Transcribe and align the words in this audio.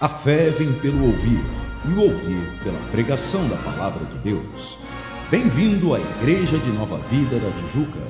A 0.00 0.08
fé 0.08 0.50
vem 0.50 0.72
pelo 0.80 1.06
ouvir, 1.06 1.40
e 1.84 1.92
o 1.92 2.02
ouvir 2.02 2.60
pela 2.64 2.78
pregação 2.90 3.48
da 3.48 3.56
palavra 3.58 4.04
de 4.06 4.18
Deus. 4.18 4.76
Bem-vindo 5.30 5.94
à 5.94 6.00
Igreja 6.00 6.58
de 6.58 6.72
Nova 6.72 6.98
Vida 7.08 7.38
da 7.38 7.50
Tijuca. 7.52 8.00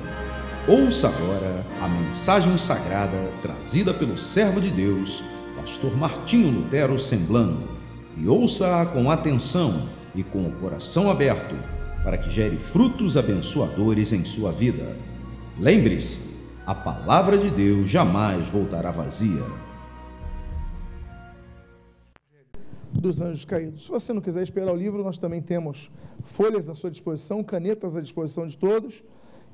Ouça 0.67 1.07
agora 1.07 1.63
a 1.83 1.87
mensagem 1.87 2.57
sagrada 2.57 3.31
trazida 3.39 3.93
pelo 3.93 4.17
servo 4.17 4.59
de 4.59 4.71
Deus, 4.71 5.23
pastor 5.55 5.95
Martinho 5.95 6.49
Lutero 6.49 6.97
Semblano, 6.97 7.69
e 8.17 8.27
ouça-a 8.27 8.87
com 8.87 9.11
atenção 9.11 9.87
e 10.15 10.23
com 10.23 10.41
o 10.41 10.53
coração 10.53 11.11
aberto, 11.11 11.55
para 12.03 12.17
que 12.17 12.31
gere 12.31 12.57
frutos 12.57 13.15
abençoadores 13.15 14.11
em 14.11 14.25
sua 14.25 14.51
vida. 14.51 14.97
Lembre-se, 15.59 16.35
a 16.65 16.73
palavra 16.73 17.37
de 17.37 17.51
Deus 17.51 17.87
jamais 17.87 18.49
voltará 18.49 18.89
vazia. 18.89 19.43
Dos 22.99 23.21
anjos 23.21 23.45
caídos. 23.45 23.85
Se 23.85 23.91
você 23.91 24.13
não 24.13 24.21
quiser 24.21 24.43
esperar 24.43 24.73
o 24.73 24.75
livro, 24.75 25.03
nós 25.03 25.17
também 25.17 25.41
temos 25.41 25.91
folhas 26.23 26.69
à 26.69 26.75
sua 26.75 26.89
disposição, 26.89 27.43
canetas 27.43 27.95
à 27.95 28.01
disposição 28.01 28.47
de 28.47 28.57
todos, 28.57 29.03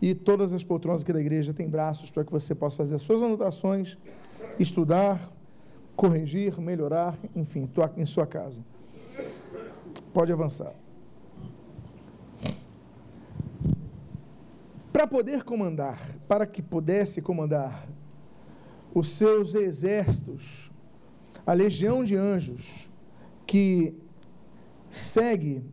e 0.02 0.16
todas 0.16 0.54
as 0.54 0.64
poltronas 0.64 1.04
aqui 1.04 1.14
da 1.14 1.20
igreja 1.20 1.54
têm 1.54 1.70
braços 1.70 2.10
para 2.10 2.24
que 2.24 2.32
você 2.32 2.56
possa 2.56 2.76
fazer 2.76 2.96
as 2.96 3.02
suas 3.02 3.22
anotações, 3.22 3.98
estudar, 4.58 5.32
corrigir, 5.96 6.60
melhorar, 6.60 7.18
enfim, 7.36 7.70
em 7.98 8.06
sua 8.06 8.26
casa. 8.26 8.60
Pode 10.14 10.32
avançar. 10.32 10.74
Para 14.92 15.08
poder 15.08 15.44
comandar, 15.44 16.00
para 16.28 16.46
que 16.46 16.62
pudesse 16.62 17.22
comandar 17.22 17.88
os 18.94 19.10
seus 19.10 19.56
exércitos, 19.56 20.72
a 21.46 21.54
legião 21.54 22.04
de 22.04 22.16
anjos, 22.16 22.91
que 23.46 23.96
segue 24.90 25.64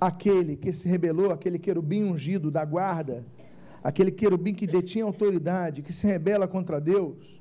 aquele 0.00 0.56
que 0.56 0.72
se 0.72 0.88
rebelou, 0.88 1.30
aquele 1.30 1.58
querubim 1.58 2.04
ungido 2.04 2.50
da 2.50 2.64
guarda, 2.64 3.24
aquele 3.82 4.10
querubim 4.10 4.54
que 4.54 4.66
detinha 4.66 5.04
autoridade, 5.04 5.82
que 5.82 5.92
se 5.92 6.06
rebela 6.06 6.48
contra 6.48 6.80
Deus. 6.80 7.40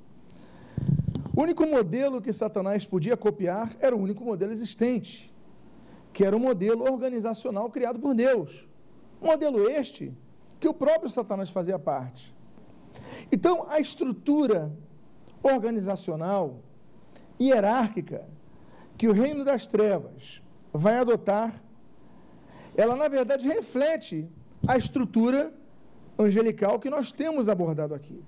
O 1.35 1.41
único 1.41 1.65
modelo 1.65 2.21
que 2.21 2.33
Satanás 2.33 2.85
podia 2.85 3.15
copiar 3.15 3.75
era 3.79 3.95
o 3.95 3.99
único 3.99 4.23
modelo 4.23 4.51
existente, 4.51 5.33
que 6.11 6.25
era 6.25 6.35
o 6.35 6.39
modelo 6.39 6.83
organizacional 6.83 7.69
criado 7.69 7.99
por 7.99 8.13
Deus. 8.13 8.67
Modelo 9.21 9.69
este 9.69 10.13
que 10.59 10.67
o 10.67 10.73
próprio 10.73 11.09
Satanás 11.09 11.49
fazia 11.49 11.79
parte. 11.79 12.33
Então, 13.31 13.65
a 13.69 13.79
estrutura 13.79 14.71
organizacional, 15.41 16.59
hierárquica, 17.39 18.27
que 19.01 19.07
o 19.07 19.13
reino 19.13 19.43
das 19.43 19.65
trevas 19.65 20.43
vai 20.71 20.99
adotar, 20.99 21.59
ela 22.77 22.95
na 22.95 23.07
verdade 23.07 23.47
reflete 23.47 24.29
a 24.67 24.77
estrutura 24.77 25.51
angelical 26.19 26.79
que 26.79 26.87
nós 26.87 27.11
temos 27.11 27.49
abordado 27.49 27.95
aqui. 27.95 28.21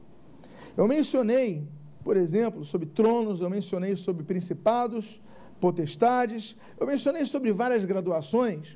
Eu 0.75 0.87
mencionei, 0.87 1.67
por 2.03 2.17
exemplo, 2.17 2.65
sobre 2.65 2.87
tronos, 2.87 3.39
eu 3.39 3.51
mencionei 3.51 3.95
sobre 3.95 4.23
principados, 4.23 5.21
potestades, 5.61 6.57
eu 6.79 6.87
mencionei 6.87 7.27
sobre 7.27 7.53
várias 7.53 7.85
graduações, 7.85 8.75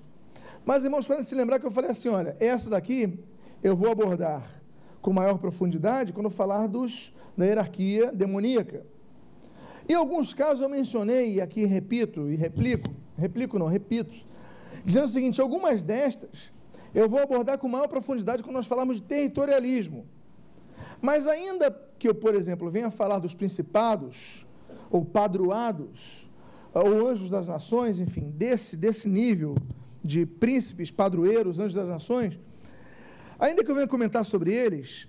mas 0.64 0.84
irmãos, 0.84 1.08
para 1.08 1.24
se 1.24 1.34
lembrar 1.34 1.60
que 1.60 1.66
eu 1.66 1.72
falei 1.72 1.90
assim: 1.90 2.10
olha, 2.10 2.38
essa 2.40 2.70
daqui 2.70 3.20
eu 3.64 3.76
vou 3.76 3.92
abordar 3.92 4.44
com 5.02 5.12
maior 5.12 5.40
profundidade 5.40 6.14
quando 6.14 6.30
falar 6.30 6.68
dos, 6.68 7.12
da 7.36 7.44
hierarquia 7.44 8.12
demoníaca. 8.14 8.86
Em 9.90 9.94
alguns 9.94 10.34
casos 10.34 10.62
eu 10.62 10.70
mencionei, 10.70 11.36
e 11.36 11.42
aqui 11.42 11.66
repito 11.66 12.30
e 12.30 12.36
replico, 12.36 12.92
replico 13.18 13.58
não, 13.58 13.68
repito, 13.68 14.14
dizendo 14.86 15.06
o 15.06 15.10
seguinte: 15.10 15.40
algumas 15.40 15.82
destas 15.82 16.52
eu 16.94 17.08
vou 17.08 17.20
abordar 17.20 17.58
com 17.58 17.68
maior 17.68 17.88
profundidade 17.88 18.44
quando 18.44 18.56
nós 18.56 18.68
falarmos 18.68 18.98
de 18.98 19.04
territorialismo. 19.04 20.06
Mas 21.02 21.28
ainda 21.28 21.70
que 22.00 22.08
eu, 22.08 22.16
por 22.16 22.34
exemplo, 22.36 22.70
venha 22.70 22.90
falar 22.90 23.20
dos 23.20 23.36
principados, 23.36 24.46
ou 24.90 25.06
padroados, 25.06 26.28
ou 26.74 27.08
anjos 27.08 27.30
das 27.30 27.48
nações, 27.48 28.00
enfim, 28.00 28.32
desse, 28.36 28.76
desse 28.76 29.08
nível 29.08 29.56
de 30.04 30.26
príncipes, 30.26 30.92
padroeiros, 30.92 31.60
anjos 31.60 31.74
das 31.74 31.88
nações, 31.88 32.40
ainda 33.40 33.64
que 33.64 33.70
eu 33.70 33.76
venha 33.76 33.88
comentar 33.88 34.26
sobre 34.26 34.54
eles, 34.54 35.08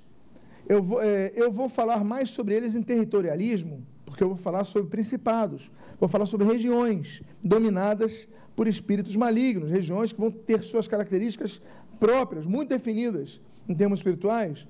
eu 0.69 0.83
vou, 0.83 1.00
é, 1.00 1.33
eu 1.34 1.50
vou 1.50 1.69
falar 1.69 2.05
mais 2.05 2.31
sobre 2.31 2.55
eles 2.55 2.75
em 2.75 2.83
territorialismo, 2.83 3.87
porque 4.19 4.25
eu 4.25 4.31
vou 4.31 4.37
falar 4.37 4.65
sobre 4.65 4.91
principados, 4.91 5.71
vou 6.01 6.09
falar 6.09 6.27
sobre 6.27 6.45
regiões 6.45 7.23
dominadas 7.41 8.27
por 8.56 8.67
espíritos 8.67 9.15
malignos, 9.15 9.71
regiões 9.71 10.11
que 10.11 10.21
vão 10.21 10.29
ter 10.29 10.65
suas 10.65 10.89
características 10.89 11.62
próprias, 12.01 12.45
muito 12.45 12.71
definidas 12.71 13.41
em 13.69 13.77
termos 13.77 14.01
espirituais. 14.01 14.67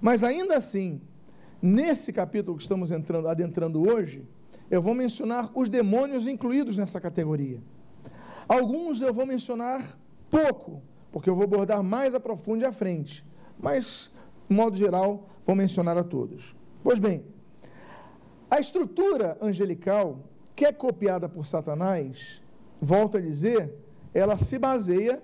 Mas 0.00 0.22
ainda 0.22 0.56
assim, 0.56 1.00
nesse 1.60 2.12
capítulo 2.12 2.56
que 2.56 2.62
estamos 2.62 2.92
entrando, 2.92 3.26
adentrando 3.26 3.82
hoje, 3.82 4.22
eu 4.70 4.80
vou 4.80 4.94
mencionar 4.94 5.50
os 5.56 5.68
demônios 5.68 6.28
incluídos 6.28 6.76
nessa 6.76 7.00
categoria. 7.00 7.60
Alguns 8.46 9.02
eu 9.02 9.12
vou 9.12 9.26
mencionar 9.26 9.98
pouco, 10.30 10.80
porque 11.10 11.28
eu 11.28 11.34
vou 11.34 11.42
abordar 11.42 11.82
mais 11.82 12.14
a 12.14 12.20
profundo 12.20 12.64
à 12.64 12.70
frente. 12.70 13.26
Mas, 13.58 14.08
de 14.48 14.54
modo 14.54 14.76
geral, 14.76 15.28
vou 15.44 15.56
mencionar 15.56 15.98
a 15.98 16.04
todos. 16.04 16.54
Pois 16.80 17.00
bem, 17.00 17.33
a 18.50 18.60
estrutura 18.60 19.36
angelical, 19.40 20.20
que 20.54 20.64
é 20.64 20.72
copiada 20.72 21.28
por 21.28 21.46
Satanás, 21.46 22.40
volto 22.80 23.16
a 23.16 23.20
dizer, 23.20 23.72
ela 24.12 24.36
se 24.36 24.58
baseia 24.58 25.22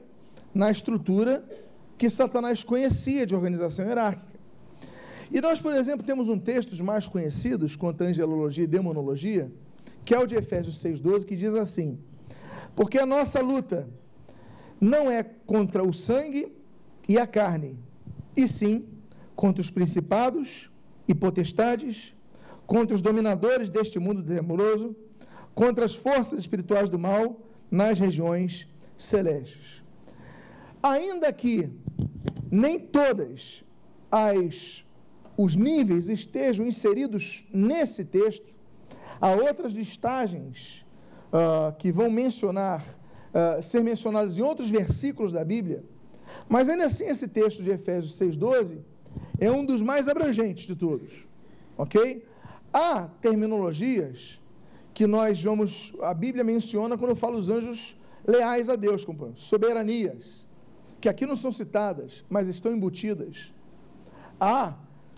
na 0.55 0.71
estrutura 0.71 1.45
que 1.97 2.11
Satanás 2.11 2.65
conhecia 2.65 3.27
de 3.27 3.35
organização 3.35 3.87
hierárquica. 3.87 4.41
E 5.31 5.41
nós, 5.41 5.61
por 5.61 5.73
exemplo, 5.75 6.05
temos 6.05 6.29
um 6.29 6.39
texto 6.39 6.71
dos 6.71 6.81
mais 6.81 7.07
conhecidos 7.07 7.77
quanto 7.77 8.03
a 8.03 8.07
angelologia 8.07 8.65
e 8.65 8.67
demonologia, 8.67 9.51
que 10.05 10.15
é 10.15 10.19
o 10.19 10.27
de 10.27 10.35
Efésios 10.35 10.83
6,12, 10.83 11.25
que 11.25 11.37
diz 11.37 11.55
assim: 11.55 12.01
Porque 12.75 12.99
a 12.99 13.07
nossa 13.07 13.41
luta 13.41 13.89
não 14.81 15.11
é 15.11 15.23
contra 15.23 15.85
o 15.85 15.93
sangue 15.93 16.53
e 17.09 17.19
a 17.19 17.27
carne, 17.27 17.79
e 18.37 18.49
sim 18.49 18.87
contra 19.37 19.61
os 19.61 19.71
principados 19.71 20.71
e 21.07 21.15
potestades, 21.15 22.15
contra 22.71 22.95
os 22.95 23.03
dominadores 23.03 23.69
deste 23.69 23.99
mundo 23.99 24.23
temoroso, 24.23 24.95
contra 25.57 25.85
as 25.85 25.93
forças 25.93 26.39
espirituais 26.39 26.89
do 26.89 27.01
mal 27.01 27.41
nas 27.69 27.99
regiões 27.99 28.69
celestes. 28.97 29.83
Ainda 30.81 31.33
que 31.33 31.69
nem 32.49 32.79
todas 32.79 33.65
as 34.09 34.85
os 35.37 35.57
níveis 35.57 36.09
estejam 36.09 36.65
inseridos 36.65 37.45
nesse 37.53 38.05
texto, 38.05 38.55
há 39.21 39.33
outras 39.33 39.73
listagens 39.73 40.87
uh, 41.33 41.75
que 41.77 41.91
vão 41.91 42.09
mencionar, 42.09 42.85
uh, 43.35 43.61
ser 43.61 43.83
mencionadas 43.83 44.39
em 44.39 44.43
outros 44.43 44.71
versículos 44.71 45.33
da 45.33 45.45
Bíblia, 45.45 45.83
mas 46.49 46.69
ainda 46.69 46.87
assim 46.87 47.07
esse 47.07 47.27
texto 47.27 47.65
de 47.65 47.71
Efésios 47.71 48.17
6,12 48.17 48.79
é 49.41 49.51
um 49.51 49.65
dos 49.65 49.83
mais 49.83 50.09
abrangentes 50.09 50.69
de 50.69 50.77
todos, 50.77 51.27
ok? 51.77 52.30
Há 52.73 53.09
terminologias 53.21 54.41
que 54.95 55.07
nós 55.07 55.43
vamos, 55.43 55.93
a 56.03 56.15
Bíblia 56.15 56.45
menciona 56.45 56.97
quando 56.97 57.15
fala 57.17 57.37
os 57.37 57.49
anjos 57.49 57.97
leais 58.27 58.69
a 58.69 58.77
Deus, 58.77 59.05
como 59.05 59.33
soberanias, 59.37 60.47
que 61.01 61.09
aqui 61.09 61.27
não 61.27 61.37
são 61.37 61.51
citadas, 61.51 62.25
mas 62.29 62.49
estão 62.49 62.73
embutidas. 62.73 63.53
Há 64.39 64.75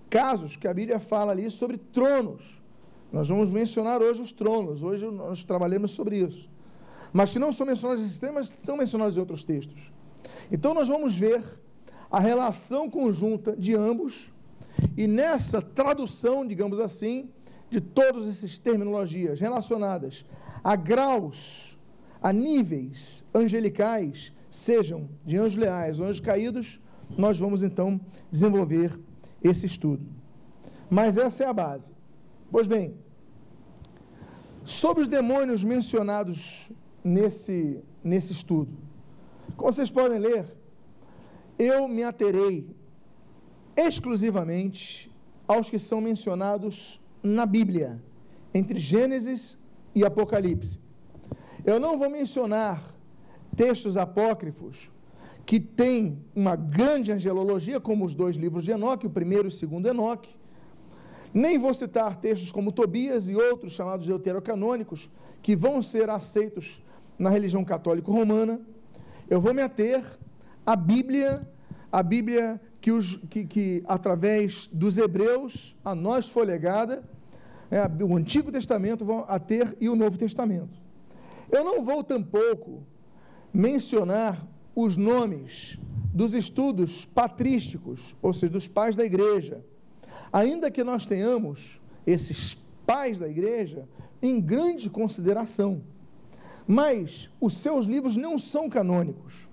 casos 0.09 0.57
que 0.57 0.69
a 0.69 0.75
Bíblia 0.75 1.01
fala 1.01 1.33
ali 1.33 1.51
sobre 1.51 1.77
tronos. 1.77 2.61
Nós 3.13 3.29
vamos 3.29 3.51
mencionar 3.51 4.01
hoje 4.01 4.23
os 4.23 4.33
tronos, 4.33 4.83
hoje 4.83 5.05
nós 5.11 5.45
trabalhamos 5.45 5.93
sobre 5.93 6.19
isso. 6.19 6.51
Mas 7.13 7.31
que 7.31 7.39
não 7.39 7.53
são 7.53 7.67
mencionados 7.67 8.03
nesses 8.03 8.19
temas, 8.19 8.55
são 8.63 8.77
mencionados 8.77 9.17
em 9.17 9.21
outros 9.21 9.45
textos. 9.45 9.93
Então 10.51 10.73
nós 10.73 10.89
vamos 10.89 11.15
ver 11.15 11.43
a 12.11 12.19
relação 12.19 12.89
conjunta 12.89 13.57
de 13.57 13.75
ambos, 13.75 14.31
e 14.97 15.07
nessa 15.07 15.61
tradução, 15.61 16.47
digamos 16.47 16.79
assim, 16.79 17.31
de 17.73 17.81
todas 17.81 18.29
essas 18.29 18.59
terminologias 18.59 19.41
relacionadas 19.41 20.25
a 20.63 20.77
graus, 20.77 21.79
a 22.21 22.31
níveis 22.33 23.25
angelicais, 23.35 24.33
sejam 24.51 25.09
de 25.25 25.39
anjos 25.39 25.57
leais 25.57 25.99
ou 25.99 26.07
anjos 26.07 26.21
caídos, 26.21 26.79
nós 27.17 27.39
vamos 27.39 27.63
então 27.63 27.99
desenvolver 28.31 29.01
esse 29.43 29.65
estudo. 29.65 30.05
Mas 30.91 31.17
essa 31.17 31.45
é 31.45 31.47
a 31.47 31.53
base. 31.53 31.93
Pois 32.51 32.67
bem, 32.67 32.95
sobre 34.65 35.03
os 35.03 35.09
demônios 35.09 35.65
mencionados 35.65 36.71
nesse, 37.03 37.83
nesse 38.05 38.35
estudo, 38.35 38.77
como 39.57 39.73
vocês 39.73 39.91
podem 39.91 40.19
ler, 40.19 40.45
eu 41.59 41.89
me 41.89 42.05
aterei 42.05 42.69
exclusivamente 43.75 45.11
aos 45.49 45.71
que 45.71 45.79
são 45.79 46.01
mencionados 46.01 47.01
na 47.23 47.47
Bíblia, 47.47 48.03
entre 48.53 48.79
Gênesis 48.79 49.59
e 49.95 50.05
Apocalipse. 50.05 50.79
Eu 51.65 51.79
não 51.79 51.99
vou 51.99 52.11
mencionar 52.11 52.95
textos 53.55 53.97
apócrifos 53.97 54.91
que 55.45 55.61
têm 55.61 56.19
uma 56.35 56.57
grande 56.57 57.13
angelologia, 57.13 57.81
como 57.81 58.05
os 58.05 58.15
dois 58.15 58.37
livros 58.37 58.65
de 58.65 58.73
Enoque, 58.73 59.07
o 59.07 59.11
primeiro 59.11 59.47
e 59.47 59.49
o 59.49 59.53
segundo 59.53 59.87
Enoque. 59.87 60.35
Nem 61.33 61.59
vou 61.59 61.73
citar 61.73 62.17
textos 62.17 62.53
como 62.53 62.73
Tobias 62.73 63.29
e 63.29 63.35
outros 63.35 63.73
chamados 63.73 64.07
deuterocanônicos, 64.07 65.11
que 65.41 65.57
vão 65.57 65.83
ser 65.83 66.11
aceitos 66.11 66.83
na 67.19 67.31
religião 67.31 67.65
católica 67.65 68.11
romana. 68.11 68.61
Eu 69.29 69.41
vou 69.41 69.55
me 69.55 69.63
ater 69.63 70.05
à 70.65 70.77
Bíblia, 70.77 71.49
a 71.91 72.03
Bíblia 72.03 72.61
que, 72.83 72.91
os, 72.91 73.17
que, 73.31 73.45
que 73.47 73.85
através 73.87 74.69
dos 74.73 74.99
hebreus 74.99 75.77
a 75.85 75.95
nós 75.95 76.29
foi 76.29 76.45
legada, 76.45 77.05
é, 77.71 77.81
o 78.05 78.17
Antigo 78.17 78.51
Testamento 78.51 79.05
vão 79.05 79.25
a 79.29 79.39
ter 79.39 79.77
e 79.81 79.89
o 79.89 79.95
Novo 79.95 80.19
Testamento. 80.19 80.77
Eu 81.51 81.65
não 81.65 81.85
vou 81.85 82.03
tampouco 82.03 82.83
mencionar 83.55 84.45
os 84.75 84.97
nomes 84.97 85.79
dos 86.13 86.35
estudos 86.35 87.05
patrísticos, 87.15 88.17
ou 88.21 88.33
seja, 88.33 88.53
dos 88.53 88.67
pais 88.67 88.97
da 88.97 89.05
igreja. 89.05 89.65
Ainda 90.33 90.71
que 90.71 90.83
nós 90.83 91.07
tenhamos 91.07 91.81
esses 92.05 92.59
pais 92.85 93.21
da 93.21 93.29
igreja 93.29 93.89
em 94.21 94.41
grande 94.41 94.91
consideração, 94.91 95.83
mas 96.67 97.31
os 97.41 97.55
seus 97.59 97.87
livros 97.87 98.17
não 98.17 98.39
são 98.39 98.69
canônicos. 98.69 99.49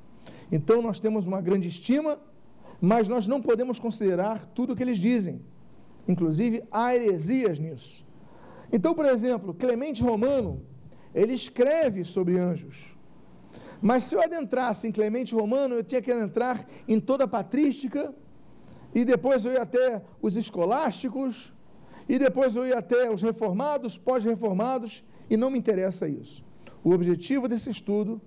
Então 0.51 0.81
nós 0.81 0.99
temos 0.99 1.27
uma 1.27 1.41
grande 1.41 1.67
estima, 1.67 2.17
mas 2.81 3.07
nós 3.07 3.27
não 3.27 3.41
podemos 3.41 3.79
considerar 3.79 4.45
tudo 4.47 4.73
o 4.73 4.75
que 4.75 4.83
eles 4.83 4.97
dizem. 4.97 5.41
Inclusive 6.07 6.63
há 6.71 6.95
heresias 6.95 7.59
nisso. 7.59 8.05
Então, 8.71 8.93
por 8.93 9.05
exemplo, 9.05 9.53
Clemente 9.53 10.01
Romano, 10.01 10.61
ele 11.13 11.33
escreve 11.33 12.03
sobre 12.03 12.37
anjos. 12.37 12.77
Mas 13.81 14.03
se 14.03 14.15
eu 14.15 14.21
adentrasse 14.21 14.87
em 14.87 14.91
Clemente 14.91 15.33
Romano, 15.33 15.75
eu 15.75 15.83
tinha 15.83 16.01
que 16.01 16.11
adentrar 16.11 16.65
em 16.87 16.99
toda 16.99 17.23
a 17.23 17.27
patrística, 17.27 18.13
e 18.93 19.05
depois 19.05 19.45
eu 19.45 19.53
ia 19.53 19.61
até 19.61 20.01
os 20.21 20.35
escolásticos, 20.35 21.53
e 22.07 22.17
depois 22.17 22.55
eu 22.55 22.65
ia 22.65 22.79
até 22.79 23.09
os 23.09 23.21
reformados, 23.21 23.97
pós-reformados, 23.97 25.03
e 25.29 25.37
não 25.37 25.49
me 25.49 25.59
interessa 25.59 26.07
isso. 26.07 26.43
O 26.83 26.91
objetivo 26.91 27.47
desse 27.47 27.69
estudo 27.69 28.21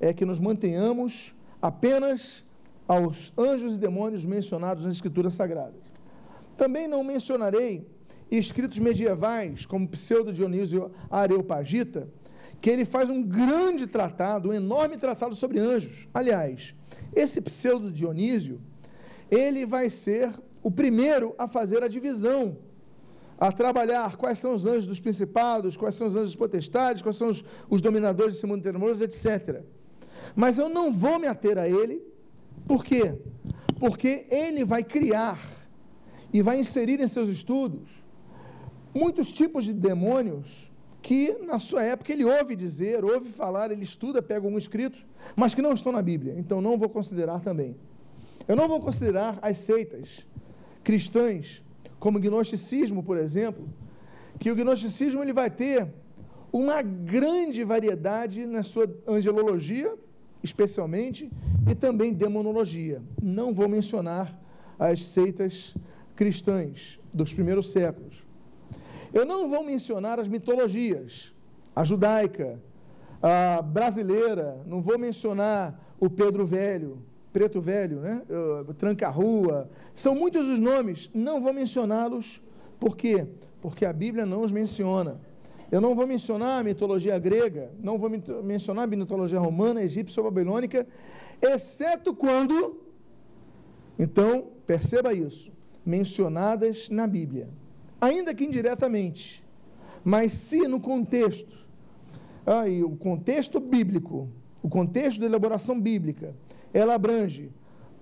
é 0.00 0.12
que 0.12 0.24
nos 0.24 0.40
mantenhamos 0.40 1.34
apenas 1.60 2.44
aos 2.88 3.32
anjos 3.36 3.76
e 3.76 3.78
demônios 3.78 4.24
mencionados 4.24 4.84
nas 4.84 4.94
Escrituras 4.94 5.34
Sagradas. 5.34 5.82
Também 6.56 6.88
não 6.88 7.04
mencionarei 7.04 7.86
escritos 8.30 8.78
medievais, 8.78 9.66
como 9.66 9.86
Pseudo 9.88 10.32
Dionísio 10.32 10.90
Areopagita, 11.10 12.08
que 12.60 12.70
ele 12.70 12.84
faz 12.84 13.08
um 13.08 13.22
grande 13.22 13.86
tratado, 13.86 14.48
um 14.48 14.52
enorme 14.52 14.96
tratado 14.96 15.34
sobre 15.34 15.60
anjos. 15.60 16.08
Aliás, 16.12 16.74
esse 17.14 17.40
pseudo 17.40 17.90
Dionísio, 17.90 18.60
ele 19.30 19.64
vai 19.64 19.90
ser 19.90 20.34
o 20.62 20.70
primeiro 20.70 21.34
a 21.38 21.46
fazer 21.46 21.82
a 21.82 21.88
divisão, 21.88 22.58
a 23.38 23.52
trabalhar 23.52 24.16
quais 24.16 24.40
são 24.40 24.52
os 24.52 24.66
anjos 24.66 24.86
dos 24.86 25.00
principados, 25.00 25.76
quais 25.76 25.94
são 25.94 26.06
os 26.06 26.16
anjos 26.16 26.34
potestades, 26.34 27.02
quais 27.02 27.16
são 27.16 27.28
os, 27.28 27.44
os 27.70 27.80
dominadores 27.80 28.34
desse 28.34 28.46
mundo 28.46 28.62
tenebroso, 28.62 29.04
etc. 29.04 29.62
Mas 30.34 30.58
eu 30.58 30.68
não 30.68 30.90
vou 30.90 31.18
me 31.18 31.28
ater 31.28 31.56
a 31.56 31.68
ele, 31.68 32.02
por 32.66 32.84
quê? 32.84 33.14
Porque 33.78 34.26
ele 34.30 34.64
vai 34.64 34.82
criar 34.82 35.38
e 36.32 36.42
vai 36.42 36.58
inserir 36.58 37.00
em 37.00 37.08
seus 37.08 37.28
estudos 37.28 37.88
muitos 38.94 39.32
tipos 39.32 39.64
de 39.64 39.72
demônios 39.72 40.70
que 41.00 41.38
na 41.42 41.58
sua 41.58 41.82
época 41.82 42.12
ele 42.12 42.24
ouve 42.24 42.56
dizer, 42.56 43.04
ouve 43.04 43.30
falar, 43.30 43.70
ele 43.70 43.84
estuda, 43.84 44.20
pega 44.20 44.46
algum 44.46 44.58
escrito, 44.58 44.98
mas 45.36 45.54
que 45.54 45.62
não 45.62 45.72
estão 45.72 45.92
na 45.92 46.02
Bíblia. 46.02 46.34
Então 46.36 46.60
não 46.60 46.76
vou 46.76 46.88
considerar 46.88 47.40
também. 47.40 47.76
Eu 48.46 48.56
não 48.56 48.66
vou 48.66 48.80
considerar 48.80 49.38
as 49.40 49.58
seitas 49.58 50.26
cristãs, 50.82 51.62
como 51.98 52.18
o 52.18 52.20
gnosticismo, 52.20 53.02
por 53.02 53.16
exemplo, 53.16 53.68
que 54.38 54.50
o 54.50 54.54
gnosticismo 54.54 55.22
ele 55.22 55.32
vai 55.32 55.50
ter 55.50 55.88
uma 56.52 56.80
grande 56.82 57.62
variedade 57.64 58.46
na 58.46 58.62
sua 58.62 58.90
angelologia, 59.06 59.94
especialmente, 60.42 61.30
e 61.68 61.74
também 61.74 62.12
demonologia. 62.12 63.02
Não 63.22 63.52
vou 63.52 63.68
mencionar 63.68 64.38
as 64.78 65.06
seitas 65.06 65.74
cristãs 66.14 66.98
dos 67.12 67.32
primeiros 67.32 67.70
séculos. 67.70 68.24
Eu 69.12 69.24
não 69.24 69.48
vou 69.48 69.64
mencionar 69.64 70.20
as 70.20 70.28
mitologias, 70.28 71.34
a 71.74 71.84
judaica, 71.84 72.60
a 73.22 73.62
brasileira, 73.62 74.60
não 74.66 74.80
vou 74.80 74.98
mencionar 74.98 75.80
o 75.98 76.08
Pedro 76.08 76.46
Velho, 76.46 77.02
Preto 77.32 77.60
Velho, 77.60 78.00
né? 78.00 78.22
Tranca-Rua, 78.78 79.68
são 79.94 80.14
muitos 80.14 80.48
os 80.48 80.58
nomes, 80.58 81.10
não 81.12 81.40
vou 81.40 81.52
mencioná-los, 81.52 82.40
por 82.78 82.96
quê? 82.96 83.26
Porque 83.60 83.84
a 83.84 83.92
Bíblia 83.92 84.24
não 84.24 84.42
os 84.42 84.52
menciona. 84.52 85.20
Eu 85.70 85.80
não 85.80 85.94
vou 85.94 86.06
mencionar 86.06 86.60
a 86.60 86.64
mitologia 86.64 87.18
grega, 87.18 87.70
não 87.78 87.98
vou 87.98 88.10
mencionar 88.42 88.84
a 88.84 88.86
mitologia 88.86 89.38
romana, 89.38 89.82
egípcia 89.82 90.22
ou 90.22 90.30
babilônica, 90.30 90.86
exceto 91.42 92.14
quando, 92.14 92.80
então, 93.98 94.48
perceba 94.66 95.12
isso, 95.12 95.52
mencionadas 95.84 96.88
na 96.88 97.06
Bíblia 97.06 97.48
ainda 98.00 98.34
que 98.34 98.44
indiretamente. 98.44 99.44
Mas 100.04 100.32
se 100.32 100.66
no 100.66 100.80
contexto, 100.80 101.56
aí, 102.46 102.82
o 102.82 102.96
contexto 102.96 103.60
bíblico, 103.60 104.28
o 104.62 104.68
contexto 104.68 105.20
da 105.20 105.26
elaboração 105.26 105.78
bíblica, 105.80 106.34
ela 106.72 106.94
abrange 106.94 107.50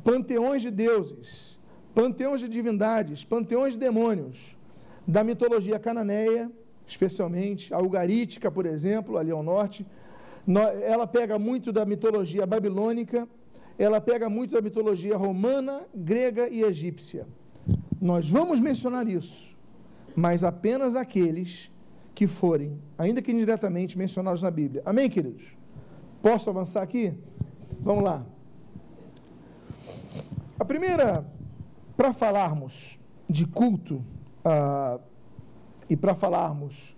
panteões 0.04 0.62
de 0.62 0.70
deuses, 0.70 1.58
panteões 1.94 2.40
de 2.40 2.48
divindades, 2.48 3.24
panteões 3.24 3.74
de 3.74 3.80
demônios, 3.80 4.56
da 5.06 5.24
mitologia 5.24 5.78
cananeia, 5.78 6.50
especialmente, 6.86 7.72
a 7.74 7.78
ugarítica, 7.78 8.50
por 8.50 8.66
exemplo, 8.66 9.18
ali 9.18 9.30
ao 9.30 9.42
norte, 9.42 9.86
ela 10.82 11.06
pega 11.06 11.38
muito 11.38 11.72
da 11.72 11.84
mitologia 11.84 12.46
babilônica, 12.46 13.28
ela 13.78 14.00
pega 14.00 14.30
muito 14.30 14.54
da 14.54 14.62
mitologia 14.62 15.16
romana, 15.16 15.82
grega 15.94 16.48
e 16.48 16.62
egípcia. 16.62 17.26
Nós 18.00 18.28
vamos 18.28 18.60
mencionar 18.60 19.08
isso 19.08 19.56
mas 20.16 20.42
apenas 20.42 20.96
aqueles 20.96 21.70
que 22.14 22.26
forem, 22.26 22.80
ainda 22.96 23.20
que 23.20 23.30
indiretamente, 23.30 23.98
mencionados 23.98 24.40
na 24.40 24.50
Bíblia. 24.50 24.82
Amém, 24.86 25.10
queridos? 25.10 25.54
Posso 26.22 26.48
avançar 26.48 26.82
aqui? 26.82 27.12
Vamos 27.78 28.02
lá. 28.02 28.24
A 30.58 30.64
primeira, 30.64 31.26
para 31.94 32.14
falarmos 32.14 32.98
de 33.28 33.46
culto 33.46 34.02
ah, 34.43 34.98
e 35.88 35.96
para 35.96 36.14
falarmos 36.14 36.96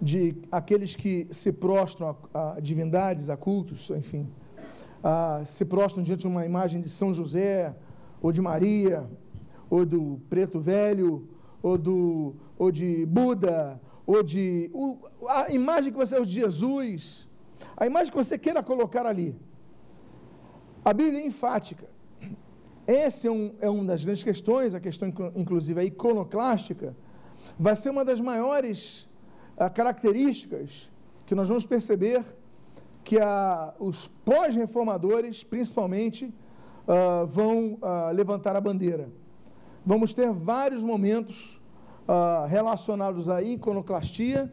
de 0.00 0.36
aqueles 0.50 0.94
que 0.94 1.26
se 1.30 1.52
prostram 1.52 2.16
a, 2.32 2.54
a 2.54 2.60
divindades, 2.60 3.30
a 3.30 3.36
cultos, 3.36 3.90
enfim, 3.90 4.28
ah, 5.02 5.42
se 5.44 5.64
prostram 5.64 6.02
diante 6.02 6.20
de 6.20 6.26
uma 6.26 6.44
imagem 6.44 6.80
de 6.80 6.88
São 6.88 7.12
José, 7.12 7.74
ou 8.20 8.32
de 8.32 8.40
Maria, 8.40 9.08
ou 9.68 9.84
do 9.84 10.20
preto 10.28 10.60
velho, 10.60 11.28
ou, 11.62 11.76
do, 11.76 12.34
ou 12.58 12.70
de 12.70 13.06
Buda, 13.06 13.80
ou 14.06 14.22
de. 14.22 14.70
O, 14.72 14.98
a 15.28 15.52
imagem 15.52 15.92
que 15.92 15.98
você 15.98 16.16
é 16.16 16.20
de 16.20 16.30
Jesus, 16.30 17.28
a 17.76 17.86
imagem 17.86 18.10
que 18.10 18.16
você 18.16 18.38
queira 18.38 18.62
colocar 18.62 19.06
ali. 19.06 19.34
A 20.84 20.92
Bíblia 20.92 21.20
é 21.20 21.26
enfática. 21.26 21.86
Essa 22.86 23.28
é, 23.28 23.30
um, 23.30 23.54
é 23.60 23.68
uma 23.70 23.84
das 23.84 24.04
grandes 24.04 24.22
questões, 24.22 24.74
a 24.74 24.80
questão 24.80 25.10
inclusive 25.34 25.80
a 25.80 25.84
iconoclástica, 25.84 26.94
vai 27.58 27.76
ser 27.76 27.90
uma 27.90 28.04
das 28.04 28.20
maiores 28.20 29.08
ah, 29.56 29.70
características 29.70 30.90
que 31.26 31.34
nós 31.34 31.48
vamos 31.48 31.64
perceber 31.66 32.24
que 33.02 33.18
a, 33.18 33.74
os 33.78 34.08
pós-reformadores, 34.24 35.44
principalmente, 35.44 36.24
uh, 36.24 37.26
vão 37.26 37.74
uh, 37.74 38.12
levantar 38.14 38.56
a 38.56 38.60
bandeira 38.60 39.08
vamos 39.84 40.14
ter 40.14 40.32
vários 40.32 40.82
momentos 40.82 41.60
uh, 42.08 42.46
relacionados 42.46 43.28
à 43.28 43.42
iconoclastia, 43.42 44.50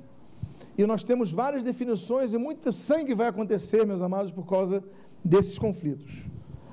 e 0.77 0.85
nós 0.85 1.03
temos 1.03 1.31
várias 1.31 1.63
definições, 1.63 2.33
e 2.33 2.37
muito 2.37 2.71
sangue 2.71 3.13
vai 3.13 3.27
acontecer, 3.27 3.85
meus 3.85 4.01
amados, 4.01 4.31
por 4.31 4.45
causa 4.45 4.83
desses 5.23 5.57
conflitos. 5.57 6.23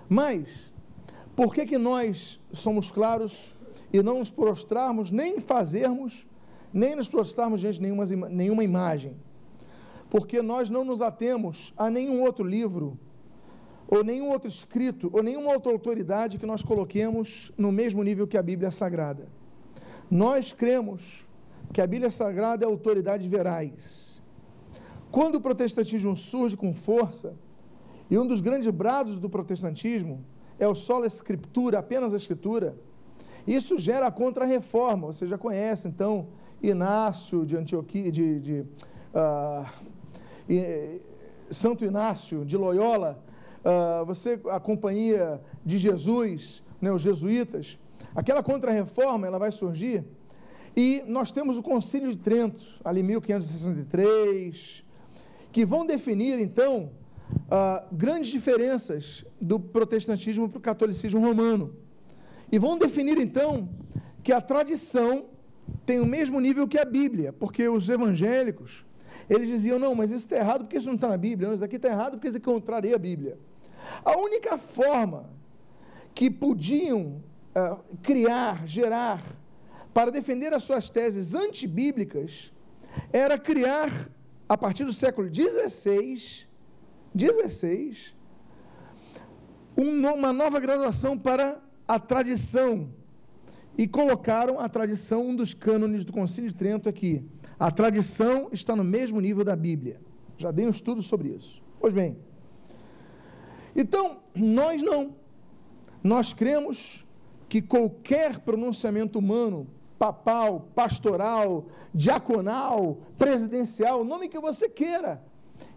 Mas, 0.08 0.48
por 1.36 1.54
que, 1.54 1.66
que 1.66 1.78
nós 1.78 2.40
somos 2.52 2.90
claros 2.90 3.54
e 3.92 4.02
não 4.02 4.18
nos 4.18 4.30
prostrarmos, 4.30 5.10
nem 5.10 5.40
fazermos, 5.40 6.26
nem 6.72 6.94
nos 6.94 7.08
prostrarmos 7.08 7.60
diante 7.60 7.76
de 7.76 7.82
nenhuma, 7.82 8.04
nenhuma 8.28 8.64
imagem? 8.64 9.16
Porque 10.10 10.40
nós 10.42 10.70
não 10.70 10.84
nos 10.84 11.02
atemos 11.02 11.72
a 11.76 11.90
nenhum 11.90 12.22
outro 12.22 12.44
livro 12.44 12.98
ou 13.88 14.04
nenhum 14.04 14.28
outro 14.28 14.48
escrito, 14.48 15.08
ou 15.14 15.22
nenhuma 15.22 15.50
outra 15.50 15.72
autoridade 15.72 16.36
que 16.38 16.44
nós 16.44 16.62
coloquemos 16.62 17.50
no 17.56 17.72
mesmo 17.72 18.02
nível 18.02 18.26
que 18.26 18.36
a 18.36 18.42
Bíblia 18.42 18.70
Sagrada. 18.70 19.26
Nós 20.10 20.52
cremos 20.52 21.26
que 21.72 21.80
a 21.80 21.86
Bíblia 21.86 22.10
Sagrada 22.10 22.64
é 22.64 22.68
autoridade 22.68 23.26
verais. 23.28 24.22
quando 25.10 25.36
o 25.36 25.40
protestantismo 25.40 26.14
surge 26.14 26.54
com 26.54 26.74
força, 26.74 27.34
e 28.10 28.18
um 28.18 28.26
dos 28.26 28.42
grandes 28.42 28.70
brados 28.70 29.18
do 29.18 29.30
protestantismo 29.30 30.22
é 30.58 30.68
o 30.68 30.74
solo 30.74 31.06
escritura, 31.06 31.78
apenas 31.78 32.12
a 32.12 32.18
escritura, 32.18 32.76
isso 33.54 33.78
gera 33.78 34.08
a 34.08 34.10
contra-reforma, 34.10 35.06
você 35.06 35.26
já 35.26 35.38
conhece, 35.38 35.88
então, 35.88 36.28
Inácio 36.62 37.46
de 37.46 37.56
Antioquia, 37.56 38.12
de, 38.12 38.40
de 38.40 38.64
uh, 39.14 39.64
Santo 41.50 41.84
Inácio 41.84 42.44
de 42.44 42.56
Loyola, 42.56 43.24
uh, 43.64 44.04
você, 44.04 44.38
a 44.50 44.60
companhia 44.60 45.40
de 45.64 45.78
Jesus, 45.78 46.62
né, 46.80 46.92
os 46.92 47.00
jesuítas, 47.00 47.78
aquela 48.14 48.42
contra-reforma, 48.42 49.26
ela 49.26 49.38
vai 49.38 49.50
surgir, 49.50 50.04
e 50.76 51.02
nós 51.06 51.32
temos 51.32 51.56
o 51.58 51.62
Concílio 51.62 52.10
de 52.10 52.18
Trento, 52.18 52.62
ali 52.84 53.02
1563, 53.02 54.84
que 55.50 55.64
vão 55.64 55.86
definir, 55.86 56.38
então, 56.38 56.90
uh, 57.32 57.86
grandes 57.90 58.30
diferenças 58.30 59.24
do 59.40 59.58
protestantismo 59.58 60.48
para 60.48 60.58
o 60.58 60.60
catolicismo 60.60 61.20
romano. 61.20 61.74
E 62.50 62.58
vão 62.58 62.78
definir, 62.78 63.18
então, 63.18 63.68
que 64.22 64.32
a 64.32 64.40
tradição 64.40 65.26
tem 65.84 66.00
o 66.00 66.06
mesmo 66.06 66.40
nível 66.40 66.66
que 66.66 66.78
a 66.78 66.84
Bíblia, 66.84 67.32
porque 67.32 67.68
os 67.68 67.88
evangélicos, 67.88 68.84
eles 69.28 69.48
diziam, 69.48 69.78
não, 69.78 69.94
mas 69.94 70.10
isso 70.10 70.24
está 70.24 70.36
errado 70.36 70.60
porque 70.60 70.78
isso 70.78 70.86
não 70.86 70.94
está 70.94 71.08
na 71.08 71.16
Bíblia, 71.16 71.48
não, 71.48 71.54
isso 71.54 71.64
aqui 71.64 71.76
está 71.76 71.88
errado 71.88 72.12
porque 72.12 72.28
isso 72.28 72.40
contraria 72.40 72.94
a 72.94 72.98
Bíblia. 72.98 73.38
A 74.04 74.16
única 74.16 74.56
forma 74.56 75.30
que 76.14 76.30
podiam 76.30 77.22
uh, 77.54 77.82
criar, 78.02 78.66
gerar, 78.66 79.22
para 79.92 80.10
defender 80.10 80.52
as 80.54 80.64
suas 80.64 80.88
teses 80.88 81.34
antibíblicas, 81.34 82.52
era 83.12 83.38
criar, 83.38 83.90
a 84.48 84.56
partir 84.56 84.84
do 84.84 84.92
século 84.92 85.28
XVI, 85.28 86.46
16, 87.14 88.14
uma 89.76 90.32
nova 90.32 90.58
graduação 90.58 91.16
para 91.16 91.60
a 91.88 91.98
tradição. 91.98 92.90
E 93.76 93.88
colocaram 93.88 94.60
a 94.60 94.68
tradição, 94.68 95.28
um 95.28 95.36
dos 95.36 95.54
cânones 95.54 96.04
do 96.04 96.12
Concílio 96.12 96.50
de 96.50 96.56
Trento 96.56 96.88
aqui. 96.88 97.24
A 97.58 97.70
tradição 97.70 98.48
está 98.52 98.76
no 98.76 98.84
mesmo 98.84 99.20
nível 99.20 99.44
da 99.44 99.56
Bíblia. 99.56 100.00
Já 100.36 100.50
dei 100.50 100.66
um 100.66 100.70
estudo 100.70 101.00
sobre 101.00 101.28
isso. 101.28 101.62
Pois 101.80 101.94
bem. 101.94 102.18
Então, 103.74 104.18
nós 104.34 104.82
não. 104.82 105.16
Nós 106.02 106.32
cremos 106.32 107.06
que 107.48 107.62
qualquer 107.62 108.40
pronunciamento 108.40 109.18
humano, 109.18 109.66
papal, 109.98 110.68
pastoral, 110.74 111.66
diaconal, 111.94 112.98
presidencial, 113.16 114.04
nome 114.04 114.28
que 114.28 114.38
você 114.38 114.68
queira, 114.68 115.22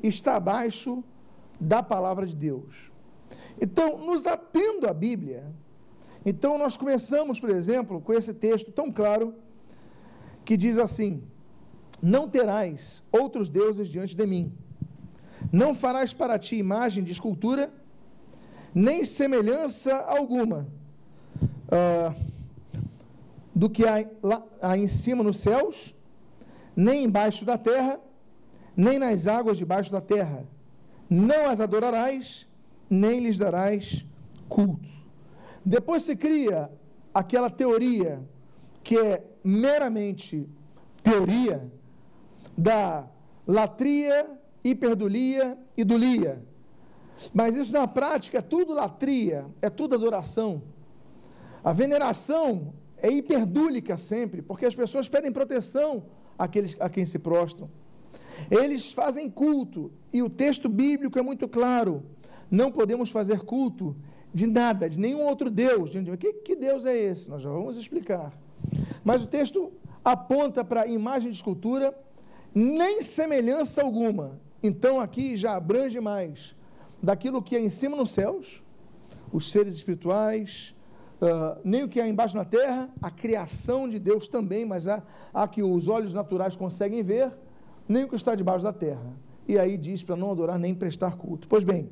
está 0.04 0.36
abaixo 0.36 1.04
da 1.60 1.82
palavra 1.82 2.26
de 2.26 2.36
Deus. 2.36 2.92
Então, 3.60 3.98
nos 4.00 4.26
atendo 4.26 4.88
à 4.88 4.94
Bíblia, 4.94 5.54
então 6.26 6.58
nós 6.58 6.78
começamos, 6.78 7.40
por 7.40 7.50
exemplo, 7.50 8.02
com 8.02 8.14
esse 8.14 8.34
texto 8.34 8.72
tão 8.72 8.92
claro 8.92 9.34
que 10.46 10.56
diz 10.56 10.78
assim: 10.78 11.24
Não 12.02 12.30
terás 12.30 13.04
outros 13.12 13.50
deuses 13.50 13.88
diante 13.88 14.16
de 14.16 14.26
mim. 14.26 14.54
Não 15.52 15.74
farás 15.74 16.14
para 16.14 16.38
ti 16.38 16.56
imagem 16.58 17.04
de 17.04 17.12
escultura, 17.12 17.74
nem 18.74 19.04
semelhança 19.04 19.96
alguma 19.96 20.68
uh, 21.68 22.16
do 23.54 23.70
que 23.70 23.88
há, 23.88 24.06
lá, 24.22 24.44
há 24.62 24.78
em 24.78 24.88
cima 24.88 25.24
nos 25.24 25.38
céus, 25.40 25.96
nem 26.76 27.04
embaixo 27.04 27.44
da 27.44 27.58
terra, 27.58 28.00
nem 28.78 29.00
nas 29.00 29.28
águas 29.28 29.58
debaixo 29.58 29.92
da 29.92 30.00
terra 30.00 30.46
não 31.12 31.50
as 31.50 31.60
adorarás, 31.60 32.48
nem 32.90 33.20
lhes 33.20 33.38
darás 33.38 34.06
culto. 34.48 34.88
Depois 35.66 36.04
se 36.04 36.16
cria 36.16 36.70
aquela 37.14 37.50
teoria 37.50 38.22
que 38.84 38.98
é 38.98 39.24
meramente 39.44 40.48
teoria 41.04 41.72
da 42.58 43.08
latria, 43.46 44.30
hiperdulia 44.64 45.58
e 45.76 45.84
dulia. 45.84 46.44
Mas 47.34 47.56
isso 47.56 47.74
na 47.74 47.88
prática 47.88 48.40
é 48.40 48.42
tudo 48.42 48.74
latria, 48.74 49.46
é 49.62 49.70
tudo 49.70 49.96
adoração. 49.96 50.64
A 51.64 51.72
veneração 51.72 52.74
é 52.98 53.10
hiperdúlica 53.12 53.98
sempre, 53.98 54.42
porque 54.42 54.66
as 54.66 54.76
pessoas 54.76 55.08
pedem 55.08 55.32
proteção 55.32 56.06
àqueles 56.38 56.76
a 56.80 56.90
quem 56.90 57.06
se 57.06 57.20
prostram. 57.20 57.70
Eles 58.50 58.92
fazem 58.92 59.30
culto, 59.30 59.92
e 60.12 60.24
o 60.24 60.30
texto 60.30 60.68
bíblico 60.68 61.20
é 61.20 61.22
muito 61.22 61.48
claro: 61.48 62.04
não 62.50 62.72
podemos 62.72 63.12
fazer 63.12 63.42
culto 63.42 63.96
de 64.34 64.48
nada, 64.48 64.90
de 64.90 65.00
nenhum 65.00 65.26
outro 65.26 65.50
Deus. 65.50 65.92
Que, 66.20 66.34
que 66.34 66.56
Deus 66.56 66.86
é 66.86 66.98
esse? 66.98 67.30
Nós 67.30 67.42
já 67.42 67.50
vamos 67.50 67.78
explicar. 67.78 68.32
Mas 69.04 69.24
o 69.24 69.28
texto 69.28 69.72
aponta 70.04 70.64
para 70.64 70.88
imagem 70.88 71.30
de 71.30 71.36
escultura, 71.36 71.98
nem 72.54 73.02
semelhança 73.02 73.82
alguma. 73.82 74.40
Então 74.64 75.00
aqui 75.00 75.36
já 75.36 75.56
abrange 75.56 76.00
mais 76.00 76.56
daquilo 77.02 77.42
que 77.42 77.56
é 77.56 77.60
em 77.60 77.70
cima 77.70 77.98
nos 77.98 78.12
céus, 78.12 78.62
os 79.32 79.52
seres 79.52 79.74
espirituais, 79.76 80.76
uh, 81.22 81.60
nem 81.64 81.84
o 81.84 81.90
que 81.90 82.00
é 82.00 82.08
embaixo 82.08 82.38
na 82.38 82.46
terra, 82.46 82.90
a 83.02 83.10
criação 83.10 83.90
de 83.90 83.98
Deus 83.98 84.28
também, 84.28 84.66
mas 84.66 84.88
há, 84.88 85.02
há 85.34 85.48
que 85.48 85.64
os 85.64 85.88
olhos 85.88 86.14
naturais 86.14 86.56
conseguem 86.56 87.02
ver 87.02 87.32
nem 87.88 88.04
o 88.04 88.08
que 88.08 88.16
está 88.16 88.36
debaixo 88.36 88.64
da 88.64 88.74
terra. 88.74 89.14
E 89.48 89.58
aí 89.58 89.78
diz 89.78 90.04
para 90.04 90.16
não 90.16 90.32
adorar 90.32 90.60
nem 90.60 90.76
prestar 90.76 91.18
culto. 91.18 91.48
Pois 91.48 91.64
bem, 91.64 91.90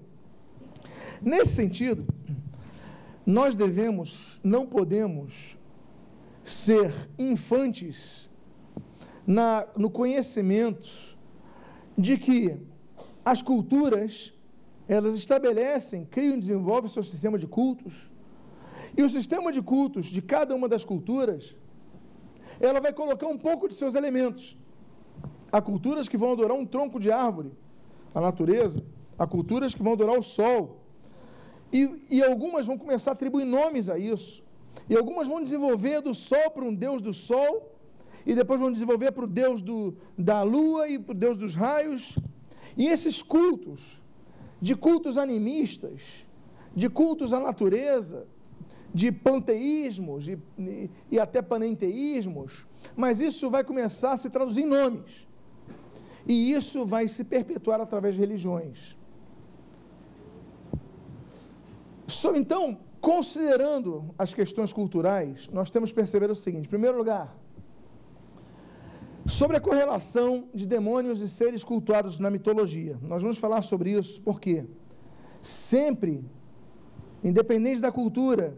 nesse 1.21 1.53
sentido, 1.53 2.05
nós 3.25 3.55
devemos, 3.55 4.39
não 4.43 4.65
podemos 4.65 5.57
ser 6.43 6.93
infantes 7.17 8.29
na, 9.25 9.67
no 9.77 9.89
conhecimento 9.89 10.89
de 11.97 12.17
que 12.17 12.57
as 13.23 13.41
culturas 13.41 14.33
elas 14.87 15.13
estabelecem, 15.13 16.03
criam 16.03 16.35
e 16.35 16.39
desenvolvem 16.39 16.89
seu 16.89 17.03
sistema 17.03 17.37
de 17.37 17.45
cultos. 17.45 18.09
E 18.97 19.03
o 19.03 19.09
sistema 19.09 19.51
de 19.51 19.61
cultos 19.61 20.07
de 20.07 20.19
cada 20.19 20.55
uma 20.55 20.67
das 20.67 20.83
culturas, 20.83 21.55
ela 22.59 22.81
vai 22.81 22.91
colocar 22.91 23.27
um 23.27 23.37
pouco 23.37 23.69
de 23.69 23.75
seus 23.75 23.93
elementos. 23.93 24.57
Há 25.51 25.61
culturas 25.61 26.07
que 26.07 26.17
vão 26.17 26.31
adorar 26.31 26.57
um 26.57 26.65
tronco 26.65 26.99
de 26.99 27.11
árvore, 27.11 27.51
a 28.15 28.19
natureza. 28.19 28.83
Há 29.17 29.27
culturas 29.27 29.75
que 29.75 29.83
vão 29.83 29.93
adorar 29.93 30.17
o 30.17 30.23
sol. 30.23 30.81
E, 31.71 32.05
e 32.09 32.23
algumas 32.23 32.65
vão 32.65 32.77
começar 32.77 33.11
a 33.11 33.13
atribuir 33.13 33.45
nomes 33.45 33.89
a 33.89 33.97
isso. 33.97 34.43
E 34.89 34.95
algumas 34.95 35.27
vão 35.27 35.43
desenvolver 35.43 36.01
do 36.01 36.13
sol 36.13 36.49
para 36.51 36.65
um 36.65 36.73
deus 36.73 37.01
do 37.01 37.13
sol. 37.13 37.75
E 38.25 38.35
depois 38.35 38.59
vão 38.59 38.71
desenvolver 38.71 39.11
para 39.11 39.23
o 39.23 39.27
deus 39.27 39.61
do, 39.61 39.95
da 40.17 40.41
lua 40.43 40.87
e 40.87 40.99
para 40.99 41.11
o 41.11 41.15
deus 41.15 41.37
dos 41.37 41.55
raios. 41.55 42.17
E 42.77 42.87
esses 42.87 43.21
cultos, 43.21 44.01
de 44.61 44.75
cultos 44.75 45.17
animistas, 45.17 46.01
de 46.75 46.89
cultos 46.89 47.33
à 47.33 47.39
natureza, 47.39 48.27
de 48.93 49.11
panteísmos 49.11 50.27
e, 50.27 50.37
e, 50.57 50.89
e 51.11 51.19
até 51.19 51.41
panenteísmos, 51.41 52.65
mas 52.95 53.19
isso 53.19 53.49
vai 53.49 53.63
começar 53.63 54.13
a 54.13 54.17
se 54.17 54.29
traduzir 54.29 54.61
em 54.61 54.65
nomes. 54.65 55.27
E 56.27 56.51
isso 56.51 56.85
vai 56.85 57.07
se 57.07 57.23
perpetuar 57.23 57.79
através 57.81 58.15
de 58.15 58.19
religiões. 58.19 58.95
Então, 62.35 62.79
considerando 63.01 64.13
as 64.17 64.33
questões 64.33 64.73
culturais, 64.73 65.47
nós 65.51 65.69
temos 65.69 65.91
que 65.91 65.95
perceber 65.95 66.29
o 66.29 66.35
seguinte: 66.35 66.65
em 66.65 66.69
primeiro 66.69 66.97
lugar, 66.97 67.35
sobre 69.25 69.57
a 69.57 69.61
correlação 69.61 70.49
de 70.53 70.65
demônios 70.65 71.21
e 71.21 71.27
seres 71.27 71.63
cultuados 71.63 72.19
na 72.19 72.29
mitologia. 72.29 72.97
Nós 73.01 73.21
vamos 73.21 73.37
falar 73.37 73.61
sobre 73.61 73.91
isso 73.91 74.21
porque 74.21 74.65
sempre, 75.41 76.23
independente 77.23 77.79
da 77.79 77.91
cultura, 77.91 78.57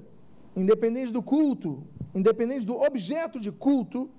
independente 0.55 1.11
do 1.11 1.21
culto, 1.21 1.83
independente 2.15 2.65
do 2.65 2.79
objeto 2.79 3.39
de 3.39 3.51
culto, 3.51 4.09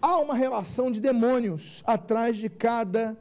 há 0.00 0.18
uma 0.18 0.34
relação 0.34 0.90
de 0.90 1.00
demônios 1.00 1.82
atrás 1.86 2.36
de 2.36 2.48
cada 2.48 3.16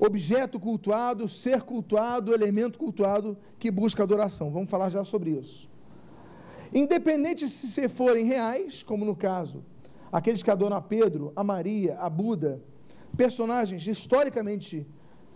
objeto 0.00 0.58
cultuado, 0.58 1.28
ser 1.28 1.62
cultuado, 1.62 2.32
elemento 2.32 2.78
cultuado 2.78 3.36
que 3.58 3.70
busca 3.70 4.02
adoração. 4.02 4.50
Vamos 4.50 4.70
falar 4.70 4.88
já 4.88 5.04
sobre 5.04 5.30
isso. 5.30 5.68
Independente 6.72 7.48
se 7.48 7.88
forem 7.88 8.24
reais, 8.24 8.82
como 8.82 9.04
no 9.04 9.14
caso, 9.14 9.62
aqueles 10.10 10.42
que 10.42 10.50
adoram 10.50 10.76
a 10.76 10.80
Pedro, 10.80 11.32
a 11.36 11.44
Maria, 11.44 11.98
a 12.00 12.08
Buda, 12.08 12.62
personagens 13.16 13.86
historicamente 13.86 14.86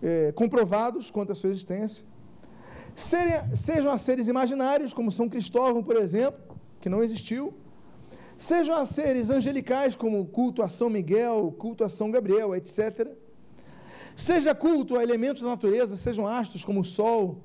é, 0.02 0.32
comprovados 0.32 1.10
quanto 1.10 1.32
à 1.32 1.34
sua 1.34 1.50
existência, 1.50 2.04
sejam 3.52 3.92
a 3.92 3.98
seres 3.98 4.28
imaginários, 4.28 4.94
como 4.94 5.12
São 5.12 5.28
Cristóvão, 5.28 5.82
por 5.82 5.96
exemplo, 5.96 6.56
que 6.80 6.88
não 6.88 7.02
existiu, 7.02 7.52
Sejam 8.36 8.76
a 8.76 8.84
seres 8.84 9.30
angelicais, 9.30 9.94
como 9.94 10.26
culto 10.26 10.62
a 10.62 10.68
São 10.68 10.90
Miguel, 10.90 11.54
culto 11.56 11.84
a 11.84 11.88
São 11.88 12.10
Gabriel, 12.10 12.54
etc. 12.54 13.06
Seja 14.14 14.54
culto 14.54 14.96
a 14.96 15.02
elementos 15.02 15.42
da 15.42 15.48
natureza, 15.48 15.96
sejam 15.96 16.26
astros 16.26 16.64
como 16.64 16.80
o 16.80 16.84
sol, 16.84 17.42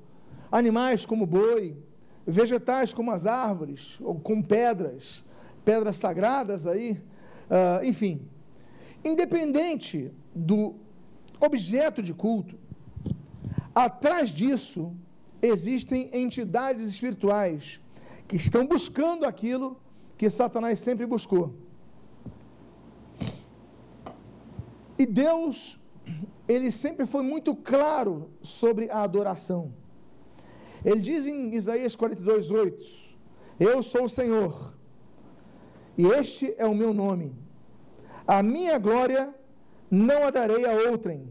animais 0.52 1.06
como 1.06 1.24
o 1.24 1.28
boi, 1.28 1.76
vegetais 2.26 2.94
como 2.94 3.12
as 3.12 3.26
árvores, 3.26 3.98
ou 4.02 4.20
com 4.20 4.42
pedras, 4.42 5.24
pedras 5.66 5.98
sagradas 5.98 6.68
aí, 6.68 7.02
uh, 7.50 7.84
enfim. 7.84 8.22
Independente 9.04 10.12
do 10.36 10.76
objeto 11.40 12.04
de 12.04 12.14
culto, 12.14 12.56
atrás 13.74 14.30
disso 14.30 14.94
existem 15.42 16.10
entidades 16.14 16.88
espirituais 16.88 17.80
que 18.28 18.36
estão 18.36 18.66
buscando 18.66 19.26
aquilo 19.26 19.80
que 20.18 20.30
Satanás 20.30 20.80
sempre 20.80 21.06
buscou. 21.06 21.56
E 24.98 25.06
Deus, 25.06 25.79
ele 26.50 26.72
sempre 26.72 27.06
foi 27.06 27.22
muito 27.22 27.56
claro 27.56 28.32
sobre 28.41 28.89
a 28.89 29.03
adoração. 29.03 29.72
Ele 30.84 31.00
diz 31.00 31.27
em 31.27 31.53
Isaías 31.53 31.96
42, 31.96 32.50
8: 32.50 32.86
Eu 33.60 33.84
sou 33.84 34.06
o 34.06 34.10
Senhor, 34.10 34.74
e 35.96 36.08
este 36.08 36.56
é 36.58 36.65
o 36.65 36.74
meu 36.74 36.91
nome. 36.91 37.36
A 38.27 38.41
minha 38.41 38.79
glória 38.79 39.34
não 39.91 40.25
a 40.25 40.32
darei 40.32 40.65
a 40.65 40.89
outrem, 40.89 41.29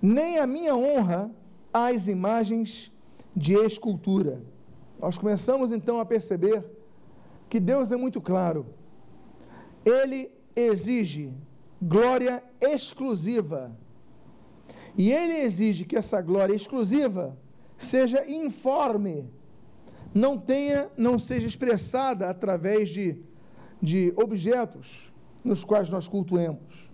nem 0.00 0.38
a 0.38 0.46
minha 0.46 0.76
honra 0.76 1.28
às 1.72 2.06
imagens 2.06 2.92
de 3.34 3.54
escultura. 3.54 4.40
Nós 5.00 5.18
começamos 5.18 5.72
então 5.72 5.98
a 5.98 6.06
perceber 6.06 6.64
que 7.48 7.58
Deus 7.58 7.90
é 7.90 7.96
muito 7.96 8.20
claro. 8.20 8.66
Ele 9.84 10.30
exige 10.54 11.32
glória 11.80 12.42
exclusiva. 12.60 13.76
E 14.98 15.12
ele 15.12 15.34
exige 15.34 15.84
que 15.84 15.96
essa 15.96 16.20
glória 16.20 16.52
exclusiva 16.52 17.38
seja 17.78 18.28
informe, 18.28 19.30
não 20.12 20.36
tenha, 20.36 20.90
não 20.96 21.20
seja 21.20 21.46
expressada 21.46 22.28
através 22.28 22.88
de, 22.88 23.16
de 23.80 24.12
objetos 24.16 25.12
nos 25.44 25.62
quais 25.62 25.88
nós 25.88 26.08
cultuemos. 26.08 26.90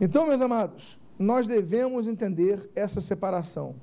Então, 0.00 0.26
meus 0.26 0.40
amados, 0.40 0.98
nós 1.18 1.46
devemos 1.46 2.08
entender 2.08 2.70
essa 2.74 2.98
separação. 2.98 3.76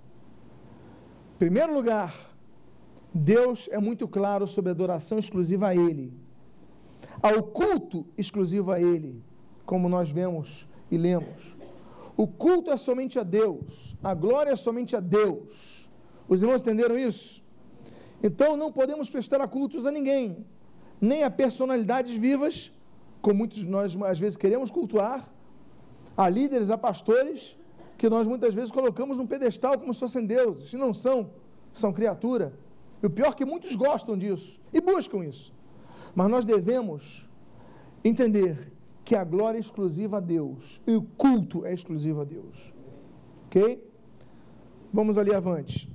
Em 1.35 1.37
primeiro 1.37 1.71
lugar, 1.71 2.35
Deus 3.13 3.69
é 3.71 3.77
muito 3.77 4.07
claro 4.07 4.47
sobre 4.47 4.69
a 4.69 4.73
adoração 4.73 5.19
exclusiva 5.19 5.67
a 5.67 5.75
Ele, 5.75 6.11
ao 7.21 7.43
culto 7.43 8.07
exclusivo 8.17 8.71
a 8.71 8.81
Ele, 8.81 9.21
como 9.67 9.87
nós 9.87 10.09
vemos 10.09 10.67
e 10.89 10.97
lemos. 10.97 11.56
O 12.17 12.27
culto 12.27 12.71
é 12.71 12.77
somente 12.77 13.19
a 13.19 13.23
Deus, 13.23 13.95
a 14.03 14.13
glória 14.15 14.49
é 14.49 14.55
somente 14.55 14.95
a 14.95 14.99
Deus. 14.99 15.87
Os 16.27 16.41
irmãos 16.41 16.61
entenderam 16.61 16.97
isso? 16.97 17.43
Então 18.23 18.57
não 18.57 18.71
podemos 18.71 19.07
prestar 19.07 19.47
cultos 19.47 19.85
a 19.85 19.91
ninguém, 19.91 20.43
nem 20.99 21.23
a 21.23 21.29
personalidades 21.29 22.15
vivas, 22.15 22.71
como 23.21 23.37
muitos 23.37 23.59
de 23.59 23.67
nós 23.67 23.95
às 24.01 24.19
vezes 24.19 24.35
queremos 24.35 24.71
cultuar, 24.71 25.31
a 26.17 26.27
líderes, 26.27 26.71
a 26.71 26.77
pastores, 26.77 27.55
que 27.99 28.09
nós 28.09 28.25
muitas 28.25 28.55
vezes 28.55 28.71
colocamos 28.71 29.17
num 29.17 29.27
pedestal 29.27 29.77
como 29.77 29.93
se 29.93 29.99
fossem 29.99 30.25
deuses, 30.25 30.73
e 30.73 30.77
não 30.77 30.95
são, 30.95 31.29
são 31.71 31.93
criatura. 31.93 32.53
E 33.01 33.05
o 33.05 33.09
pior 33.11 33.29
é 33.29 33.33
que 33.33 33.45
muitos 33.45 33.75
gostam 33.75 34.17
disso 34.17 34.59
e 34.73 34.81
buscam 34.81 35.23
isso. 35.23 35.53
Mas 36.15 36.29
nós 36.29 36.45
devemos 36.45 37.27
entender 38.03 38.71
que 39.07 39.15
a 39.15 39.23
glória 39.23 39.57
é 39.57 39.61
exclusiva 39.61 40.17
a 40.17 40.19
Deus 40.19 40.81
e 40.85 40.93
o 40.93 41.01
culto 41.01 41.65
é 41.65 41.73
exclusivo 41.73 42.19
a 42.19 42.25
Deus. 42.25 42.73
Ok? 43.45 43.81
Vamos 44.91 45.17
ali 45.17 45.33
avante. 45.33 45.89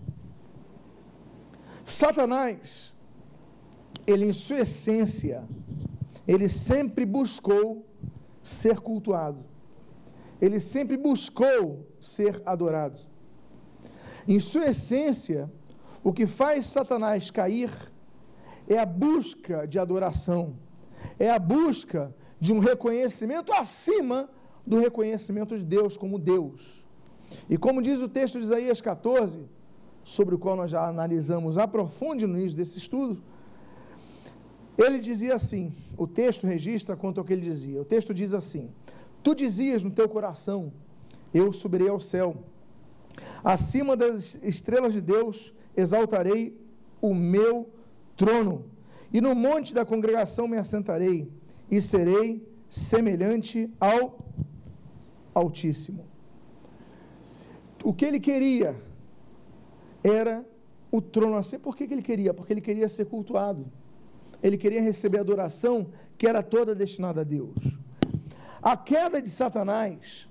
Satanás, 1.85 2.95
ele 4.07 4.25
em 4.25 4.33
sua 4.33 4.61
essência, 4.61 5.45
ele 6.27 6.49
sempre 6.49 7.05
buscou 7.05 7.85
ser 8.43 8.81
cultuado. 8.81 9.45
Ele 10.41 10.59
sempre 10.59 10.97
buscou 10.97 11.87
ser 12.01 12.41
adorado. 12.47 12.99
Em 14.27 14.41
sua 14.41 14.71
essência, 14.71 15.53
o 16.03 16.15
que 16.15 16.27
faz 16.27 16.67
Satanás 16.67 17.31
cair 17.31 17.71
é 18.67 18.79
a 18.79 18.87
busca 18.87 19.67
de 19.67 19.79
adoração, 19.79 20.57
é 21.19 21.29
a 21.29 21.39
busca 21.39 22.15
de 22.43 22.53
um 22.53 22.59
reconhecimento 22.59 23.53
acima 23.53 24.29
do 24.67 24.81
reconhecimento 24.81 25.57
de 25.57 25.65
Deus 25.65 25.97
como 25.97 26.19
Deus. 26.19 26.85
E 27.49 27.57
como 27.57 27.81
diz 27.81 28.03
o 28.03 28.09
texto 28.09 28.37
de 28.37 28.45
Isaías 28.47 28.81
14, 28.81 29.39
sobre 30.03 30.35
o 30.35 30.39
qual 30.41 30.57
nós 30.57 30.69
já 30.69 30.89
analisamos 30.89 31.57
a 31.57 31.69
profundo 31.69 32.27
no 32.27 32.37
início 32.37 32.59
desse 32.59 32.79
estudo, 32.79 33.23
ele 34.77 34.99
dizia 34.99 35.37
assim: 35.37 35.73
o 35.97 36.05
texto 36.05 36.45
registra 36.45 36.97
quanto 36.97 37.19
ao 37.19 37.25
que 37.25 37.33
ele 37.33 37.43
dizia. 37.43 37.81
O 37.81 37.85
texto 37.85 38.13
diz 38.13 38.35
assim: 38.35 38.73
Tu 39.23 39.37
dizias 39.37 39.85
no 39.85 39.93
teu 39.93 40.09
coração: 40.09 40.73
Eu 41.33 41.53
subirei 41.53 41.91
ao 41.91 42.01
céu, 42.01 42.35
acima 43.45 43.97
das 43.97 44.37
estrelas 44.43 44.93
de 44.93 45.01
Deus 45.01 45.55
exaltarei 45.77 46.61
o 47.01 47.15
meu 47.15 47.71
trono, 48.17 48.65
e 49.13 49.21
no 49.21 49.33
monte 49.33 49.73
da 49.73 49.85
congregação 49.85 50.49
me 50.49 50.59
assentarei 50.59 51.31
e 51.73 51.81
serei 51.81 52.47
semelhante 52.69 53.59
ao 53.81 54.19
Altíssimo. 55.35 56.05
O 57.83 57.95
que 57.95 58.05
ele 58.05 58.21
queria 58.21 58.77
era 60.05 60.45
o 60.91 61.01
trono 61.01 61.37
assim. 61.37 61.59
Por 61.59 61.75
que, 61.75 61.87
que 61.87 61.95
ele 61.95 62.03
queria? 62.03 62.35
Porque 62.35 62.53
ele 62.53 62.61
queria 62.61 62.91
ser 62.91 63.07
cultuado. 63.07 63.65
Ele 64.43 64.59
queria 64.59 64.83
receber 64.83 65.19
adoração 65.19 65.87
que 66.19 66.27
era 66.27 66.43
toda 66.43 66.75
destinada 66.75 67.23
a 67.23 67.25
Deus. 67.25 67.57
A 68.61 68.77
queda 68.77 69.23
de 69.23 69.31
Satanás 69.31 70.29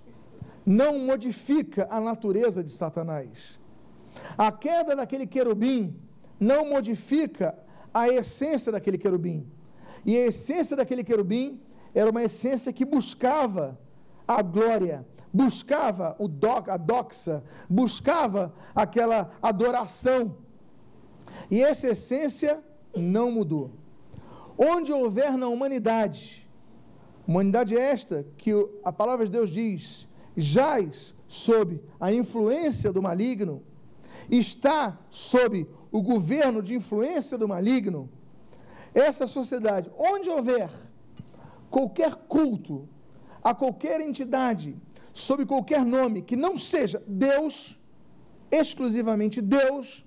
não 0.64 1.00
modifica 1.00 1.88
a 1.90 2.00
natureza 2.00 2.64
de 2.64 2.72
Satanás. 2.72 3.60
A 4.38 4.52
queda 4.52 4.96
daquele 4.96 5.26
querubim 5.26 5.96
não 6.40 6.70
modifica 6.70 7.58
a 7.92 8.08
essência 8.08 8.72
daquele 8.72 9.00
querubim. 9.00 9.50
E 10.06 10.18
a 10.18 10.28
essência 10.28 10.76
daquele 10.76 11.04
querubim 11.04 11.60
era 11.94 12.10
uma 12.10 12.24
essência 12.24 12.74
que 12.74 12.86
buscava 12.86 13.80
a 14.28 14.42
glória, 14.42 15.06
buscava 15.34 16.16
o 16.20 16.30
a 16.68 16.78
doxa, 16.78 17.44
buscava 17.70 18.54
aquela 18.74 19.32
adoração. 19.42 20.38
E 21.50 21.62
essa 21.62 21.90
essência 21.90 22.64
não 22.96 23.32
mudou. 23.32 23.72
Onde 24.58 24.92
houver 24.92 25.38
na 25.38 25.48
humanidade, 25.48 26.48
humanidade 27.28 27.76
esta 27.76 28.26
que 28.38 28.52
a 28.84 28.92
palavra 28.92 29.26
de 29.26 29.32
Deus 29.32 29.50
diz, 29.50 30.08
jaz 30.36 31.16
sob 31.28 31.82
a 32.00 32.12
influência 32.12 32.92
do 32.92 33.02
maligno, 33.02 33.64
está 34.30 34.98
sob 35.10 35.68
o 35.92 36.02
governo 36.02 36.62
de 36.62 36.74
influência 36.74 37.38
do 37.38 37.48
maligno, 37.48 38.10
essa 38.94 39.26
sociedade, 39.28 39.92
onde 39.98 40.30
houver 40.30 40.70
qualquer 41.70 42.16
culto 42.28 42.88
a 43.44 43.56
qualquer 43.56 44.00
entidade, 44.02 44.76
sob 45.14 45.46
qualquer 45.46 45.84
nome 45.84 46.22
que 46.22 46.36
não 46.36 46.56
seja 46.56 47.02
Deus, 47.08 47.80
exclusivamente 48.52 49.42
Deus, 49.42 50.06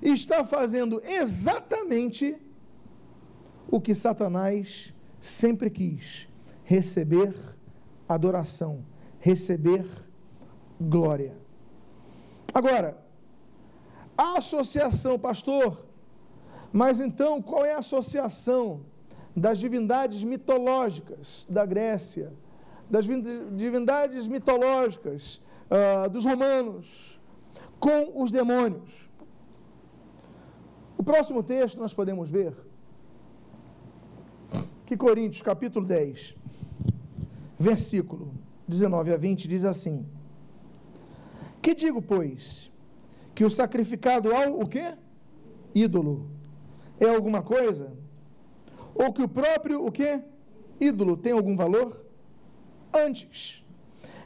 está 0.00 0.44
fazendo 0.44 1.02
exatamente 1.04 2.36
o 3.70 3.80
que 3.80 3.94
Satanás 3.94 4.94
sempre 5.20 5.68
quis: 5.70 6.28
receber 6.64 7.34
adoração, 8.08 8.84
receber 9.18 9.86
glória. 10.80 11.36
Agora, 12.54 12.98
a 14.16 14.38
associação, 14.38 15.18
pastor, 15.18 15.86
mas 16.72 17.00
então, 17.00 17.42
qual 17.42 17.66
é 17.66 17.74
a 17.74 17.78
associação 17.78 18.80
das 19.36 19.58
divindades 19.58 20.24
mitológicas 20.24 21.46
da 21.48 21.66
Grécia, 21.66 22.32
das 22.88 23.04
divindades 23.06 24.26
mitológicas 24.26 25.40
uh, 25.70 26.08
dos 26.08 26.24
romanos 26.24 27.20
com 27.78 28.22
os 28.22 28.32
demônios? 28.32 29.10
O 30.96 31.02
próximo 31.02 31.42
texto 31.42 31.78
nós 31.78 31.92
podemos 31.92 32.30
ver 32.30 32.54
que 34.86 34.96
Coríntios, 34.96 35.42
capítulo 35.42 35.84
10, 35.84 36.34
versículo 37.58 38.32
19 38.66 39.12
a 39.12 39.16
20, 39.16 39.46
diz 39.46 39.64
assim: 39.66 40.06
Que 41.60 41.74
digo, 41.74 42.00
pois, 42.00 42.72
que 43.34 43.44
o 43.44 43.50
sacrificado 43.50 44.34
ao 44.34 44.58
o 44.58 44.66
quê? 44.66 44.94
Ídolo 45.74 46.30
é 47.06 47.14
alguma 47.14 47.42
coisa? 47.42 47.92
Ou 48.94 49.12
que 49.12 49.22
o 49.22 49.28
próprio 49.28 49.84
o 49.84 49.90
quê? 49.90 50.20
Ídolo 50.80 51.16
tem 51.16 51.32
algum 51.32 51.56
valor? 51.56 52.04
Antes, 52.94 53.62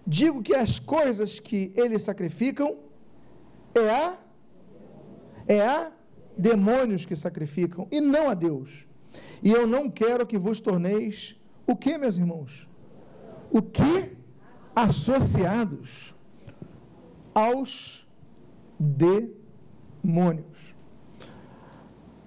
Digo 0.06 0.40
que 0.40 0.54
as 0.54 0.78
coisas 0.78 1.40
que 1.40 1.72
eles 1.74 2.04
sacrificam 2.04 2.76
é 3.74 3.90
a 3.90 4.18
é 5.48 5.60
a 5.60 5.92
demônios 6.36 7.04
que 7.04 7.16
sacrificam 7.16 7.88
e 7.90 8.00
não 8.00 8.28
a 8.30 8.34
Deus. 8.34 8.86
E 9.42 9.50
eu 9.50 9.66
não 9.66 9.90
quero 9.90 10.26
que 10.26 10.38
vos 10.38 10.60
torneis 10.60 11.36
o 11.66 11.74
que, 11.74 11.98
meus 11.98 12.16
irmãos? 12.16 12.68
O 13.50 13.60
que? 13.60 14.16
Associados 14.74 16.14
aos 17.34 18.06
demônios. 18.78 20.55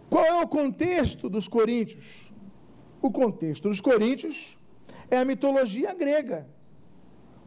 Qual 0.10 0.26
é 0.26 0.42
o 0.42 0.48
contexto 0.48 1.30
dos 1.30 1.48
coríntios? 1.48 2.32
O 3.02 3.12
contexto 3.12 3.70
dos 3.70 3.80
coríntios 3.80 4.58
é 5.10 5.18
a 5.18 5.26
mitologia 5.26 5.94
grega. 5.94 6.48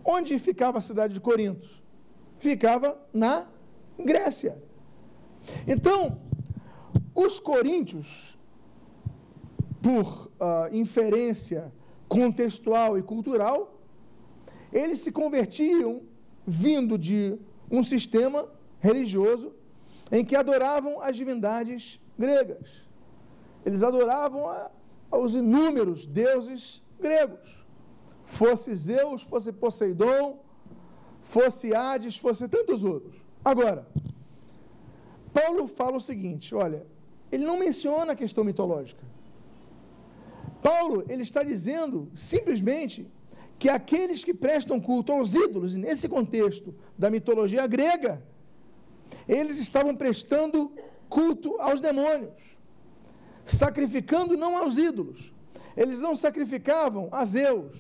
Onde 0.04 0.38
ficava 0.38 0.78
a 0.78 0.80
cidade 0.80 1.14
de 1.14 1.20
Corinto? 1.20 1.68
Ficava 2.38 3.00
na 3.12 3.46
Grécia. 3.98 4.62
Então, 5.66 6.20
os 7.14 7.38
coríntios, 7.38 8.36
por 9.80 10.26
uh, 10.26 10.74
inferência 10.74 11.72
contextual 12.08 12.98
e 12.98 13.02
cultural, 13.02 13.80
eles 14.72 15.00
se 15.00 15.12
convertiam 15.12 16.02
vindo 16.46 16.96
de 16.98 17.38
um 17.70 17.82
sistema 17.82 18.48
religioso 18.80 19.54
em 20.10 20.24
que 20.24 20.34
adoravam 20.34 21.00
as 21.00 21.16
divindades 21.16 22.00
gregas. 22.18 22.82
Eles 23.64 23.82
adoravam 23.82 24.48
a, 24.48 24.70
aos 25.10 25.34
inúmeros 25.34 26.06
deuses 26.06 26.82
gregos. 27.00 27.64
Fosse 28.24 28.74
Zeus, 28.74 29.22
fosse 29.22 29.52
Poseidon, 29.52 30.38
fosse 31.20 31.74
Hades, 31.74 32.16
fosse 32.16 32.48
tantos 32.48 32.84
outros. 32.84 33.16
Agora, 33.44 33.86
Paulo 35.32 35.66
fala 35.66 35.96
o 35.96 36.00
seguinte: 36.00 36.54
olha, 36.54 36.86
ele 37.30 37.44
não 37.44 37.58
menciona 37.58 38.12
a 38.12 38.16
questão 38.16 38.44
mitológica. 38.44 39.02
Paulo, 40.62 41.04
ele 41.08 41.22
está 41.22 41.42
dizendo 41.42 42.10
simplesmente 42.14 43.10
que 43.58 43.68
aqueles 43.68 44.24
que 44.24 44.34
prestam 44.34 44.80
culto 44.80 45.12
aos 45.12 45.34
ídolos, 45.34 45.74
nesse 45.74 46.08
contexto 46.08 46.74
da 46.96 47.10
mitologia 47.10 47.66
grega, 47.66 48.22
eles 49.28 49.56
estavam 49.58 49.94
prestando 49.94 50.72
culto 51.14 51.56
aos 51.60 51.80
demônios, 51.88 52.40
sacrificando 53.44 54.36
não 54.36 54.56
aos 54.56 54.78
ídolos. 54.78 55.32
Eles 55.76 56.00
não 56.00 56.14
sacrificavam 56.16 57.08
a 57.12 57.24
Zeus, 57.24 57.76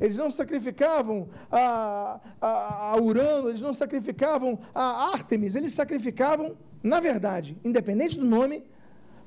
eles 0.00 0.16
não 0.16 0.30
sacrificavam 0.30 1.28
a, 1.50 2.20
a, 2.40 2.92
a 2.92 2.96
Urano, 3.00 3.50
eles 3.50 3.62
não 3.68 3.74
sacrificavam 3.74 4.58
a 4.74 5.12
Ártemis, 5.12 5.54
eles 5.54 5.72
sacrificavam 5.72 6.56
na 6.82 6.98
verdade, 6.98 7.58
independente 7.62 8.18
do 8.18 8.24
nome, 8.24 8.64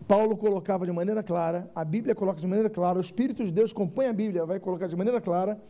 Paulo 0.08 0.36
colocava 0.36 0.86
de 0.86 0.92
maneira 0.92 1.22
clara, 1.22 1.70
a 1.76 1.86
Bíblia 1.86 2.16
coloca 2.16 2.42
de 2.42 2.48
maneira 2.48 2.70
clara, 2.70 2.98
o 2.98 3.02
Espírito 3.02 3.44
de 3.46 3.52
Deus 3.52 3.72
compõe 3.72 4.08
a 4.08 4.14
Bíblia, 4.14 4.46
vai 4.46 4.60
colocar 4.60 4.88
de 4.88 4.96
maneira 4.96 5.22
clara, 5.22 5.62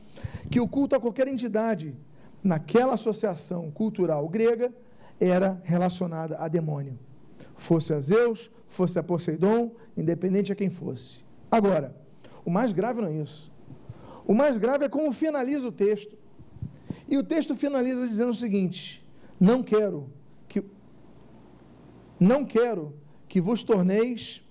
que 0.50 0.60
o 0.60 0.68
culto 0.68 0.96
a 0.96 1.00
qualquer 1.00 1.28
entidade 1.28 1.96
naquela 2.42 2.94
associação 2.94 3.70
cultural 3.70 4.28
grega 4.30 4.74
era 5.20 5.62
relacionada 5.64 6.38
a 6.40 6.48
demônio. 6.48 6.98
Fosse 7.56 7.94
a 7.94 8.00
Zeus, 8.00 8.52
fosse 8.68 8.98
a 9.00 9.04
Poseidon, 9.04 9.72
independente 9.96 10.52
a 10.52 10.56
quem 10.56 10.70
fosse. 10.70 11.24
Agora, 11.52 11.96
o 12.44 12.50
mais 12.50 12.72
grave 12.72 13.02
não 13.02 13.08
é 13.08 13.14
isso. 13.14 13.52
O 14.26 14.34
mais 14.34 14.58
grave 14.58 14.86
é 14.86 14.90
como 14.90 15.12
finaliza 15.12 15.68
o 15.68 15.72
texto. 15.72 16.18
E 17.08 17.18
o 17.18 17.24
texto 17.24 17.54
finaliza 17.56 18.08
dizendo 18.08 18.32
o 18.32 18.36
seguinte: 18.36 19.06
Não 19.40 19.62
quero 19.62 20.10
não 22.20 22.46
quero 22.46 22.96
que 23.28 23.42
vos 23.42 23.64
torneis 23.66 24.42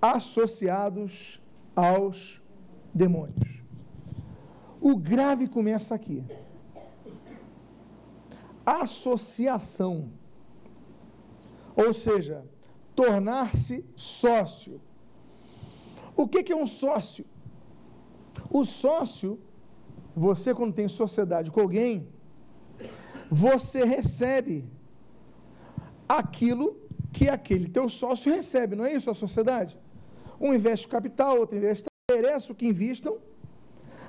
associados 0.00 1.40
aos 1.74 2.42
demônios. 2.92 3.62
O 4.80 4.96
grave 4.96 5.48
começa 5.48 5.94
aqui. 5.94 6.22
Associação. 8.66 10.10
Ou 11.74 11.94
seja, 11.94 12.44
tornar-se 12.94 13.84
sócio. 13.94 14.80
O 16.16 16.26
que, 16.28 16.52
é 16.52 16.56
um 16.56 16.66
sócio? 16.66 17.24
O 18.50 18.64
sócio, 18.64 19.40
você 20.14 20.54
quando 20.54 20.74
tem 20.74 20.88
sociedade 20.88 21.50
com 21.50 21.60
alguém, 21.60 22.08
você 23.30 23.84
recebe 23.84 24.64
aquilo 26.08 26.76
que 27.12 27.28
aquele 27.28 27.68
teu 27.68 27.88
sócio 27.88 28.32
recebe, 28.32 28.76
não 28.76 28.84
é 28.84 28.92
isso 28.94 29.10
a 29.10 29.14
sociedade? 29.14 29.78
Um 30.40 30.52
investe 30.52 30.86
capital, 30.88 31.38
outro 31.38 31.56
investe 31.56 31.86
interessa 32.10 32.52
o 32.52 32.54
que 32.54 32.66
investam, 32.66 33.18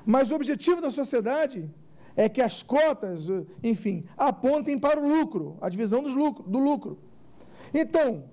mas 0.05 0.31
o 0.31 0.35
objetivo 0.35 0.81
da 0.81 0.91
sociedade 0.91 1.69
é 2.15 2.27
que 2.27 2.41
as 2.41 2.61
cotas, 2.61 3.27
enfim, 3.63 4.05
apontem 4.17 4.77
para 4.77 4.99
o 4.99 5.07
lucro, 5.07 5.57
a 5.61 5.69
divisão 5.69 6.01
lucro, 6.01 6.43
do 6.43 6.59
lucro. 6.59 6.99
Então, 7.73 8.25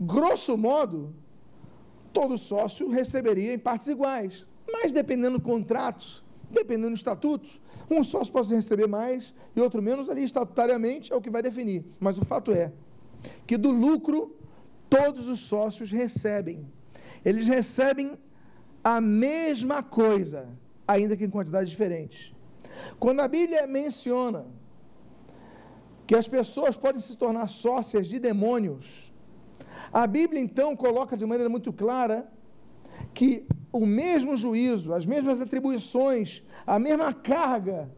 grosso 0.00 0.56
modo, 0.56 1.14
todo 2.12 2.38
sócio 2.38 2.88
receberia 2.88 3.52
em 3.54 3.58
partes 3.58 3.88
iguais, 3.88 4.46
mas 4.70 4.92
dependendo 4.92 5.38
do 5.38 5.44
contrato, 5.44 6.24
dependendo 6.50 6.90
do 6.90 6.96
estatuto, 6.96 7.48
um 7.90 8.02
sócio 8.02 8.32
pode 8.32 8.54
receber 8.54 8.86
mais 8.86 9.34
e 9.54 9.60
outro 9.60 9.82
menos 9.82 10.08
ali 10.08 10.24
estatutariamente 10.24 11.12
é 11.12 11.16
o 11.16 11.20
que 11.20 11.30
vai 11.30 11.42
definir. 11.42 11.84
Mas 12.00 12.18
o 12.18 12.24
fato 12.24 12.50
é 12.52 12.72
que 13.46 13.56
do 13.56 13.70
lucro 13.70 14.34
todos 14.88 15.28
os 15.28 15.40
sócios 15.40 15.90
recebem. 15.90 16.66
Eles 17.24 17.46
recebem 17.46 18.18
a 18.82 19.00
mesma 19.00 19.82
coisa, 19.82 20.48
ainda 20.86 21.16
que 21.16 21.24
em 21.24 21.30
quantidades 21.30 21.70
diferentes. 21.70 22.34
Quando 22.98 23.20
a 23.20 23.28
Bíblia 23.28 23.66
menciona 23.66 24.46
que 26.06 26.14
as 26.14 26.28
pessoas 26.28 26.76
podem 26.76 27.00
se 27.00 27.16
tornar 27.16 27.48
sócias 27.48 28.06
de 28.06 28.18
demônios, 28.18 29.12
a 30.02 30.08
Bíblia 30.08 30.40
então 30.40 30.74
coloca 30.74 31.16
de 31.16 31.24
maneira 31.24 31.48
muito 31.48 31.72
clara 31.72 32.28
que 33.14 33.46
o 33.72 33.86
mesmo 33.86 34.36
juízo, 34.36 34.92
as 34.92 35.06
mesmas 35.06 35.40
atribuições, 35.40 36.42
a 36.66 36.80
mesma 36.80 37.12
carga 37.12 37.88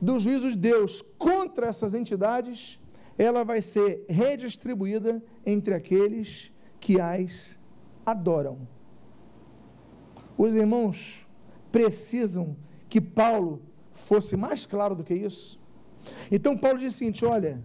do 0.00 0.18
juízo 0.18 0.50
de 0.50 0.56
Deus 0.56 1.02
contra 1.18 1.66
essas 1.66 1.92
entidades 1.94 2.80
ela 3.18 3.44
vai 3.44 3.60
ser 3.60 4.06
redistribuída 4.08 5.22
entre 5.44 5.74
aqueles 5.74 6.50
que 6.80 6.98
as 6.98 7.58
adoram. 8.06 8.56
Os 10.38 10.54
irmãos 10.54 11.26
precisam 11.70 12.56
que 12.88 13.00
Paulo 13.00 13.60
fosse 13.92 14.34
mais 14.34 14.64
claro 14.64 14.94
do 14.94 15.04
que 15.04 15.14
isso. 15.14 15.60
Então 16.30 16.56
Paulo 16.56 16.78
diz 16.78 16.94
o 16.94 16.96
seguinte: 16.96 17.24
olha, 17.24 17.62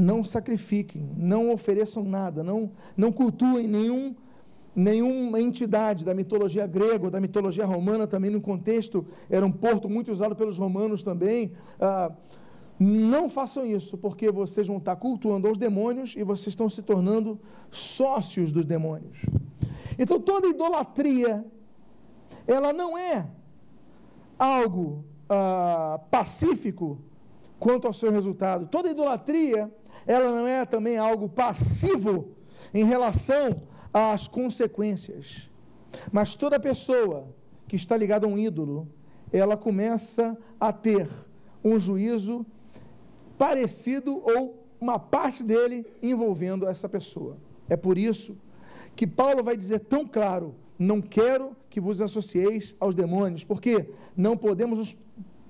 não 0.00 0.24
sacrifiquem, 0.24 1.08
não 1.16 1.52
ofereçam 1.52 2.02
nada, 2.04 2.42
não, 2.42 2.70
não 2.96 3.12
cultuem 3.12 3.68
nenhum, 3.68 4.14
nenhuma 4.74 5.40
entidade 5.40 6.04
da 6.04 6.14
mitologia 6.14 6.66
grega 6.66 7.04
ou 7.04 7.10
da 7.10 7.20
mitologia 7.20 7.66
romana, 7.66 8.06
também 8.06 8.30
no 8.30 8.40
contexto, 8.40 9.06
era 9.28 9.44
um 9.44 9.52
porto 9.52 9.88
muito 9.88 10.10
usado 10.10 10.34
pelos 10.34 10.56
romanos 10.56 11.02
também. 11.02 11.52
Ah, 11.80 12.12
não 12.78 13.28
façam 13.28 13.66
isso, 13.66 13.98
porque 13.98 14.30
vocês 14.30 14.66
vão 14.66 14.78
estar 14.78 14.96
cultuando 14.96 15.46
aos 15.46 15.58
demônios 15.58 16.14
e 16.16 16.22
vocês 16.22 16.48
estão 16.48 16.68
se 16.68 16.82
tornando 16.82 17.38
sócios 17.70 18.50
dos 18.50 18.64
demônios. 18.64 19.20
Então 19.98 20.18
toda 20.18 20.48
idolatria, 20.48 21.44
ela 22.46 22.72
não 22.72 22.96
é 22.96 23.26
algo 24.38 25.04
ah, 25.28 26.00
pacífico 26.10 26.98
quanto 27.58 27.86
ao 27.86 27.92
seu 27.92 28.10
resultado. 28.10 28.66
Toda 28.66 28.90
idolatria, 28.90 29.70
ela 30.06 30.30
não 30.30 30.46
é 30.46 30.64
também 30.64 30.96
algo 30.98 31.28
passivo 31.28 32.28
em 32.72 32.84
relação 32.84 33.62
às 33.92 34.26
consequências. 34.28 35.50
Mas 36.12 36.34
toda 36.34 36.60
pessoa 36.60 37.28
que 37.66 37.76
está 37.76 37.96
ligada 37.96 38.26
a 38.26 38.28
um 38.28 38.38
ídolo, 38.38 38.88
ela 39.32 39.56
começa 39.56 40.36
a 40.58 40.72
ter 40.72 41.08
um 41.62 41.78
juízo 41.78 42.44
parecido 43.38 44.22
ou 44.24 44.66
uma 44.80 44.98
parte 44.98 45.42
dele 45.42 45.86
envolvendo 46.02 46.66
essa 46.66 46.88
pessoa. 46.88 47.36
É 47.68 47.76
por 47.76 47.98
isso 47.98 48.36
que 48.96 49.06
Paulo 49.06 49.42
vai 49.42 49.56
dizer 49.56 49.80
tão 49.80 50.06
claro: 50.06 50.54
não 50.78 51.00
quero 51.00 51.56
que 51.68 51.80
vos 51.80 52.00
associeis 52.00 52.74
aos 52.80 52.94
demônios, 52.94 53.44
porque 53.44 53.90
não 54.16 54.36
podemos 54.36 54.78
nos, 54.78 54.98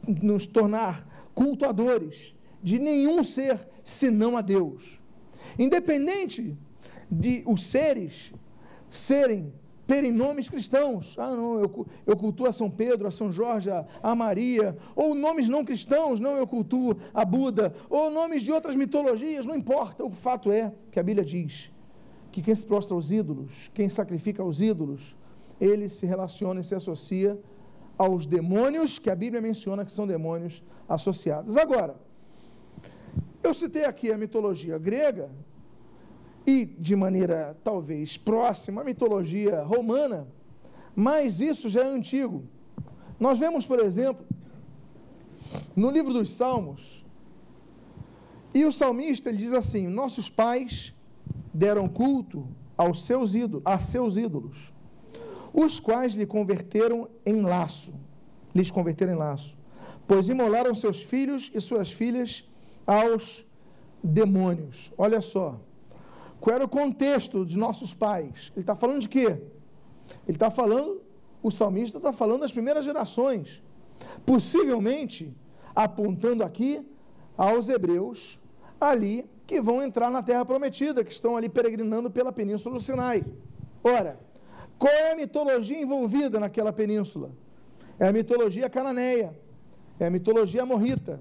nos 0.07 0.47
tornar 0.47 1.07
cultuadores 1.35 2.35
de 2.63 2.79
nenhum 2.79 3.23
ser 3.25 3.69
senão 3.85 4.37
a 4.37 4.41
Deus. 4.41 5.01
Independente 5.59 6.57
de 7.11 7.43
os 7.47 7.67
seres 7.67 8.33
serem 8.89 9.53
terem 9.91 10.13
nomes 10.13 10.49
cristãos. 10.49 11.17
Ah, 11.19 11.35
não, 11.35 11.59
eu, 11.59 11.87
eu 12.07 12.17
cultuo 12.17 12.47
a 12.47 12.53
São 12.53 12.71
Pedro, 12.71 13.09
a 13.09 13.11
São 13.11 13.33
Jorge, 13.33 13.69
a, 13.69 13.85
a 14.01 14.15
Maria. 14.15 14.77
Ou 14.95 15.17
nomes 15.17 15.49
não 15.49 15.65
cristãos, 15.65 16.21
não, 16.21 16.37
eu 16.37 16.47
cultuo 16.47 16.97
a 17.13 17.25
Buda. 17.25 17.75
Ou 17.89 18.09
nomes 18.09 18.45
de 18.45 18.53
outras 18.53 18.77
mitologias, 18.77 19.45
não 19.45 19.57
importa. 19.57 20.05
O 20.05 20.13
fato 20.13 20.53
é 20.53 20.73
que 20.93 21.01
a 21.01 21.03
Bíblia 21.03 21.25
diz 21.25 21.73
que 22.31 22.41
quem 22.41 22.55
se 22.55 22.65
prostra 22.65 22.95
aos 22.95 23.11
ídolos, 23.11 23.69
quem 23.75 23.89
sacrifica 23.89 24.45
aos 24.45 24.61
ídolos, 24.61 25.17
ele 25.61 25.89
se 25.89 26.07
relaciona 26.07 26.61
e 26.61 26.65
se 26.65 26.77
associa 26.77 27.37
aos 27.99 28.29
demônios 28.29 28.97
que 28.97 29.11
a 29.11 29.17
Bíblia 29.17 29.43
menciona 29.43 29.85
que 29.85 29.91
são 29.91 30.07
demônios 30.07 30.63
associados. 30.89 31.57
Agora, 31.57 31.97
eu 33.43 33.55
citei 33.55 33.85
aqui 33.85 34.13
a 34.13 34.19
mitologia 34.19 34.79
grega, 34.79 35.31
e 36.47 36.65
de 36.65 36.97
maneira 36.97 37.57
talvez 37.63 38.17
próxima 38.17 38.81
à 38.81 38.85
mitologia 38.85 39.63
romana, 39.63 40.27
mas 40.95 41.41
isso 41.41 41.69
já 41.69 41.83
é 41.83 41.89
antigo. 41.89 42.45
Nós 43.19 43.39
vemos, 43.39 43.67
por 43.67 43.79
exemplo, 43.81 44.25
no 45.77 45.91
livro 45.91 46.13
dos 46.13 46.31
Salmos, 46.31 47.05
e 48.53 48.65
o 48.65 48.73
salmista 48.73 49.29
ele 49.29 49.39
diz 49.39 49.53
assim: 49.53 49.87
Nossos 49.87 50.29
pais 50.29 50.93
deram 51.55 51.89
culto 51.89 52.49
aos 52.77 53.05
seus 53.05 53.35
ídolos, 53.35 53.63
a 53.65 53.79
seus 53.79 54.17
ídolos, 54.17 54.73
os 55.53 55.79
quais 55.79 56.15
lhe 56.15 56.27
converteram 56.27 57.09
em 57.25 57.43
laço, 57.43 57.95
lhes 58.55 58.71
converteram 58.71 59.13
em 59.13 59.17
laço, 59.17 59.57
pois 60.09 60.29
imolaram 60.29 60.75
seus 60.75 61.03
filhos 61.03 61.51
e 61.55 61.61
suas 61.61 61.93
filhas 61.93 62.50
aos 62.91 63.47
demônios. 64.03 64.93
Olha 64.99 65.21
só. 65.21 65.61
Qual 66.41 66.57
era 66.57 66.65
o 66.65 66.69
contexto 66.69 67.47
de 67.47 67.57
nossos 67.57 67.95
pais? 67.95 68.51
Ele 68.57 68.65
está 68.65 68.75
falando 68.75 69.01
de 69.03 69.09
quê? 69.09 69.29
Ele 70.27 70.37
está 70.37 70.51
falando, 70.51 71.01
o 71.41 71.53
salmista 71.53 71.99
está 71.99 72.13
falando 72.13 72.41
das 72.41 72.51
primeiras 72.51 72.85
gerações, 72.85 73.63
possivelmente 74.27 75.33
apontando 75.73 76.43
aqui 76.43 76.85
aos 77.39 77.69
hebreus 77.69 78.41
ali 78.81 79.25
que 79.47 79.61
vão 79.61 79.81
entrar 79.81 80.11
na 80.11 80.23
terra 80.23 80.45
prometida, 80.45 81.05
que 81.05 81.13
estão 81.13 81.37
ali 81.37 81.49
peregrinando 81.49 82.11
pela 82.11 82.33
península 82.33 82.75
do 82.75 82.81
Sinai. 82.83 83.25
Ora, 83.85 84.19
qual 84.81 84.93
é 84.93 85.13
a 85.13 85.17
mitologia 85.17 85.81
envolvida 85.81 86.41
naquela 86.41 86.73
península? 86.73 87.31
É 88.01 88.09
a 88.09 88.13
mitologia 88.13 88.69
cananeia, 88.69 89.33
é 90.01 90.07
a 90.07 90.11
mitologia 90.11 90.67
morrita, 90.67 91.21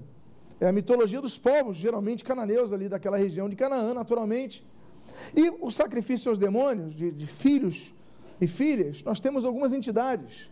é 0.60 0.68
a 0.68 0.72
mitologia 0.72 1.20
dos 1.22 1.38
povos, 1.38 1.76
geralmente 1.76 2.22
cananeus 2.22 2.72
ali 2.72 2.86
daquela 2.88 3.16
região 3.16 3.48
de 3.48 3.56
Canaã, 3.56 3.94
naturalmente. 3.94 4.62
E 5.34 5.48
o 5.48 5.70
sacrifício 5.70 6.28
aos 6.28 6.38
demônios, 6.38 6.94
de, 6.94 7.10
de 7.10 7.26
filhos 7.26 7.94
e 8.38 8.46
filhas, 8.46 9.02
nós 9.02 9.20
temos 9.20 9.46
algumas 9.46 9.72
entidades. 9.72 10.50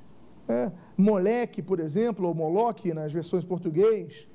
É, 0.49 0.73
Moleque, 0.97 1.61
por 1.61 1.79
exemplo, 1.79 2.27
ou 2.27 2.35
Moloque 2.35 2.95
nas 2.95 3.13
versões 3.13 3.45
português. 3.45 4.27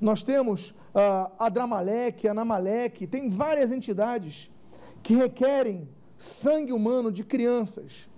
Nós 0.00 0.24
temos 0.24 0.70
uh, 0.70 1.30
Adramaleque, 1.38 2.26
Anamaleque, 2.26 3.06
tem 3.06 3.30
várias 3.30 3.70
entidades 3.70 4.50
que 5.04 5.14
requerem 5.14 5.88
sangue 6.18 6.72
humano 6.72 7.12
de 7.12 7.22
crianças. 7.22 8.08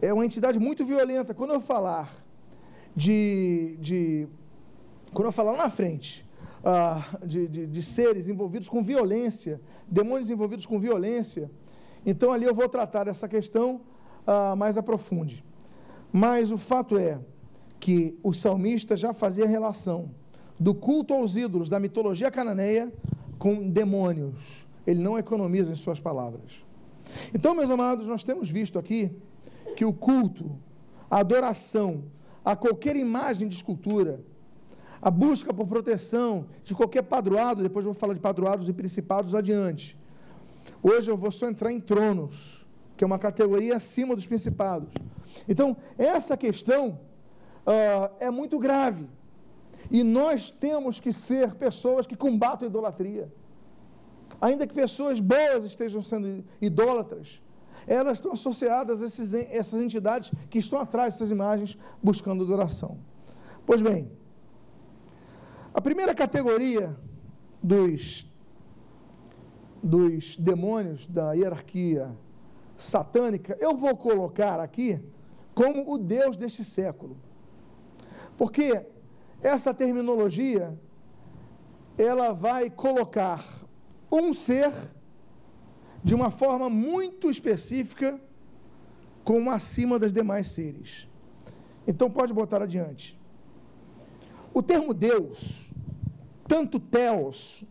É 0.00 0.12
uma 0.12 0.24
entidade 0.24 0.58
muito 0.58 0.84
violenta. 0.84 1.32
Quando 1.32 1.54
eu 1.54 1.60
falar 1.60 2.12
de, 2.96 3.76
de 3.78 4.26
quando 5.14 5.26
eu 5.26 5.32
falar 5.32 5.52
lá 5.52 5.58
na 5.58 5.70
frente 5.70 6.21
ah, 6.64 7.04
de, 7.24 7.48
de, 7.48 7.66
de 7.66 7.82
seres 7.82 8.28
envolvidos 8.28 8.68
com 8.68 8.82
violência, 8.82 9.60
demônios 9.86 10.30
envolvidos 10.30 10.66
com 10.66 10.78
violência. 10.78 11.50
Então 12.04 12.32
ali 12.32 12.44
eu 12.44 12.54
vou 12.54 12.68
tratar 12.68 13.08
essa 13.08 13.28
questão 13.28 13.80
ah, 14.26 14.54
mais 14.56 14.76
aprofunde. 14.78 15.44
Mas 16.12 16.50
o 16.50 16.58
fato 16.58 16.96
é 16.98 17.18
que 17.80 18.16
o 18.22 18.32
salmista 18.32 18.94
já 18.94 19.12
fazia 19.12 19.46
relação 19.46 20.10
do 20.58 20.74
culto 20.74 21.14
aos 21.14 21.36
ídolos 21.36 21.68
da 21.68 21.80
mitologia 21.80 22.30
cananeia 22.30 22.92
com 23.38 23.68
demônios. 23.68 24.66
Ele 24.86 25.02
não 25.02 25.18
economiza 25.18 25.72
em 25.72 25.76
suas 25.76 25.98
palavras. 25.98 26.64
Então, 27.34 27.54
meus 27.54 27.70
amados, 27.70 28.06
nós 28.06 28.22
temos 28.22 28.48
visto 28.48 28.78
aqui 28.78 29.10
que 29.76 29.84
o 29.84 29.92
culto, 29.92 30.56
a 31.10 31.18
adoração 31.18 32.04
a 32.44 32.56
qualquer 32.56 32.96
imagem 32.96 33.48
de 33.48 33.54
escultura, 33.54 34.20
a 35.02 35.10
busca 35.10 35.52
por 35.52 35.66
proteção 35.66 36.46
de 36.62 36.76
qualquer 36.76 37.02
padroado, 37.02 37.60
depois 37.60 37.84
eu 37.84 37.92
vou 37.92 37.98
falar 37.98 38.14
de 38.14 38.20
padroados 38.20 38.68
e 38.68 38.72
principados 38.72 39.34
adiante. 39.34 39.98
Hoje 40.80 41.10
eu 41.10 41.16
vou 41.16 41.32
só 41.32 41.48
entrar 41.48 41.72
em 41.72 41.80
tronos, 41.80 42.64
que 42.96 43.02
é 43.02 43.06
uma 43.06 43.18
categoria 43.18 43.76
acima 43.76 44.14
dos 44.14 44.26
principados. 44.26 44.94
Então, 45.48 45.76
essa 45.98 46.36
questão 46.36 47.00
uh, 47.66 48.14
é 48.20 48.30
muito 48.30 48.60
grave. 48.60 49.08
E 49.90 50.04
nós 50.04 50.52
temos 50.52 51.00
que 51.00 51.12
ser 51.12 51.54
pessoas 51.54 52.06
que 52.06 52.14
combatam 52.14 52.66
a 52.66 52.70
idolatria. 52.70 53.32
Ainda 54.40 54.68
que 54.68 54.74
pessoas 54.74 55.18
boas 55.18 55.64
estejam 55.64 56.02
sendo 56.02 56.44
idólatras, 56.60 57.42
elas 57.88 58.18
estão 58.18 58.32
associadas 58.32 59.02
a 59.02 59.06
esses, 59.06 59.34
essas 59.34 59.80
entidades 59.80 60.30
que 60.48 60.58
estão 60.58 60.80
atrás 60.80 61.14
dessas 61.14 61.30
imagens 61.30 61.76
buscando 62.00 62.44
adoração. 62.44 62.98
Pois 63.66 63.82
bem, 63.82 64.10
a 65.74 65.80
primeira 65.80 66.14
categoria 66.14 66.96
dos, 67.62 68.26
dos 69.82 70.36
demônios 70.36 71.06
da 71.06 71.32
hierarquia 71.32 72.10
satânica, 72.76 73.56
eu 73.60 73.76
vou 73.76 73.96
colocar 73.96 74.60
aqui 74.60 75.00
como 75.54 75.92
o 75.92 75.98
Deus 75.98 76.36
deste 76.36 76.64
século. 76.64 77.16
Porque 78.36 78.84
essa 79.40 79.72
terminologia 79.72 80.76
ela 81.96 82.32
vai 82.32 82.70
colocar 82.70 83.44
um 84.10 84.32
ser 84.32 84.72
de 86.02 86.14
uma 86.14 86.30
forma 86.30 86.68
muito 86.68 87.30
específica 87.30 88.20
como 89.24 89.50
acima 89.50 89.98
das 89.98 90.12
demais 90.12 90.50
seres. 90.50 91.08
Então 91.86 92.10
pode 92.10 92.32
botar 92.32 92.62
adiante. 92.62 93.18
O 94.54 94.62
termo 94.62 94.92
Deus, 94.92 95.72
tanto 96.46 96.78
Theos 96.78 97.64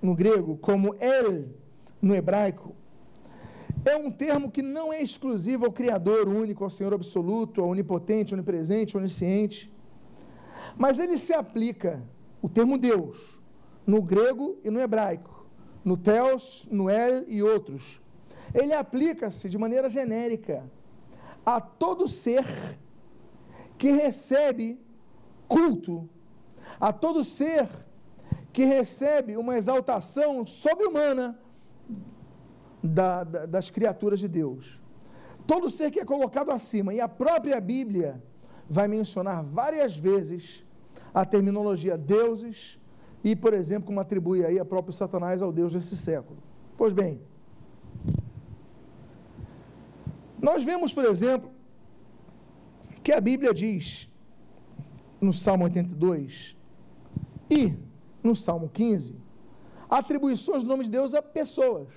no 0.00 0.14
grego 0.14 0.56
como 0.56 0.94
El 1.00 1.48
no 2.00 2.14
hebraico, 2.14 2.74
é 3.84 3.96
um 3.96 4.10
termo 4.12 4.50
que 4.50 4.62
não 4.62 4.92
é 4.92 5.02
exclusivo 5.02 5.64
ao 5.64 5.72
Criador 5.72 6.28
único, 6.28 6.62
ao 6.62 6.70
Senhor 6.70 6.94
absoluto, 6.94 7.60
ao 7.60 7.68
onipotente, 7.68 8.32
onipresente, 8.32 8.96
onisciente. 8.96 9.72
Mas 10.76 11.00
ele 11.00 11.18
se 11.18 11.32
aplica, 11.32 12.00
o 12.40 12.48
termo 12.48 12.78
Deus, 12.78 13.40
no 13.84 14.00
grego 14.00 14.58
e 14.62 14.70
no 14.70 14.80
hebraico, 14.80 15.46
no 15.84 15.96
Theos, 15.96 16.68
no 16.70 16.88
El 16.88 17.24
e 17.26 17.42
outros. 17.42 18.00
Ele 18.54 18.72
aplica-se 18.72 19.48
de 19.48 19.58
maneira 19.58 19.88
genérica 19.88 20.62
a 21.44 21.60
todo 21.60 22.06
ser 22.06 22.44
que 23.76 23.90
recebe 23.90 24.78
culto 25.48 26.08
a 26.80 26.92
todo 26.92 27.22
ser 27.22 27.68
que 28.52 28.64
recebe 28.64 29.36
uma 29.36 29.56
exaltação 29.56 30.46
sobre-humana 30.46 31.38
da, 32.82 33.22
da, 33.22 33.46
das 33.46 33.70
criaturas 33.70 34.18
de 34.18 34.28
Deus. 34.28 34.80
Todo 35.46 35.68
ser 35.70 35.90
que 35.90 36.00
é 36.00 36.04
colocado 36.04 36.50
acima, 36.50 36.94
e 36.94 37.00
a 37.00 37.08
própria 37.08 37.60
Bíblia 37.60 38.22
vai 38.68 38.88
mencionar 38.88 39.44
várias 39.44 39.96
vezes 39.96 40.64
a 41.12 41.24
terminologia 41.24 41.98
deuses, 41.98 42.78
e, 43.22 43.36
por 43.36 43.52
exemplo, 43.52 43.86
como 43.86 44.00
atribui 44.00 44.44
aí 44.44 44.58
a 44.58 44.64
próprio 44.64 44.94
Satanás 44.94 45.42
ao 45.42 45.52
Deus 45.52 45.72
desse 45.72 45.96
século. 45.96 46.38
Pois 46.78 46.94
bem, 46.94 47.20
nós 50.40 50.64
vemos, 50.64 50.92
por 50.92 51.04
exemplo, 51.04 51.50
que 53.02 53.12
a 53.12 53.20
Bíblia 53.20 53.52
diz, 53.52 54.08
no 55.20 55.32
Salmo 55.32 55.64
82, 55.64 56.56
e, 57.50 57.74
no 58.22 58.34
Salmo 58.36 58.68
15, 58.68 59.16
atribuições 59.88 60.62
do 60.62 60.68
nome 60.68 60.84
de 60.84 60.90
Deus 60.90 61.14
a 61.14 61.20
pessoas. 61.20 61.88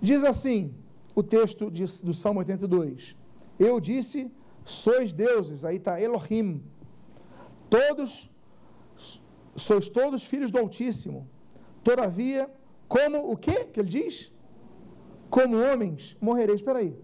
Diz 0.00 0.24
assim 0.24 0.74
o 1.14 1.22
texto 1.22 1.70
de, 1.70 1.84
do 2.02 2.14
Salmo 2.14 2.38
82: 2.40 3.16
Eu 3.58 3.78
disse, 3.78 4.30
sois 4.64 5.12
deuses, 5.12 5.64
aí 5.64 5.76
está 5.76 6.00
Elohim, 6.00 6.62
todos, 7.68 8.30
sois 9.56 9.88
todos 9.88 10.24
filhos 10.24 10.50
do 10.50 10.58
Altíssimo, 10.58 11.28
todavia, 11.82 12.50
como 12.88 13.30
o 13.30 13.36
que 13.36 13.66
que 13.66 13.80
ele 13.80 13.88
diz? 13.88 14.32
Como 15.28 15.60
homens 15.60 16.16
morrereis. 16.20 16.60
Espera 16.60 16.78
aí. 16.78 16.96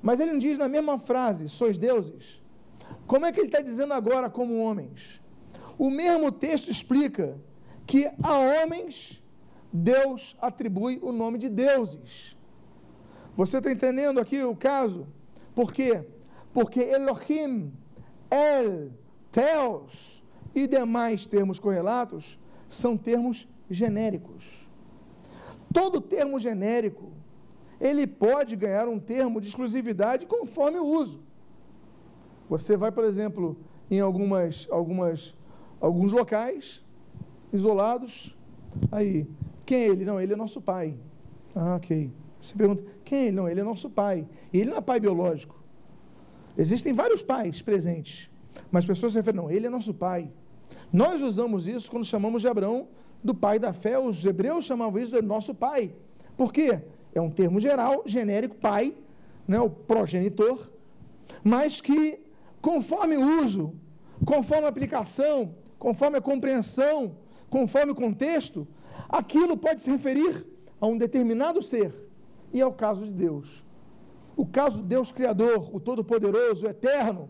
Mas 0.00 0.20
ele 0.20 0.32
não 0.32 0.38
diz 0.38 0.56
na 0.56 0.68
mesma 0.68 0.98
frase, 0.98 1.48
sois 1.48 1.76
deuses. 1.76 2.40
Como 3.06 3.26
é 3.26 3.32
que 3.32 3.40
ele 3.40 3.48
está 3.48 3.60
dizendo 3.60 3.92
agora 3.92 4.30
como 4.30 4.62
homens? 4.62 5.20
O 5.78 5.90
mesmo 5.90 6.32
texto 6.32 6.70
explica 6.70 7.38
que 7.86 8.10
a 8.22 8.36
homens 8.36 9.22
Deus 9.72 10.36
atribui 10.40 10.98
o 11.02 11.12
nome 11.12 11.38
de 11.38 11.48
deuses. 11.48 12.36
Você 13.36 13.58
está 13.58 13.70
entendendo 13.70 14.18
aqui 14.18 14.42
o 14.42 14.56
caso? 14.56 15.06
Por 15.54 15.72
quê? 15.72 16.04
Porque 16.52 16.80
Elohim, 16.80 17.72
El, 18.30 18.90
Theos 19.30 20.22
e 20.54 20.66
demais 20.66 21.26
termos 21.26 21.58
correlatos 21.58 22.38
são 22.68 22.96
termos 22.96 23.46
genéricos. 23.70 24.44
Todo 25.72 26.00
termo 26.00 26.38
genérico, 26.38 27.12
ele 27.80 28.06
pode 28.06 28.56
ganhar 28.56 28.88
um 28.88 28.98
termo 28.98 29.40
de 29.40 29.48
exclusividade 29.48 30.26
conforme 30.26 30.78
o 30.78 30.84
uso. 30.84 31.20
Você 32.48 32.76
vai, 32.76 32.90
por 32.90 33.04
exemplo, 33.04 33.56
em 33.90 34.00
algumas, 34.00 34.66
algumas, 34.70 35.36
alguns 35.80 36.12
locais 36.12 36.84
isolados, 37.52 38.36
aí, 38.90 39.26
quem 39.64 39.78
é 39.78 39.88
ele? 39.88 40.04
Não, 40.04 40.20
ele 40.20 40.32
é 40.32 40.36
nosso 40.36 40.60
pai. 40.60 40.94
Ah, 41.54 41.76
ok. 41.76 42.10
Você 42.40 42.54
pergunta, 42.54 42.84
quem 43.04 43.18
é 43.18 43.22
ele? 43.26 43.36
Não, 43.36 43.48
ele 43.48 43.60
é 43.60 43.64
nosso 43.64 43.90
pai. 43.90 44.26
E 44.52 44.60
ele 44.60 44.70
não 44.70 44.78
é 44.78 44.80
pai 44.80 45.00
biológico. 45.00 45.56
Existem 46.56 46.92
vários 46.92 47.22
pais 47.22 47.62
presentes, 47.62 48.30
mas 48.70 48.84
pessoas 48.84 49.12
se 49.12 49.18
referem, 49.18 49.40
não, 49.40 49.50
ele 49.50 49.66
é 49.66 49.70
nosso 49.70 49.94
pai. 49.94 50.30
Nós 50.92 51.22
usamos 51.22 51.68
isso 51.68 51.90
quando 51.90 52.04
chamamos 52.04 52.42
de 52.42 52.48
Abraão 52.48 52.88
do 53.22 53.34
pai 53.34 53.58
da 53.58 53.72
fé, 53.72 53.98
os 53.98 54.24
hebreus 54.24 54.64
chamavam 54.64 55.00
isso 55.00 55.14
de 55.14 55.22
nosso 55.22 55.54
pai. 55.54 55.92
Por 56.36 56.52
quê? 56.52 56.80
É 57.14 57.20
um 57.20 57.30
termo 57.30 57.60
geral, 57.60 58.02
genérico, 58.06 58.56
pai, 58.56 58.94
né, 59.46 59.60
o 59.60 59.70
progenitor, 59.70 60.70
mas 61.42 61.80
que, 61.80 62.20
conforme 62.60 63.16
o 63.16 63.42
uso, 63.42 63.74
conforme 64.24 64.66
a 64.66 64.68
aplicação, 64.68 65.54
conforme 65.78 66.18
a 66.18 66.20
compreensão, 66.20 67.16
conforme 67.48 67.92
o 67.92 67.94
contexto, 67.94 68.66
aquilo 69.08 69.56
pode 69.56 69.82
se 69.82 69.90
referir 69.90 70.46
a 70.80 70.86
um 70.86 70.98
determinado 70.98 71.62
ser, 71.62 71.94
e 72.52 72.60
é 72.60 72.66
o 72.66 72.72
caso 72.72 73.04
de 73.04 73.10
Deus. 73.10 73.64
O 74.36 74.46
caso 74.46 74.80
de 74.80 74.86
Deus 74.86 75.10
Criador, 75.10 75.74
o 75.74 75.80
Todo-Poderoso, 75.80 76.66
o 76.66 76.68
Eterno, 76.68 77.28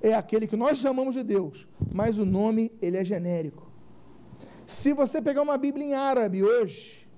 é 0.00 0.14
aquele 0.14 0.46
que 0.46 0.56
nós 0.56 0.78
chamamos 0.78 1.14
de 1.14 1.22
Deus, 1.22 1.66
mas 1.92 2.18
o 2.18 2.26
nome 2.26 2.70
ele 2.80 2.96
é 2.96 3.04
genérico. 3.04 3.70
Se 4.66 4.92
você 4.92 5.22
pegar 5.22 5.42
uma 5.42 5.56
Bíblia 5.56 5.86
em 5.86 5.94
árabe 5.94 6.42
hoje, 6.42 7.08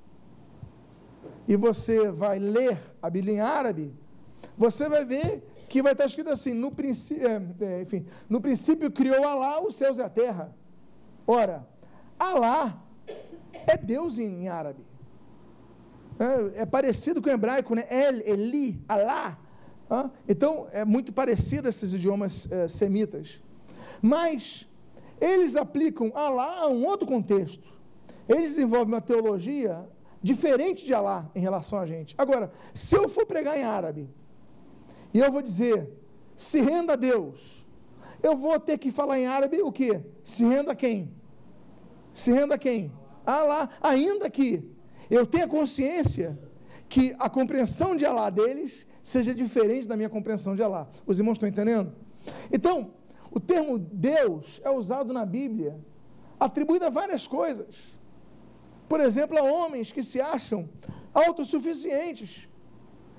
e 1.47 1.57
você 1.57 2.11
vai 2.11 2.39
ler 2.39 2.79
a 3.03 3.09
Bíblia 3.11 3.35
em 3.35 3.41
árabe, 3.41 3.95
você 4.57 4.89
vai 4.89 5.05
ver 5.05 5.43
que 5.69 5.83
vai 5.83 5.93
estar 5.93 6.07
escrito 6.07 6.31
assim, 6.31 6.55
no 6.55 6.71
princípio, 6.71 7.29
é, 7.29 7.43
é, 7.61 7.83
enfim, 7.83 8.07
no 8.29 8.41
princípio 8.41 8.91
criou 8.91 9.27
Alá 9.27 9.63
os 9.63 9.77
céus 9.77 9.99
e 9.99 10.03
a 10.03 10.09
terra. 10.09 10.55
Ora, 11.27 11.67
Alá 12.19 12.83
é 13.67 13.77
Deus 13.77 14.19
em, 14.19 14.49
árabe. 14.49 14.83
É, 16.19 16.63
é, 16.63 16.67
parecido 16.67 17.21
com 17.21 17.29
o 17.29 17.33
hebraico, 17.33 17.75
né? 17.75 17.85
El, 17.91 18.21
Eli, 18.27 18.83
Alá. 18.89 19.39
Ah? 19.91 20.11
Então, 20.27 20.69
é 20.73 20.85
muito 20.85 21.13
parecido 21.13 21.69
esses 21.69 21.93
idiomas 21.93 22.51
é, 22.51 22.67
semitas. 22.67 23.41
Mas, 24.01 24.67
eles 25.21 25.55
aplicam 25.55 26.11
Alá 26.15 26.63
a 26.63 26.69
um 26.69 26.87
outro 26.87 27.07
contexto. 27.07 27.69
Eles 28.29 28.55
desenvolvem 28.55 28.95
uma 28.95 29.01
teologia 29.01 29.87
diferente 30.23 30.85
de 30.85 30.95
Alá 30.95 31.31
em 31.35 31.41
relação 31.41 31.79
a 31.79 31.87
gente. 31.87 32.15
Agora, 32.19 32.51
se 32.75 32.97
eu 32.97 33.09
for 33.09 33.27
pregar 33.27 33.57
em 33.57 33.63
árabe 33.63 34.09
e 35.13 35.19
eu 35.19 35.31
vou 35.33 35.43
dizer, 35.43 35.91
se 36.37 36.61
renda 36.61 36.93
a 36.93 36.97
Deus, 36.97 37.67
eu 38.23 38.37
vou 38.37 38.59
ter 38.59 38.79
que 38.79 38.91
falar 38.91 39.19
em 39.19 39.27
árabe 39.27 39.63
o 39.63 39.73
que? 39.73 40.01
Se 40.23 40.45
renda 40.45 40.73
a 40.73 40.75
quem? 40.75 41.13
Se 42.13 42.33
renda 42.33 42.55
a 42.57 42.59
quem? 42.59 42.93
Alá. 43.25 43.69
Ainda 43.81 44.29
que 44.29 44.65
eu 45.11 45.27
tenha 45.27 45.47
consciência 45.47 46.39
que 46.89 47.15
a 47.19 47.29
compreensão 47.29 47.97
de 47.97 48.05
Alá 48.05 48.31
deles 48.31 48.87
seja 49.03 49.35
diferente 49.35 49.87
da 49.87 49.97
minha 49.97 50.09
compreensão 50.09 50.57
de 50.57 50.63
Alá. 50.63 50.89
Os 51.07 51.19
irmãos 51.19 51.35
estão 51.35 51.49
entendendo? 51.49 51.93
Então, 52.53 52.93
o 53.31 53.39
termo 53.39 53.79
Deus 53.79 54.61
é 54.65 54.71
usado 54.71 55.13
na 55.13 55.25
Bíblia, 55.25 55.79
atribuído 56.41 56.87
a 56.87 56.91
várias 56.91 57.27
coisas. 57.27 57.75
Por 58.89 59.01
exemplo, 59.01 59.39
a 59.39 59.43
homens 59.43 59.93
que 59.93 60.03
se 60.03 60.21
acham 60.21 60.69
autossuficientes. 61.13 62.49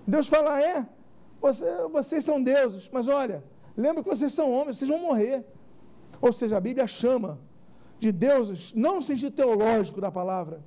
Deus 0.07 0.27
fala: 0.27 0.61
é, 0.61 0.85
você, 1.41 1.65
vocês 1.91 2.23
são 2.23 2.41
deuses, 2.41 2.89
mas 2.91 3.07
olha, 3.07 3.43
lembra 3.75 4.03
que 4.03 4.09
vocês 4.09 4.33
são 4.33 4.51
homens, 4.51 4.77
vocês 4.77 4.89
vão 4.89 4.99
morrer. 4.99 5.45
Ou 6.21 6.33
seja, 6.33 6.57
a 6.57 6.59
Bíblia 6.59 6.87
chama 6.87 7.39
de 7.99 8.11
deuses, 8.11 8.73
não 8.75 8.97
no 8.97 9.03
sentido 9.03 9.31
teológico 9.31 10.01
da 10.01 10.11
palavra, 10.11 10.61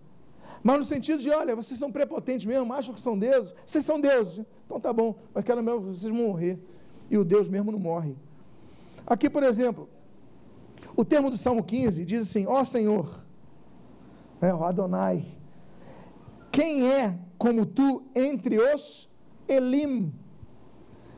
mas 0.63 0.79
no 0.79 0.85
sentido 0.85 1.21
de, 1.21 1.31
olha, 1.31 1.57
vocês 1.57 1.79
são 1.79 1.91
prepotentes 1.91 2.47
mesmo, 2.47 2.73
acham 2.73 2.95
que 2.95 3.01
são 3.01 3.19
deuses, 3.19 3.53
vocês 3.65 3.85
são 3.85 4.01
deuses, 4.01 4.45
então 4.65 4.79
tá 4.79 4.93
bom, 4.93 5.17
mas 5.35 5.45
quero 5.45 5.63
mesmo, 5.63 5.81
vocês 5.81 6.03
vão 6.03 6.27
morrer. 6.29 6.59
E 7.11 7.19
o 7.19 7.25
Deus 7.25 7.49
mesmo 7.49 7.73
não 7.73 7.79
morre. 7.79 8.17
Aqui, 9.07 9.29
por 9.29 9.43
exemplo, 9.43 9.89
o 10.97 11.05
termo 11.05 11.31
do 11.31 11.37
Salmo 11.37 11.63
15 11.63 12.05
diz 12.05 12.29
assim: 12.29 12.47
Ó 12.47 12.63
Senhor, 12.65 13.23
é, 14.41 14.55
o 14.55 14.65
Adonai, 14.65 15.27
quem 16.51 16.91
é 16.91 17.19
como 17.37 17.67
tu 17.67 18.05
entre 18.15 18.59
os 18.59 19.11
Elim? 19.49 20.13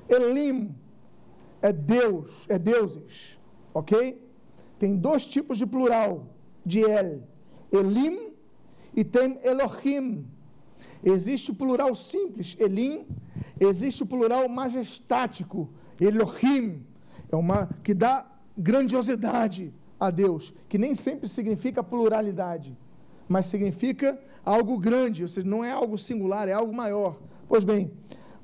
Elim 0.09 0.75
é 1.63 1.73
Deus, 1.73 2.47
é 2.49 2.59
deuses, 2.59 3.39
ok? 3.73 4.21
Tem 4.79 4.97
dois 4.97 5.25
tipos 5.25 5.59
de 5.59 5.67
plural 5.67 6.27
de 6.65 6.85
El: 6.85 7.23
Elim 7.73 8.33
e 8.95 9.05
tem 9.05 9.39
Elohim. 9.43 10.27
Existe 11.03 11.51
o 11.51 11.55
plural 11.55 11.95
simples, 11.95 12.57
Elim, 12.59 13.07
existe 13.61 14.03
o 14.03 14.07
plural 14.07 14.49
majestático, 14.49 15.69
Elohim 16.01 16.85
é 17.31 17.37
uma 17.37 17.69
que 17.83 17.93
dá 17.93 18.27
grandiosidade 18.57 19.73
a 19.99 20.11
Deus, 20.11 20.53
que 20.69 20.79
nem 20.79 20.95
sempre 20.95 21.29
significa 21.29 21.83
pluralidade, 21.83 22.77
mas 23.29 23.47
significa 23.47 24.19
algo 24.45 24.79
grande, 24.79 25.23
ou 25.23 25.29
seja, 25.29 25.49
não 25.49 25.65
é 25.65 25.71
algo 25.71 25.97
singular, 25.97 26.49
é 26.49 26.53
algo 26.53 26.73
maior. 26.73 27.19
Pois 27.49 27.65
bem, 27.65 27.91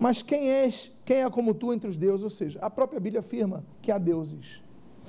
mas 0.01 0.23
quem 0.23 0.51
és, 0.51 0.91
quem 1.05 1.19
é 1.19 1.29
como 1.31 1.53
tu 1.53 1.75
entre 1.75 1.89
os 1.89 1.97
deuses? 1.97 2.25
Ou 2.25 2.31
seja, 2.31 2.59
a 2.61 2.71
própria 2.71 2.99
Bíblia 2.99 3.21
afirma 3.21 3.63
que 3.83 3.93
há 3.93 3.99
deuses. 3.99 4.63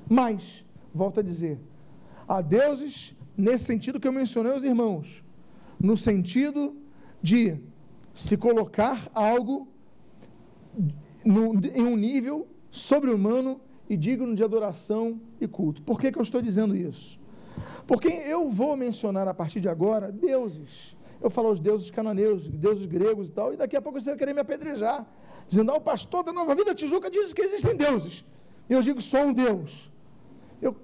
Mas, 0.08 0.66
volto 0.94 1.22
a 1.22 1.24
dizer, 1.24 1.58
há 2.28 2.42
deuses 2.42 3.16
nesse 3.38 3.64
sentido 3.64 4.02
que 4.02 4.08
eu 4.08 4.12
mencionei 4.12 4.52
aos 4.52 4.64
irmãos, 4.64 5.24
no 5.80 5.96
sentido 5.96 6.76
de 7.22 7.58
se 8.14 8.36
colocar 8.36 9.10
algo 9.14 9.70
no, 11.24 11.54
em 11.74 11.84
um 11.84 11.96
nível 11.96 12.46
sobre-humano 12.70 13.62
e 13.90 13.96
digno 13.96 14.36
de 14.36 14.44
adoração 14.44 15.22
e 15.40 15.48
culto. 15.48 15.82
Por 15.84 15.98
que, 15.98 16.12
que 16.12 16.18
eu 16.18 16.24
estou 16.24 16.42
dizendo 16.42 16.76
isso? 16.76 17.18
Porque 17.88 18.10
eu 18.10 18.50
vou 18.50 18.76
mencionar 18.76 19.26
a 19.28 19.34
partir 19.34 19.62
de 19.62 19.70
agora 19.70 20.12
deuses. 20.12 20.96
Eu 21.22 21.30
falo 21.30 21.52
os 21.52 21.60
deuses 21.60 21.92
cananeus, 21.92 22.48
deuses 22.50 22.86
gregos 22.86 23.28
e 23.28 23.32
tal, 23.32 23.54
e 23.54 23.58
daqui 23.58 23.78
a 23.78 23.82
pouco 23.82 24.00
você 24.00 24.10
vai 24.10 24.18
querer 24.18 24.34
me 24.34 24.42
apedrejar, 24.42 25.06
dizendo, 25.48 25.72
ah, 25.72 25.76
o 25.76 25.82
pastor 25.82 26.24
da 26.24 26.34
Nova 26.34 26.56
Vida 26.56 26.74
Tijuca 26.74 27.10
diz 27.12 27.32
que 27.32 27.42
existem 27.42 27.76
deuses. 27.76 28.26
Eu 28.68 28.82
digo, 28.82 29.00
só 29.02 29.24
um 29.26 29.34
Deus. 29.34 29.92
Eu, 30.62 30.76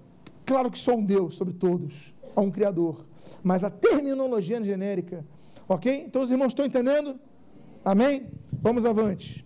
claro 0.45 0.69
que 0.69 0.77
só 0.77 0.93
um 0.93 1.03
Deus 1.03 1.35
sobre 1.35 1.53
todos, 1.53 2.13
há 2.35 2.41
um 2.41 2.51
Criador. 2.51 3.05
Mas 3.43 3.63
a 3.63 3.69
terminologia 3.69 4.63
genérica, 4.63 5.25
ok? 5.67 6.03
Então 6.05 6.21
os 6.21 6.31
irmãos 6.31 6.49
estão 6.49 6.65
entendendo? 6.65 7.19
Amém? 7.83 8.27
Vamos 8.61 8.85
avante. 8.85 9.45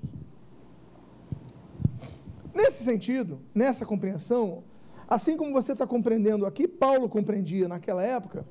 Nesse 2.53 2.83
sentido, 2.83 3.39
nessa 3.55 3.85
compreensão, 3.85 4.63
assim 5.07 5.37
como 5.37 5.53
você 5.53 5.71
está 5.71 5.87
compreendendo 5.87 6.45
aqui, 6.45 6.67
Paulo 6.67 7.07
compreendia 7.07 7.67
naquela 7.67 8.03
época, 8.03 8.45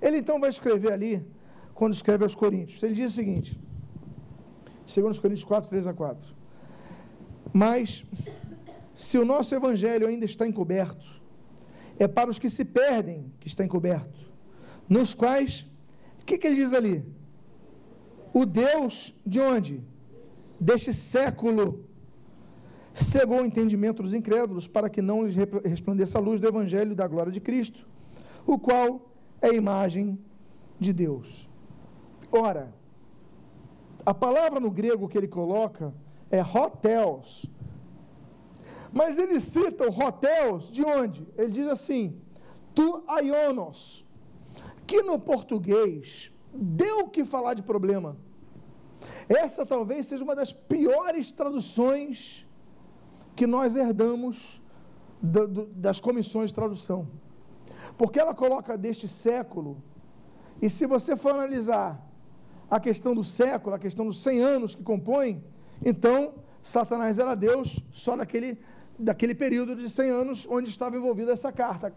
ele 0.00 0.18
então 0.18 0.38
vai 0.38 0.50
escrever 0.50 0.92
ali, 0.92 1.24
quando 1.76 1.92
escreve 1.92 2.24
aos 2.24 2.34
Coríntios, 2.34 2.82
ele 2.82 2.94
diz 2.94 3.12
o 3.12 3.14
seguinte, 3.14 3.60
2 4.86 5.18
Coríntios 5.18 5.44
4, 5.44 5.68
3 5.68 5.86
a 5.86 5.92
4. 5.92 6.34
Mas, 7.52 8.02
se 8.94 9.18
o 9.18 9.24
nosso 9.24 9.54
evangelho 9.54 10.06
ainda 10.06 10.24
está 10.24 10.46
encoberto, 10.46 11.06
é 11.98 12.08
para 12.08 12.30
os 12.30 12.38
que 12.38 12.48
se 12.48 12.64
perdem 12.64 13.30
que 13.38 13.46
está 13.46 13.62
encoberto, 13.62 14.18
nos 14.88 15.14
quais, 15.14 15.66
o 16.22 16.24
que, 16.24 16.38
que 16.38 16.46
ele 16.46 16.56
diz 16.56 16.72
ali? 16.72 17.04
O 18.32 18.46
Deus 18.46 19.14
de 19.24 19.38
onde? 19.38 19.84
Deste 20.58 20.94
século 20.94 21.84
cegou 22.94 23.42
o 23.42 23.44
entendimento 23.44 24.02
dos 24.02 24.14
incrédulos 24.14 24.66
para 24.66 24.88
que 24.88 25.02
não 25.02 25.26
lhes 25.26 25.36
resplandeça 25.62 26.16
a 26.16 26.22
luz 26.22 26.40
do 26.40 26.48
evangelho 26.48 26.94
da 26.94 27.06
glória 27.06 27.30
de 27.30 27.40
Cristo, 27.40 27.86
o 28.46 28.58
qual 28.58 29.12
é 29.42 29.48
a 29.48 29.54
imagem 29.54 30.18
de 30.80 30.94
Deus. 30.94 31.46
Ora, 32.38 32.72
a 34.04 34.14
palavra 34.14 34.60
no 34.60 34.70
grego 34.70 35.08
que 35.08 35.16
ele 35.16 35.28
coloca 35.28 35.92
é 36.30 36.42
hotéus. 36.42 37.46
Mas 38.92 39.18
ele 39.18 39.40
cita 39.40 39.88
o 39.88 39.98
hotéus 39.98 40.70
de 40.70 40.84
onde? 40.84 41.26
Ele 41.36 41.50
diz 41.50 41.68
assim: 41.68 42.20
tu 42.74 43.02
aionos, 43.08 44.06
que 44.86 45.02
no 45.02 45.18
português 45.18 46.30
deu 46.52 47.08
que 47.08 47.24
falar 47.24 47.54
de 47.54 47.62
problema. 47.62 48.16
Essa 49.28 49.66
talvez 49.66 50.06
seja 50.06 50.24
uma 50.24 50.36
das 50.36 50.52
piores 50.52 51.32
traduções 51.32 52.46
que 53.34 53.46
nós 53.46 53.76
herdamos 53.76 54.62
do, 55.20 55.48
do, 55.48 55.66
das 55.66 56.00
comissões 56.00 56.50
de 56.50 56.54
tradução. 56.54 57.08
Porque 57.98 58.20
ela 58.20 58.34
coloca 58.34 58.78
deste 58.78 59.08
século, 59.08 59.82
e 60.60 60.70
se 60.70 60.86
você 60.86 61.16
for 61.16 61.32
analisar 61.34 62.05
a 62.70 62.80
questão 62.80 63.14
do 63.14 63.24
século, 63.24 63.74
a 63.74 63.78
questão 63.78 64.06
dos 64.06 64.18
100 64.18 64.40
anos 64.40 64.74
que 64.74 64.82
compõem, 64.82 65.42
então 65.84 66.34
Satanás 66.62 67.18
era 67.18 67.34
Deus 67.34 67.80
só 67.92 68.16
daquele, 68.16 68.58
daquele 68.98 69.34
período 69.34 69.76
de 69.76 69.88
100 69.88 70.10
anos 70.10 70.46
onde 70.50 70.70
estava 70.70 70.96
envolvida 70.96 71.32
essa 71.32 71.52
carta, 71.52 71.94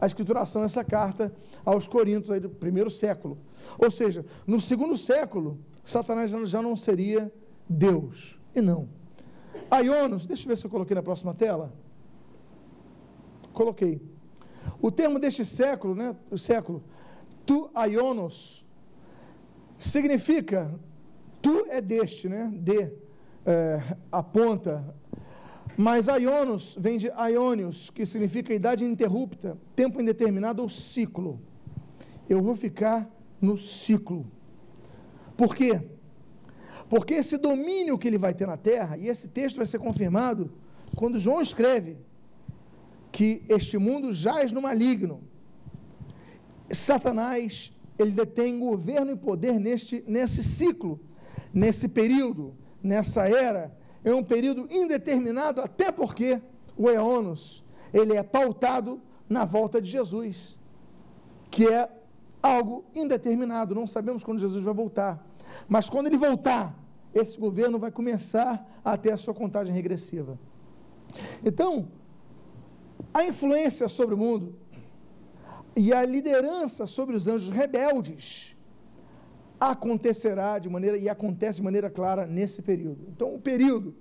a 0.00 0.06
escrituração 0.06 0.62
dessa 0.62 0.84
carta 0.84 1.34
aos 1.64 1.86
Coríntios 1.86 2.30
aí 2.30 2.40
do 2.40 2.48
primeiro 2.48 2.90
século. 2.90 3.38
Ou 3.78 3.90
seja, 3.90 4.24
no 4.46 4.60
segundo 4.60 4.96
século, 4.96 5.58
Satanás 5.84 6.30
já 6.30 6.62
não 6.62 6.76
seria 6.76 7.32
Deus. 7.68 8.38
E 8.54 8.60
não. 8.60 8.88
Aionos, 9.70 10.26
deixa 10.26 10.44
eu 10.44 10.48
ver 10.48 10.56
se 10.56 10.66
eu 10.66 10.70
coloquei 10.70 10.94
na 10.94 11.02
próxima 11.02 11.34
tela. 11.34 11.72
Coloquei. 13.52 14.00
O 14.80 14.90
termo 14.90 15.18
deste 15.18 15.44
século, 15.44 15.94
né, 15.94 16.16
o 16.30 16.38
século, 16.38 16.82
tu 17.44 17.70
aionos, 17.74 18.61
significa, 19.88 20.72
tu 21.40 21.66
é 21.68 21.80
deste, 21.80 22.28
né, 22.28 22.50
de, 22.54 22.90
é, 23.44 23.96
aponta, 24.10 24.94
mas 25.76 26.08
aionos 26.08 26.76
vem 26.78 26.98
de 26.98 27.10
aionios, 27.12 27.90
que 27.90 28.04
significa 28.04 28.54
idade 28.54 28.84
ininterrupta, 28.84 29.58
tempo 29.74 30.00
indeterminado 30.00 30.62
ou 30.62 30.68
ciclo. 30.68 31.40
Eu 32.28 32.42
vou 32.42 32.54
ficar 32.54 33.08
no 33.40 33.58
ciclo. 33.58 34.26
Por 35.36 35.56
quê? 35.56 35.80
Porque 36.88 37.14
esse 37.14 37.38
domínio 37.38 37.98
que 37.98 38.06
ele 38.06 38.18
vai 38.18 38.34
ter 38.34 38.46
na 38.46 38.56
terra, 38.56 38.96
e 38.96 39.08
esse 39.08 39.28
texto 39.28 39.56
vai 39.56 39.66
ser 39.66 39.78
confirmado 39.78 40.52
quando 40.94 41.18
João 41.18 41.40
escreve 41.40 41.96
que 43.10 43.42
este 43.48 43.78
mundo 43.78 44.12
jaz 44.12 44.52
no 44.52 44.62
maligno. 44.62 45.22
Satanás, 46.70 47.72
ele 48.02 48.10
detém 48.12 48.58
governo 48.58 49.12
e 49.12 49.16
poder 49.16 49.58
neste, 49.58 50.04
nesse 50.06 50.42
ciclo, 50.42 51.00
nesse 51.52 51.88
período, 51.88 52.54
nessa 52.82 53.28
era. 53.28 53.76
É 54.04 54.12
um 54.12 54.22
período 54.22 54.66
indeterminado, 54.70 55.60
até 55.60 55.90
porque 55.92 56.40
o 56.76 56.90
Eonos, 56.90 57.64
ele 57.92 58.16
é 58.16 58.22
pautado 58.22 59.00
na 59.28 59.44
volta 59.44 59.80
de 59.80 59.90
Jesus, 59.90 60.58
que 61.50 61.68
é 61.68 61.88
algo 62.42 62.84
indeterminado, 62.94 63.74
não 63.74 63.86
sabemos 63.86 64.24
quando 64.24 64.40
Jesus 64.40 64.64
vai 64.64 64.74
voltar. 64.74 65.24
Mas 65.68 65.88
quando 65.88 66.08
ele 66.08 66.16
voltar, 66.16 66.76
esse 67.14 67.38
governo 67.38 67.78
vai 67.78 67.90
começar 67.90 68.80
a 68.84 68.96
ter 68.96 69.12
a 69.12 69.16
sua 69.16 69.34
contagem 69.34 69.74
regressiva. 69.74 70.38
Então, 71.44 71.88
a 73.12 73.24
influência 73.24 73.88
sobre 73.88 74.14
o 74.14 74.18
mundo 74.18 74.56
e 75.76 75.92
a 75.92 76.04
liderança 76.04 76.86
sobre 76.86 77.16
os 77.16 77.26
anjos 77.28 77.50
rebeldes 77.50 78.54
acontecerá 79.58 80.58
de 80.58 80.68
maneira 80.68 80.96
e 80.96 81.08
acontece 81.08 81.56
de 81.58 81.62
maneira 81.62 81.88
clara 81.88 82.26
nesse 82.26 82.60
período. 82.60 83.06
Então, 83.08 83.34
o 83.34 83.40
período, 83.40 83.94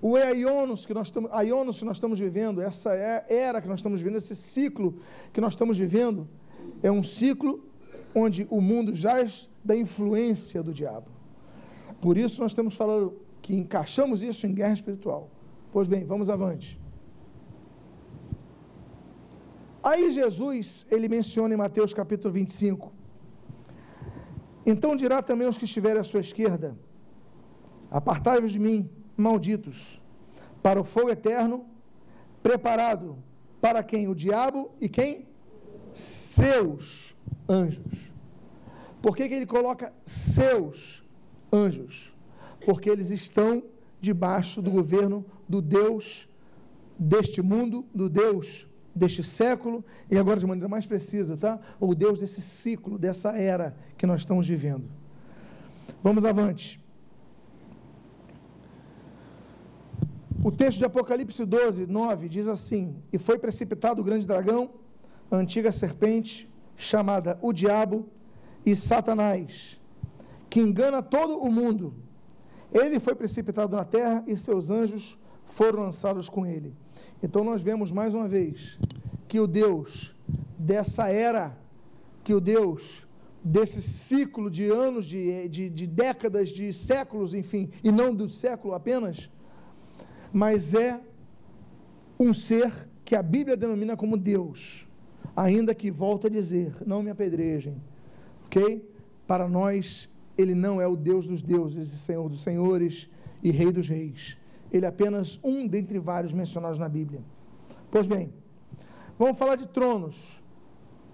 o 0.00 0.16
Aionos 0.16 0.86
que 0.86 0.94
nós 0.94 1.08
estamos, 1.08 1.30
Aionos 1.32 1.78
que 1.78 1.84
nós 1.84 1.96
estamos 1.96 2.18
vivendo, 2.18 2.62
essa 2.62 2.94
é, 2.94 3.24
era 3.28 3.60
que 3.60 3.68
nós 3.68 3.80
estamos 3.80 4.00
vivendo, 4.00 4.16
esse 4.16 4.36
ciclo 4.36 4.98
que 5.32 5.40
nós 5.40 5.52
estamos 5.54 5.76
vivendo, 5.76 6.28
é 6.82 6.90
um 6.90 7.02
ciclo 7.02 7.64
onde 8.14 8.46
o 8.50 8.60
mundo 8.60 8.94
jaz 8.94 9.48
da 9.64 9.76
influência 9.76 10.62
do 10.62 10.72
diabo. 10.72 11.10
Por 12.00 12.16
isso 12.16 12.40
nós 12.40 12.52
estamos 12.52 12.74
falando 12.74 13.14
que 13.42 13.54
encaixamos 13.54 14.22
isso 14.22 14.46
em 14.46 14.54
guerra 14.54 14.72
espiritual. 14.72 15.28
Pois 15.72 15.86
bem, 15.86 16.04
vamos 16.04 16.30
avante. 16.30 16.80
Aí 19.82 20.10
Jesus, 20.12 20.86
ele 20.90 21.08
menciona 21.08 21.54
em 21.54 21.56
Mateus 21.56 21.94
capítulo 21.94 22.32
25. 22.34 22.92
Então 24.66 24.94
dirá 24.94 25.22
também 25.22 25.46
aos 25.46 25.56
que 25.56 25.64
estiverem 25.64 26.00
à 26.00 26.04
sua 26.04 26.20
esquerda: 26.20 26.76
Apartai-vos 27.90 28.52
de 28.52 28.58
mim, 28.58 28.90
malditos, 29.16 30.02
para 30.62 30.80
o 30.80 30.84
fogo 30.84 31.10
eterno, 31.10 31.64
preparado 32.42 33.16
para 33.60 33.82
quem? 33.82 34.06
O 34.06 34.14
diabo 34.14 34.70
e 34.80 34.88
quem? 34.88 35.26
Seus 35.94 37.16
anjos. 37.48 38.12
Por 39.00 39.16
que, 39.16 39.28
que 39.28 39.34
ele 39.34 39.46
coloca 39.46 39.92
seus 40.04 41.02
anjos, 41.50 42.14
porque 42.66 42.90
eles 42.90 43.10
estão 43.10 43.62
debaixo 44.00 44.60
do 44.60 44.70
governo 44.70 45.24
do 45.48 45.60
Deus 45.60 46.28
deste 46.98 47.40
mundo, 47.40 47.84
do 47.94 48.08
Deus 48.08 48.66
deste 49.00 49.24
século 49.24 49.82
e 50.10 50.18
agora 50.18 50.38
de 50.38 50.46
maneira 50.46 50.68
mais 50.68 50.86
precisa, 50.86 51.36
tá? 51.36 51.58
O 51.80 51.94
Deus 51.94 52.18
desse 52.18 52.42
ciclo, 52.42 52.98
dessa 52.98 53.30
era 53.30 53.74
que 53.96 54.06
nós 54.06 54.20
estamos 54.20 54.46
vivendo. 54.46 54.84
Vamos 56.02 56.24
avante. 56.24 56.78
O 60.44 60.50
texto 60.50 60.78
de 60.78 60.84
Apocalipse 60.84 61.44
12, 61.44 61.86
9 61.86 62.28
diz 62.28 62.46
assim: 62.46 62.96
E 63.12 63.18
foi 63.18 63.38
precipitado 63.38 64.00
o 64.00 64.04
grande 64.04 64.26
dragão, 64.26 64.70
a 65.30 65.36
antiga 65.36 65.72
serpente, 65.72 66.48
chamada 66.76 67.38
o 67.42 67.52
Diabo 67.52 68.06
e 68.64 68.76
Satanás, 68.76 69.80
que 70.48 70.60
engana 70.60 71.02
todo 71.02 71.38
o 71.38 71.50
mundo. 71.50 71.94
Ele 72.72 73.00
foi 73.00 73.14
precipitado 73.14 73.74
na 73.76 73.84
terra 73.84 74.22
e 74.26 74.36
seus 74.36 74.70
anjos 74.70 75.18
foram 75.44 75.82
lançados 75.84 76.28
com 76.28 76.46
ele. 76.46 76.74
Então 77.22 77.44
nós 77.44 77.62
vemos 77.62 77.92
mais 77.92 78.14
uma 78.14 78.26
vez 78.26 78.78
que 79.28 79.38
o 79.38 79.46
Deus 79.46 80.14
dessa 80.58 81.08
era, 81.08 81.56
que 82.24 82.34
o 82.34 82.40
Deus 82.40 83.06
desse 83.42 83.80
ciclo 83.80 84.50
de 84.50 84.68
anos, 84.68 85.06
de, 85.06 85.48
de, 85.48 85.70
de 85.70 85.86
décadas, 85.86 86.50
de 86.50 86.72
séculos, 86.72 87.32
enfim, 87.34 87.70
e 87.82 87.90
não 87.90 88.14
do 88.14 88.28
século 88.28 88.74
apenas, 88.74 89.30
mas 90.32 90.74
é 90.74 91.00
um 92.18 92.32
ser 92.32 92.88
que 93.04 93.16
a 93.16 93.22
Bíblia 93.22 93.56
denomina 93.56 93.96
como 93.96 94.16
Deus, 94.16 94.86
ainda 95.34 95.74
que 95.74 95.90
volto 95.90 96.26
a 96.26 96.30
dizer, 96.30 96.74
não 96.86 97.02
me 97.02 97.10
apedrejem, 97.10 97.76
ok? 98.46 98.86
Para 99.26 99.48
nós 99.48 100.08
ele 100.36 100.54
não 100.54 100.80
é 100.80 100.86
o 100.86 100.96
Deus 100.96 101.26
dos 101.26 101.42
deuses 101.42 101.92
e 101.92 101.98
Senhor 101.98 102.28
dos 102.28 102.42
senhores 102.42 103.08
e 103.42 103.50
Rei 103.50 103.72
dos 103.72 103.88
reis. 103.88 104.36
Ele 104.72 104.84
é 104.84 104.88
apenas 104.88 105.40
um 105.42 105.66
dentre 105.66 105.98
vários 105.98 106.32
mencionados 106.32 106.78
na 106.78 106.88
Bíblia. 106.88 107.20
Pois 107.90 108.06
bem, 108.06 108.32
vamos 109.18 109.38
falar 109.38 109.56
de 109.56 109.66
tronos, 109.66 110.16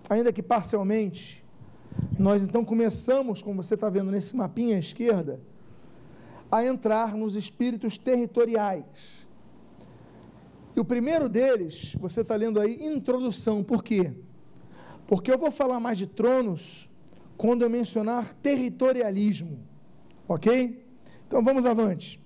ainda 0.08 0.32
que 0.32 0.42
parcialmente. 0.42 1.44
Nós 2.18 2.42
então 2.42 2.64
começamos, 2.64 3.40
como 3.40 3.62
você 3.62 3.74
está 3.74 3.88
vendo 3.88 4.10
nesse 4.10 4.36
mapinha 4.36 4.76
à 4.76 4.78
esquerda, 4.78 5.40
a 6.50 6.64
entrar 6.64 7.16
nos 7.16 7.34
espíritos 7.34 7.96
territoriais. 7.96 8.84
E 10.74 10.80
o 10.80 10.84
primeiro 10.84 11.28
deles, 11.28 11.96
você 11.98 12.20
está 12.20 12.36
lendo 12.36 12.60
aí, 12.60 12.84
introdução. 12.84 13.64
Por 13.64 13.82
quê? 13.82 14.12
Porque 15.06 15.32
eu 15.32 15.38
vou 15.38 15.50
falar 15.50 15.80
mais 15.80 15.96
de 15.96 16.06
tronos 16.06 16.88
quando 17.36 17.62
eu 17.62 17.70
mencionar 17.70 18.34
territorialismo. 18.34 19.58
Ok? 20.28 20.84
Então 21.26 21.42
vamos 21.42 21.64
avante. 21.64 22.20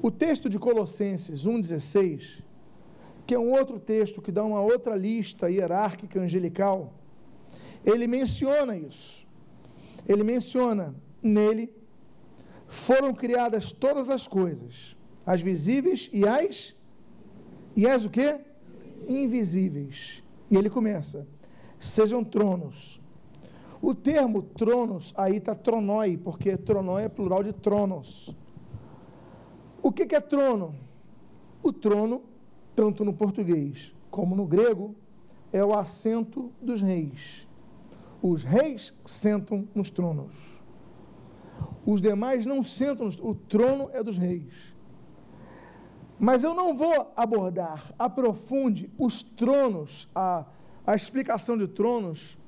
O 0.00 0.10
texto 0.10 0.48
de 0.48 0.58
Colossenses 0.58 1.46
1,16, 1.46 2.42
que 3.26 3.34
é 3.34 3.38
um 3.38 3.50
outro 3.50 3.78
texto 3.80 4.22
que 4.22 4.30
dá 4.30 4.44
uma 4.44 4.60
outra 4.60 4.94
lista 4.94 5.50
hierárquica 5.50 6.20
angelical, 6.20 6.92
ele 7.84 8.06
menciona 8.06 8.76
isso. 8.76 9.26
Ele 10.06 10.22
menciona 10.22 10.94
nele 11.22 11.72
foram 12.68 13.14
criadas 13.14 13.72
todas 13.72 14.10
as 14.10 14.28
coisas, 14.28 14.94
as 15.24 15.40
visíveis 15.40 16.08
e 16.12 16.26
as 16.26 16.76
e 17.74 17.86
as 17.86 18.04
o 18.04 18.10
quê? 18.10 18.40
Invisíveis. 19.08 20.22
E 20.50 20.56
ele 20.56 20.68
começa: 20.68 21.26
sejam 21.80 22.22
tronos. 22.22 23.00
O 23.80 23.94
termo 23.94 24.42
tronos 24.42 25.14
aí 25.16 25.36
está 25.36 25.54
tronoi, 25.54 26.16
porque 26.16 26.56
tronoi 26.56 27.04
é 27.04 27.08
plural 27.08 27.42
de 27.42 27.52
tronos. 27.52 28.34
O 29.88 29.92
que, 29.92 30.04
que 30.04 30.14
é 30.14 30.20
trono? 30.20 30.74
O 31.62 31.72
trono, 31.72 32.20
tanto 32.76 33.06
no 33.06 33.14
português 33.14 33.94
como 34.10 34.36
no 34.36 34.44
grego, 34.44 34.94
é 35.50 35.64
o 35.64 35.72
assento 35.72 36.52
dos 36.60 36.82
reis. 36.82 37.48
Os 38.20 38.42
reis 38.42 38.92
sentam 39.06 39.66
nos 39.74 39.88
tronos. 39.88 40.34
Os 41.86 42.02
demais 42.02 42.44
não 42.44 42.62
sentam, 42.62 43.06
nos, 43.06 43.18
o 43.18 43.34
trono 43.34 43.88
é 43.94 44.02
dos 44.02 44.18
reis. 44.18 44.52
Mas 46.18 46.44
eu 46.44 46.52
não 46.52 46.76
vou 46.76 47.10
abordar, 47.16 47.90
aprofunde 47.98 48.92
os 48.98 49.22
tronos, 49.22 50.06
a 50.14 50.44
a 50.86 50.94
explicação 50.94 51.56
de 51.56 51.66
tronos, 51.66 52.38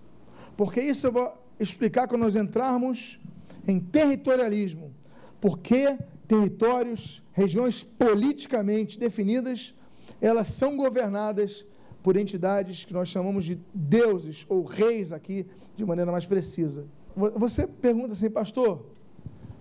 porque 0.59 0.83
isso 0.83 1.07
eu 1.07 1.13
vou 1.13 1.35
explicar 1.59 2.07
quando 2.07 2.23
nós 2.23 2.37
entrarmos 2.37 3.19
em 3.67 3.81
territorialismo. 3.81 4.95
Porque 5.41 5.99
territórios, 6.31 7.21
regiões 7.33 7.83
politicamente 7.83 9.01
definidas, 9.01 9.75
elas 10.21 10.51
são 10.51 10.77
governadas 10.77 11.67
por 12.05 12.17
entidades 12.17 12.85
que 12.85 12.93
nós 12.93 13.09
chamamos 13.09 13.45
de 13.45 13.61
deuses 13.75 14.47
ou 14.49 14.63
reis 14.63 15.13
aqui, 15.13 15.45
de 15.75 15.85
maneira 15.85 16.13
mais 16.13 16.27
precisa. 16.27 16.87
Você 17.17 17.67
pergunta 17.67 18.13
assim, 18.13 18.31
pastor, 18.31 18.87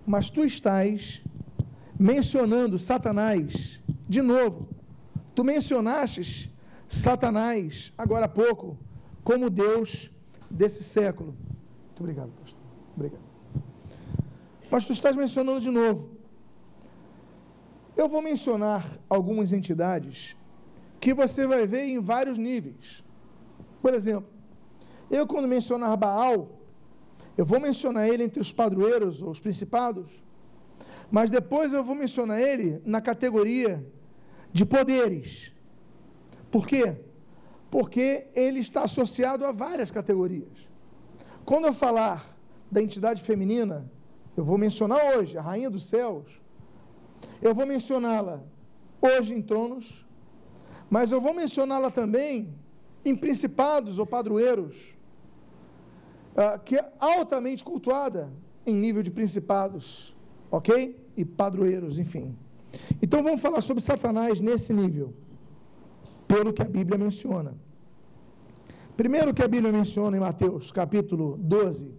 mas 0.06 0.30
tu 0.30 0.44
estás 0.44 1.20
mencionando 1.98 2.78
Satanás 2.78 3.80
de 4.08 4.22
novo. 4.22 4.68
Tu 5.34 5.42
mencionaste 5.42 6.52
Satanás 6.88 7.92
agora 7.98 8.26
há 8.26 8.28
pouco 8.28 8.78
como 9.24 9.50
Deus 9.50 10.08
desse 10.48 10.84
século. 10.84 11.34
Muito 11.86 12.00
obrigado, 12.00 12.30
pastor. 12.40 12.60
Obrigado. 12.94 13.22
Mas 14.70 14.84
tu 14.84 14.92
estás 14.92 15.16
mencionando 15.16 15.60
de 15.60 15.70
novo. 15.70 16.19
Eu 18.00 18.08
vou 18.08 18.22
mencionar 18.22 18.82
algumas 19.16 19.52
entidades 19.52 20.34
que 21.02 21.12
você 21.12 21.46
vai 21.46 21.66
ver 21.66 21.84
em 21.84 21.98
vários 22.12 22.38
níveis. 22.38 23.04
Por 23.82 23.92
exemplo, 23.98 24.30
eu 25.10 25.26
quando 25.26 25.46
mencionar 25.46 25.98
Baal, 25.98 26.38
eu 27.36 27.44
vou 27.44 27.60
mencionar 27.60 28.08
ele 28.08 28.24
entre 28.24 28.40
os 28.40 28.52
padroeiros 28.60 29.20
ou 29.22 29.30
os 29.34 29.40
principados, 29.46 30.08
mas 31.10 31.28
depois 31.28 31.74
eu 31.74 31.84
vou 31.84 31.94
mencionar 31.94 32.40
ele 32.40 32.80
na 32.86 33.02
categoria 33.02 33.74
de 34.50 34.64
poderes. 34.64 35.52
Por 36.50 36.66
quê? 36.66 36.96
Porque 37.70 38.28
ele 38.34 38.60
está 38.60 38.84
associado 38.84 39.44
a 39.44 39.52
várias 39.52 39.90
categorias. 39.90 40.56
Quando 41.44 41.66
eu 41.66 41.74
falar 41.74 42.18
da 42.70 42.80
entidade 42.80 43.20
feminina, 43.22 43.78
eu 44.38 44.42
vou 44.42 44.56
mencionar 44.56 45.00
hoje 45.14 45.36
a 45.36 45.42
rainha 45.42 45.68
dos 45.68 45.84
céus, 45.84 46.40
eu 47.40 47.54
vou 47.54 47.66
mencioná-la 47.66 48.42
hoje 49.00 49.34
em 49.34 49.42
tronos, 49.42 50.06
mas 50.88 51.12
eu 51.12 51.20
vou 51.20 51.32
mencioná-la 51.32 51.90
também 51.90 52.52
em 53.04 53.16
principados 53.16 53.98
ou 53.98 54.06
padroeiros, 54.06 54.76
uh, 56.34 56.58
que 56.64 56.76
é 56.76 56.92
altamente 56.98 57.64
cultuada 57.64 58.30
em 58.66 58.74
nível 58.74 59.02
de 59.02 59.10
principados, 59.10 60.14
ok? 60.50 61.02
E 61.16 61.24
padroeiros, 61.24 61.98
enfim. 61.98 62.36
Então 63.02 63.22
vamos 63.22 63.40
falar 63.40 63.60
sobre 63.60 63.82
Satanás 63.82 64.40
nesse 64.40 64.72
nível, 64.72 65.14
pelo 66.28 66.52
que 66.52 66.62
a 66.62 66.66
Bíblia 66.66 66.98
menciona. 66.98 67.54
Primeiro 68.96 69.32
que 69.32 69.42
a 69.42 69.48
Bíblia 69.48 69.72
menciona 69.72 70.16
em 70.16 70.20
Mateus, 70.20 70.70
capítulo 70.70 71.38
12, 71.38 71.90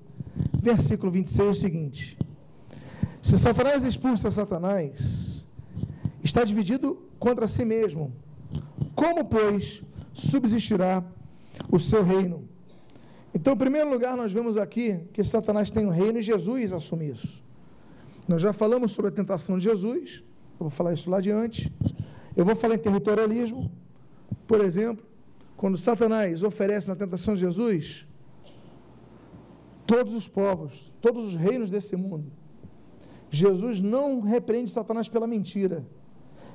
versículo 0.59 1.11
26, 1.11 1.47
é 1.47 1.49
o 1.49 1.53
seguinte: 1.53 2.17
Se 3.21 3.39
Satanás 3.39 3.83
expulsa 3.83 4.29
Satanás, 4.29 5.30
está 6.23 6.43
dividido 6.43 7.01
contra 7.19 7.47
si 7.47 7.65
mesmo. 7.65 8.13
Como, 8.95 9.25
pois, 9.25 9.83
subsistirá 10.13 11.03
o 11.71 11.79
seu 11.79 12.03
reino? 12.03 12.47
Então, 13.33 13.53
em 13.53 13.57
primeiro 13.57 13.89
lugar, 13.89 14.17
nós 14.17 14.31
vemos 14.31 14.57
aqui 14.57 14.99
que 15.13 15.23
Satanás 15.23 15.71
tem 15.71 15.85
um 15.85 15.89
reino 15.89 16.19
e 16.19 16.21
Jesus 16.21 16.73
assume 16.73 17.11
isso. 17.11 17.41
Nós 18.27 18.41
já 18.41 18.51
falamos 18.51 18.91
sobre 18.91 19.09
a 19.09 19.13
tentação 19.13 19.57
de 19.57 19.63
Jesus, 19.63 20.23
eu 20.53 20.65
vou 20.65 20.69
falar 20.69 20.93
isso 20.93 21.09
lá 21.09 21.17
adiante. 21.17 21.71
Eu 22.35 22.45
vou 22.45 22.55
falar 22.55 22.75
em 22.75 22.77
territorialismo, 22.77 23.71
por 24.47 24.63
exemplo, 24.63 25.05
quando 25.57 25.77
Satanás 25.77 26.43
oferece 26.43 26.87
na 26.87 26.95
tentação 26.95 27.33
de 27.33 27.41
Jesus 27.41 28.07
todos 29.85 30.13
os 30.13 30.27
povos, 30.27 30.93
todos 31.01 31.25
os 31.25 31.35
reinos 31.35 31.69
desse 31.69 31.95
mundo. 31.95 32.31
Jesus 33.29 33.81
não 33.81 34.21
repreende 34.21 34.71
Satanás 34.71 35.09
pela 35.09 35.27
mentira, 35.27 35.85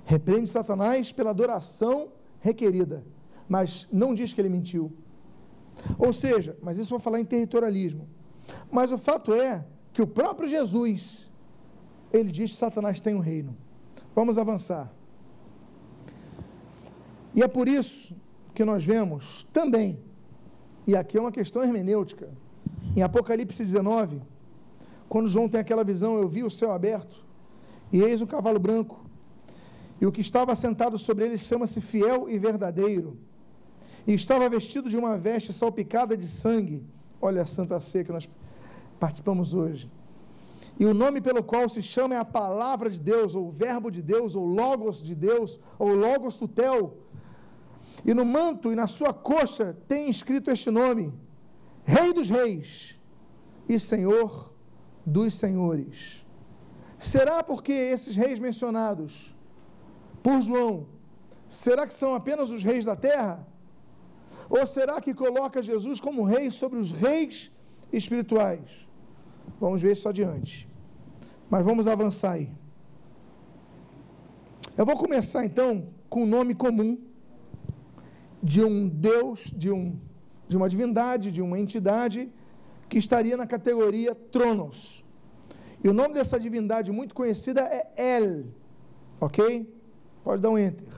repreende 0.06 0.48
Satanás 0.48 1.12
pela 1.12 1.30
adoração 1.30 2.12
requerida, 2.40 3.04
mas 3.48 3.88
não 3.92 4.14
diz 4.14 4.32
que 4.32 4.40
ele 4.40 4.48
mentiu. 4.48 4.92
Ou 5.98 6.12
seja, 6.12 6.56
mas 6.62 6.78
isso 6.78 6.94
eu 6.94 6.98
vou 6.98 7.04
falar 7.04 7.20
em 7.20 7.24
territorialismo. 7.24 8.08
Mas 8.70 8.92
o 8.92 8.98
fato 8.98 9.34
é 9.34 9.64
que 9.92 10.00
o 10.00 10.06
próprio 10.06 10.48
Jesus, 10.48 11.30
ele 12.12 12.30
diz 12.30 12.52
que 12.52 12.56
Satanás 12.56 13.00
tem 13.00 13.14
um 13.14 13.18
reino. 13.18 13.56
Vamos 14.14 14.38
avançar. 14.38 14.92
E 17.34 17.42
é 17.42 17.48
por 17.48 17.68
isso 17.68 18.14
que 18.54 18.64
nós 18.64 18.84
vemos 18.84 19.46
também, 19.52 19.98
e 20.86 20.96
aqui 20.96 21.18
é 21.18 21.20
uma 21.20 21.32
questão 21.32 21.62
hermenêutica, 21.62 22.30
em 22.96 23.02
Apocalipse 23.02 23.62
19, 23.62 24.22
quando 25.08 25.28
João 25.28 25.48
tem 25.48 25.60
aquela 25.60 25.84
visão, 25.84 26.16
eu 26.16 26.28
vi 26.28 26.44
o 26.44 26.50
céu 26.50 26.72
aberto, 26.72 27.24
e 27.92 28.00
eis 28.00 28.22
um 28.22 28.26
cavalo 28.26 28.58
branco, 28.58 29.05
e 30.00 30.06
o 30.06 30.12
que 30.12 30.20
estava 30.20 30.54
sentado 30.54 30.98
sobre 30.98 31.24
ele 31.24 31.38
chama-se 31.38 31.80
Fiel 31.80 32.28
e 32.28 32.38
Verdadeiro. 32.38 33.18
E 34.06 34.12
estava 34.14 34.48
vestido 34.48 34.88
de 34.88 34.96
uma 34.96 35.16
veste 35.16 35.52
salpicada 35.52 36.16
de 36.16 36.26
sangue. 36.26 36.84
Olha 37.20 37.42
a 37.42 37.46
Santa 37.46 37.80
Ceia 37.80 38.04
que 38.04 38.12
nós 38.12 38.28
participamos 39.00 39.54
hoje. 39.54 39.90
E 40.78 40.84
o 40.84 40.92
nome 40.92 41.20
pelo 41.20 41.42
qual 41.42 41.68
se 41.68 41.82
chama 41.82 42.14
é 42.14 42.18
a 42.18 42.24
palavra 42.24 42.90
de 42.90 43.00
Deus, 43.00 43.34
ou 43.34 43.48
o 43.48 43.50
verbo 43.50 43.90
de 43.90 44.02
Deus, 44.02 44.36
ou 44.36 44.44
logos 44.44 45.02
de 45.02 45.14
Deus, 45.14 45.58
ou 45.78 45.94
logos 45.94 46.36
tutel. 46.36 46.98
E 48.04 48.12
no 48.12 48.24
manto 48.24 48.70
e 48.70 48.76
na 48.76 48.86
sua 48.86 49.12
coxa 49.12 49.76
tem 49.88 50.10
escrito 50.10 50.50
este 50.50 50.70
nome: 50.70 51.12
Rei 51.84 52.12
dos 52.12 52.28
Reis 52.28 52.94
e 53.66 53.80
Senhor 53.80 54.52
dos 55.04 55.34
Senhores. 55.34 56.24
Será 56.98 57.42
porque 57.42 57.72
esses 57.72 58.14
reis 58.14 58.38
mencionados 58.38 59.35
por 60.26 60.40
João, 60.46 60.74
será 61.48 61.82
que 61.86 61.94
são 61.94 62.12
apenas 62.12 62.50
os 62.50 62.62
reis 62.68 62.84
da 62.84 62.96
terra? 62.96 63.46
Ou 64.50 64.66
será 64.66 65.00
que 65.04 65.12
coloca 65.14 65.62
Jesus 65.62 66.00
como 66.06 66.24
rei 66.24 66.46
sobre 66.50 66.80
os 66.80 66.90
reis 66.90 67.34
espirituais? 67.92 68.64
Vamos 69.60 69.80
ver 69.80 69.92
isso 69.92 70.08
adiante. 70.08 70.68
Mas 71.48 71.64
vamos 71.68 71.86
avançar 71.86 72.32
aí. 72.32 72.48
Eu 74.76 74.84
vou 74.84 74.96
começar 75.04 75.44
então 75.44 75.70
com 76.10 76.24
o 76.24 76.26
nome 76.26 76.56
comum 76.56 76.98
de 78.42 78.64
um 78.64 78.88
Deus, 78.88 79.40
de, 79.62 79.70
um, 79.70 79.96
de 80.48 80.56
uma 80.56 80.68
divindade, 80.68 81.30
de 81.30 81.40
uma 81.40 81.56
entidade 81.64 82.28
que 82.88 82.98
estaria 82.98 83.36
na 83.36 83.46
categoria 83.46 84.12
Tronos. 84.34 85.04
E 85.84 85.88
o 85.88 85.94
nome 85.94 86.14
dessa 86.14 86.36
divindade 86.40 86.90
muito 86.90 87.14
conhecida 87.14 87.60
é 87.60 87.82
El, 88.18 88.46
ok? 89.20 89.75
Pode 90.26 90.42
dar 90.42 90.50
um 90.50 90.58
enter. 90.58 90.92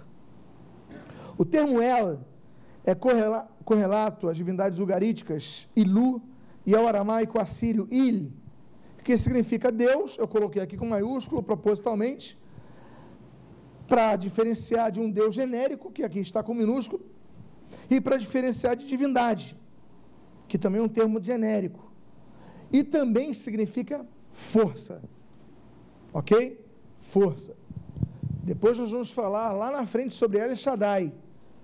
O 1.36 1.44
termo 1.44 1.82
El 1.82 2.20
é 2.82 2.94
correlato 2.94 4.26
às 4.26 4.38
divindades 4.38 4.78
ugaríticas, 4.78 5.68
Ilu, 5.76 6.22
e 6.64 6.74
ao 6.74 6.88
aramaico 6.88 7.38
assírio, 7.38 7.86
Il, 7.90 8.32
que 9.04 9.18
significa 9.18 9.70
Deus, 9.70 10.16
eu 10.16 10.26
coloquei 10.26 10.62
aqui 10.62 10.78
com 10.78 10.86
maiúsculo 10.86 11.42
propositalmente, 11.42 12.38
para 13.86 14.16
diferenciar 14.16 14.90
de 14.90 14.98
um 14.98 15.10
Deus 15.10 15.34
genérico, 15.34 15.92
que 15.92 16.02
aqui 16.02 16.20
está 16.20 16.42
com 16.42 16.54
minúsculo, 16.54 17.04
e 17.90 18.00
para 18.00 18.16
diferenciar 18.16 18.76
de 18.76 18.86
divindade, 18.86 19.54
que 20.48 20.56
também 20.56 20.80
é 20.80 20.84
um 20.84 20.88
termo 20.88 21.22
genérico. 21.22 21.92
E 22.72 22.82
também 22.82 23.34
significa 23.34 24.06
força. 24.32 25.02
Ok? 26.14 26.64
Força. 26.96 27.54
Depois 28.48 28.78
nós 28.78 28.90
vamos 28.90 29.10
falar 29.10 29.52
lá 29.52 29.70
na 29.70 29.84
frente 29.84 30.14
sobre 30.14 30.38
El 30.38 30.56
Shaddai, 30.56 31.12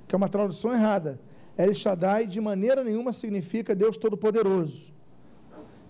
que 0.07 0.15
é 0.15 0.19
uma 0.19 0.29
tradução 0.29 0.71
errada. 0.71 1.19
El 1.57 1.73
Shaddai 1.73 2.27
de 2.27 2.41
maneira 2.43 2.85
nenhuma 2.85 3.11
significa 3.11 3.75
Deus 3.75 3.97
Todo-Poderoso. 3.97 4.93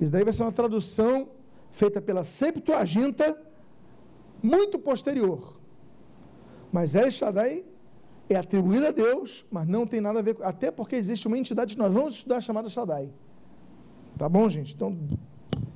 Isso 0.00 0.12
daí 0.12 0.22
vai 0.22 0.32
ser 0.32 0.44
uma 0.44 0.52
tradução 0.52 1.30
feita 1.72 2.00
pela 2.00 2.22
Septuaginta, 2.22 3.36
muito 4.40 4.78
posterior. 4.78 5.56
Mas 6.70 6.94
El 6.94 7.10
Shaddai 7.10 7.64
é 8.28 8.36
atribuída 8.36 8.88
a 8.88 8.92
Deus, 8.92 9.44
mas 9.50 9.66
não 9.66 9.84
tem 9.88 10.00
nada 10.00 10.20
a 10.20 10.22
ver 10.22 10.34
com. 10.36 10.44
Até 10.44 10.70
porque 10.70 10.94
existe 10.94 11.26
uma 11.26 11.36
entidade 11.36 11.74
que 11.74 11.82
nós 11.84 11.92
vamos 11.92 12.14
estudar 12.14 12.40
chamada 12.40 12.68
Shaddai. 12.68 13.10
Tá 14.16 14.28
bom, 14.28 14.48
gente? 14.48 14.72
Então, 14.76 14.96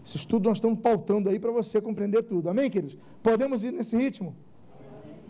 esse 0.06 0.16
estudo 0.16 0.48
nós 0.48 0.58
estamos 0.58 0.78
pautando 0.78 1.28
aí 1.28 1.40
para 1.40 1.50
você 1.50 1.80
compreender 1.80 2.22
tudo. 2.22 2.48
Amém, 2.48 2.70
queridos? 2.70 2.96
Podemos 3.20 3.64
ir 3.64 3.72
nesse 3.72 3.96
ritmo? 3.96 4.36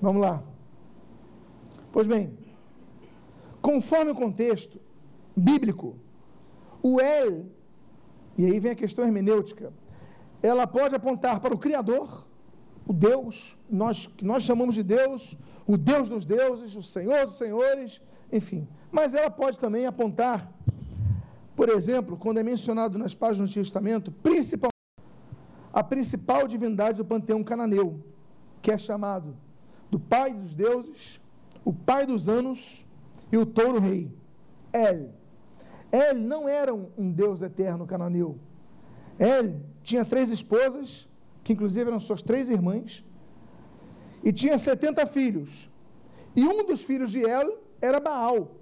Vamos 0.01 0.22
lá. 0.22 0.42
Pois 1.92 2.07
bem, 2.07 2.38
conforme 3.61 4.12
o 4.12 4.14
contexto 4.14 4.80
bíblico, 5.36 5.96
o 6.82 7.01
El, 7.01 7.46
e 8.36 8.44
aí 8.46 8.61
vem 8.61 8.72
a 8.72 8.76
questão 8.76 9.05
hermenêutica, 9.05 9.72
ela 10.42 10.66
pode 10.66 10.94
apontar 10.94 11.40
para 11.40 11.55
o 11.55 11.59
Criador, 11.59 12.26
o 12.86 12.92
Deus, 12.92 13.57
nós, 13.68 14.07
que 14.07 14.24
nós 14.24 14.44
chamamos 14.44 14.74
de 14.74 14.82
Deus, 14.82 15.36
o 15.66 15.76
Deus 15.76 16.09
dos 16.09 16.24
deuses, 16.24 16.76
o 16.76 16.82
Senhor 16.82 17.26
dos 17.26 17.36
senhores, 17.36 18.01
enfim. 18.32 18.68
Mas 18.92 19.14
ela 19.14 19.30
pode 19.30 19.59
também 19.59 19.84
apontar, 19.84 20.51
por 21.57 21.68
exemplo, 21.68 22.16
quando 22.16 22.38
é 22.38 22.42
mencionado 22.42 22.96
nas 22.96 23.14
páginas 23.14 23.49
do 23.49 23.51
Antigo 23.51 23.64
Testamento, 23.64 24.12
principalmente 24.12 24.72
a 25.72 25.82
principal 25.82 26.46
divindade 26.46 26.99
do 26.99 27.05
panteão 27.05 27.42
cananeu, 27.42 28.03
que 28.62 28.70
é 28.70 28.78
chamado 28.78 29.36
do 29.91 29.99
pai 29.99 30.32
dos 30.34 30.55
deuses, 30.55 31.20
o 31.64 31.72
pai 31.72 32.07
dos 32.07 32.28
anos 32.28 32.84
e 33.32 33.36
o 33.36 33.47
touro 33.47 33.80
rei. 33.80 34.11
El. 34.72 35.11
El 35.91 36.14
não 36.18 36.49
era 36.49 36.74
um, 36.74 37.11
deus 37.11 37.43
eterno 37.43 37.86
cananeu. 37.86 38.39
El 39.18 39.61
tinha 39.82 40.05
três 40.05 40.30
esposas, 40.30 41.09
que 41.43 41.53
inclusive 41.53 41.89
eram 41.89 42.01
suas 42.01 42.22
três 42.22 42.51
irmãs, 42.51 43.05
e 44.22 44.32
tinha 44.32 44.59
70 44.59 45.07
filhos. 45.07 45.70
E 46.36 46.47
um 46.47 46.66
dos 46.66 46.82
filhos 46.82 47.11
de 47.11 47.24
El 47.24 47.59
era 47.80 47.99
Baal. 47.99 48.57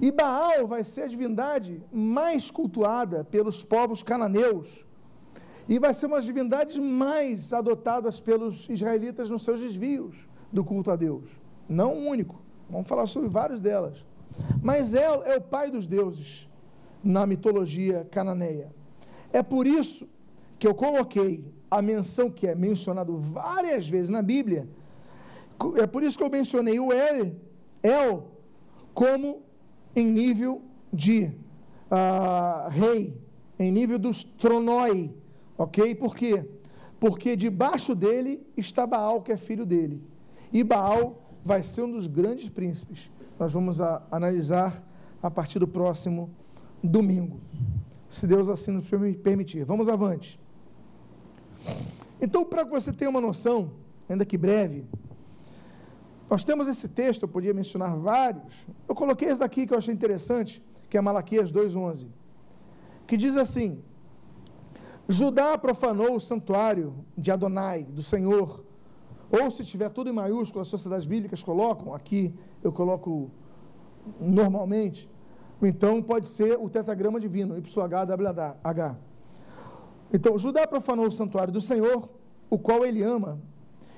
E 0.00 0.10
Baal 0.10 0.66
vai 0.66 0.82
ser 0.82 1.02
a 1.02 1.06
divindade 1.06 1.80
mais 1.92 2.50
cultuada 2.50 3.22
pelos 3.22 3.62
povos 3.62 4.02
cananeus. 4.02 4.84
E 5.68 5.78
vai 5.78 5.94
ser 5.94 6.06
uma 6.06 6.16
das 6.16 6.24
divindades 6.24 6.76
mais 6.76 7.52
adotadas 7.52 8.18
pelos 8.18 8.68
israelitas 8.68 9.30
nos 9.30 9.44
seus 9.44 9.60
desvios 9.60 10.31
do 10.52 10.62
culto 10.64 10.90
a 10.90 10.96
Deus. 10.96 11.24
Não 11.68 11.94
o 11.94 12.08
único. 12.08 12.40
Vamos 12.68 12.88
falar 12.88 13.06
sobre 13.06 13.28
várias 13.28 13.60
delas. 13.60 14.04
Mas 14.62 14.94
El 14.94 15.22
é 15.24 15.36
o 15.36 15.40
pai 15.40 15.70
dos 15.70 15.86
deuses 15.86 16.48
na 17.02 17.26
mitologia 17.26 18.06
cananeia. 18.10 18.70
É 19.32 19.42
por 19.42 19.66
isso 19.66 20.08
que 20.58 20.66
eu 20.66 20.74
coloquei 20.74 21.44
a 21.70 21.80
menção 21.80 22.30
que 22.30 22.46
é 22.46 22.54
mencionado 22.54 23.16
várias 23.16 23.88
vezes 23.88 24.10
na 24.10 24.22
Bíblia. 24.22 24.68
É 25.76 25.86
por 25.86 26.02
isso 26.02 26.18
que 26.18 26.24
eu 26.24 26.30
mencionei 26.30 26.78
o 26.78 26.92
El, 26.92 27.36
El 27.82 28.24
como 28.94 29.42
em 29.94 30.06
nível 30.06 30.62
de 30.92 31.24
uh, 31.90 32.68
rei, 32.68 33.16
em 33.58 33.70
nível 33.70 33.98
dos 33.98 34.24
tronoi, 34.24 35.14
ok? 35.56 35.94
Por 35.94 36.14
quê? 36.14 36.44
Porque 37.00 37.36
debaixo 37.36 37.94
dele 37.94 38.46
está 38.56 38.86
Baal, 38.86 39.22
que 39.22 39.32
é 39.32 39.36
filho 39.36 39.66
dele. 39.66 40.02
E 40.52 40.62
Baal 40.62 41.22
vai 41.44 41.62
ser 41.62 41.82
um 41.82 41.90
dos 41.90 42.06
grandes 42.06 42.48
príncipes. 42.48 43.10
Nós 43.38 43.52
vamos 43.52 43.80
a, 43.80 44.02
analisar 44.10 44.82
a 45.22 45.30
partir 45.30 45.58
do 45.58 45.66
próximo 45.66 46.30
domingo, 46.82 47.40
se 48.10 48.26
Deus 48.26 48.48
assim 48.48 48.72
nos 48.72 48.88
permitir. 49.22 49.64
Vamos 49.64 49.88
avante. 49.88 50.38
Então, 52.20 52.44
para 52.44 52.64
que 52.64 52.70
você 52.70 52.92
tenha 52.92 53.10
uma 53.10 53.20
noção, 53.20 53.72
ainda 54.08 54.24
que 54.24 54.36
breve, 54.36 54.84
nós 56.28 56.44
temos 56.44 56.66
esse 56.66 56.88
texto, 56.88 57.22
eu 57.22 57.28
podia 57.28 57.52
mencionar 57.52 57.96
vários. 57.96 58.66
Eu 58.88 58.94
coloquei 58.94 59.28
esse 59.28 59.40
daqui 59.40 59.66
que 59.66 59.74
eu 59.74 59.78
achei 59.78 59.92
interessante, 59.92 60.62
que 60.88 60.96
é 60.96 61.00
Malaquias 61.00 61.52
2:11, 61.52 62.06
que 63.06 63.16
diz 63.16 63.36
assim: 63.36 63.82
Judá 65.08 65.58
profanou 65.58 66.16
o 66.16 66.20
santuário 66.20 66.94
de 67.16 67.30
Adonai, 67.30 67.84
do 67.84 68.02
Senhor. 68.02 68.64
Ou 69.40 69.50
se 69.50 69.64
tiver 69.64 69.88
tudo 69.88 70.10
em 70.10 70.12
maiúsculo, 70.12 70.60
as 70.60 70.68
sociedades 70.68 71.06
bíblicas 71.06 71.42
colocam, 71.42 71.94
aqui 71.94 72.34
eu 72.62 72.70
coloco 72.70 73.30
normalmente, 74.20 75.08
então 75.62 76.02
pode 76.02 76.28
ser 76.28 76.58
o 76.58 76.68
tetragrama 76.68 77.18
divino, 77.18 77.56
YHWH. 77.56 78.96
Então, 80.12 80.38
Judá 80.38 80.66
profanou 80.66 81.06
o 81.06 81.10
santuário 81.10 81.50
do 81.50 81.62
Senhor, 81.62 82.10
o 82.50 82.58
qual 82.58 82.84
ele 82.84 83.02
ama, 83.02 83.40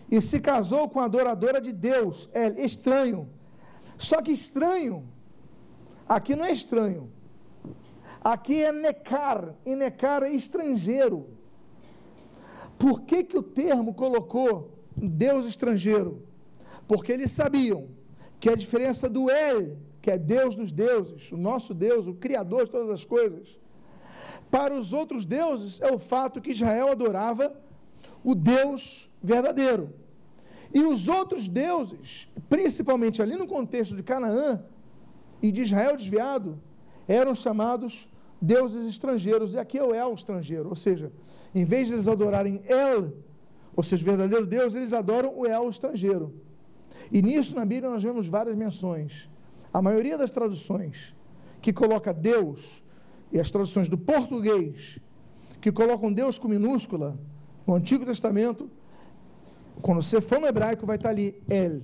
e 0.08 0.20
se 0.20 0.38
casou 0.38 0.88
com 0.88 1.00
a 1.00 1.06
adoradora 1.06 1.60
de 1.60 1.72
Deus. 1.72 2.30
É 2.32 2.64
estranho. 2.64 3.28
Só 3.98 4.22
que 4.22 4.30
estranho, 4.30 5.04
aqui 6.08 6.36
não 6.36 6.44
é 6.44 6.52
estranho. 6.52 7.10
Aqui 8.22 8.62
é 8.62 8.70
necar, 8.70 9.52
e 9.66 9.74
necar 9.74 10.22
é 10.22 10.30
estrangeiro. 10.30 11.26
Por 12.78 13.00
que, 13.00 13.24
que 13.24 13.36
o 13.36 13.42
termo 13.42 13.92
colocou 13.94 14.73
Deus 14.96 15.44
estrangeiro? 15.44 16.22
Porque 16.86 17.12
eles 17.12 17.32
sabiam 17.32 17.88
que 18.38 18.48
a 18.48 18.54
diferença 18.54 19.08
do 19.08 19.30
El, 19.30 19.78
que 20.02 20.10
é 20.10 20.18
Deus 20.18 20.54
dos 20.54 20.70
deuses, 20.70 21.32
o 21.32 21.36
nosso 21.36 21.72
Deus, 21.72 22.06
o 22.06 22.14
Criador 22.14 22.66
de 22.66 22.70
todas 22.70 22.90
as 22.90 23.04
coisas, 23.04 23.58
para 24.50 24.74
os 24.74 24.92
outros 24.92 25.24
deuses 25.26 25.80
é 25.80 25.92
o 25.92 25.98
fato 25.98 26.40
que 26.40 26.52
Israel 26.52 26.88
adorava 26.88 27.54
o 28.22 28.34
Deus 28.34 29.10
verdadeiro. 29.22 29.92
E 30.72 30.80
os 30.80 31.08
outros 31.08 31.48
deuses, 31.48 32.28
principalmente 32.48 33.22
ali 33.22 33.36
no 33.36 33.46
contexto 33.46 33.94
de 33.96 34.02
Canaã 34.02 34.62
e 35.40 35.50
de 35.50 35.62
Israel 35.62 35.96
desviado, 35.96 36.60
eram 37.06 37.34
chamados 37.34 38.08
deuses 38.40 38.86
estrangeiros. 38.86 39.54
E 39.54 39.58
aqui 39.58 39.78
é 39.78 39.84
o 39.84 39.94
El 39.94 40.12
estrangeiro, 40.14 40.68
ou 40.68 40.76
seja, 40.76 41.12
em 41.54 41.64
vez 41.64 41.88
de 41.88 41.94
eles 41.94 42.08
adorarem 42.08 42.62
El, 42.66 43.12
ou 43.76 43.82
seja, 43.82 44.02
o 44.02 44.06
verdadeiro 44.06 44.46
Deus, 44.46 44.74
eles 44.74 44.92
adoram 44.92 45.32
o 45.36 45.46
El 45.46 45.68
estrangeiro. 45.68 46.34
E 47.10 47.20
nisso 47.20 47.54
na 47.54 47.64
Bíblia 47.64 47.90
nós 47.90 48.02
vemos 48.02 48.26
várias 48.26 48.56
menções. 48.56 49.28
A 49.72 49.82
maioria 49.82 50.16
das 50.16 50.30
traduções 50.30 51.14
que 51.60 51.72
coloca 51.72 52.12
Deus, 52.12 52.84
e 53.32 53.40
as 53.40 53.50
traduções 53.50 53.88
do 53.88 53.98
português, 53.98 54.98
que 55.60 55.72
colocam 55.72 56.12
Deus 56.12 56.38
com 56.38 56.46
minúscula, 56.46 57.18
no 57.66 57.74
Antigo 57.74 58.04
Testamento, 58.04 58.70
quando 59.80 60.02
você 60.02 60.20
for 60.20 60.38
no 60.38 60.46
hebraico, 60.46 60.86
vai 60.86 60.96
estar 60.96 61.08
ali 61.08 61.42
El. 61.48 61.82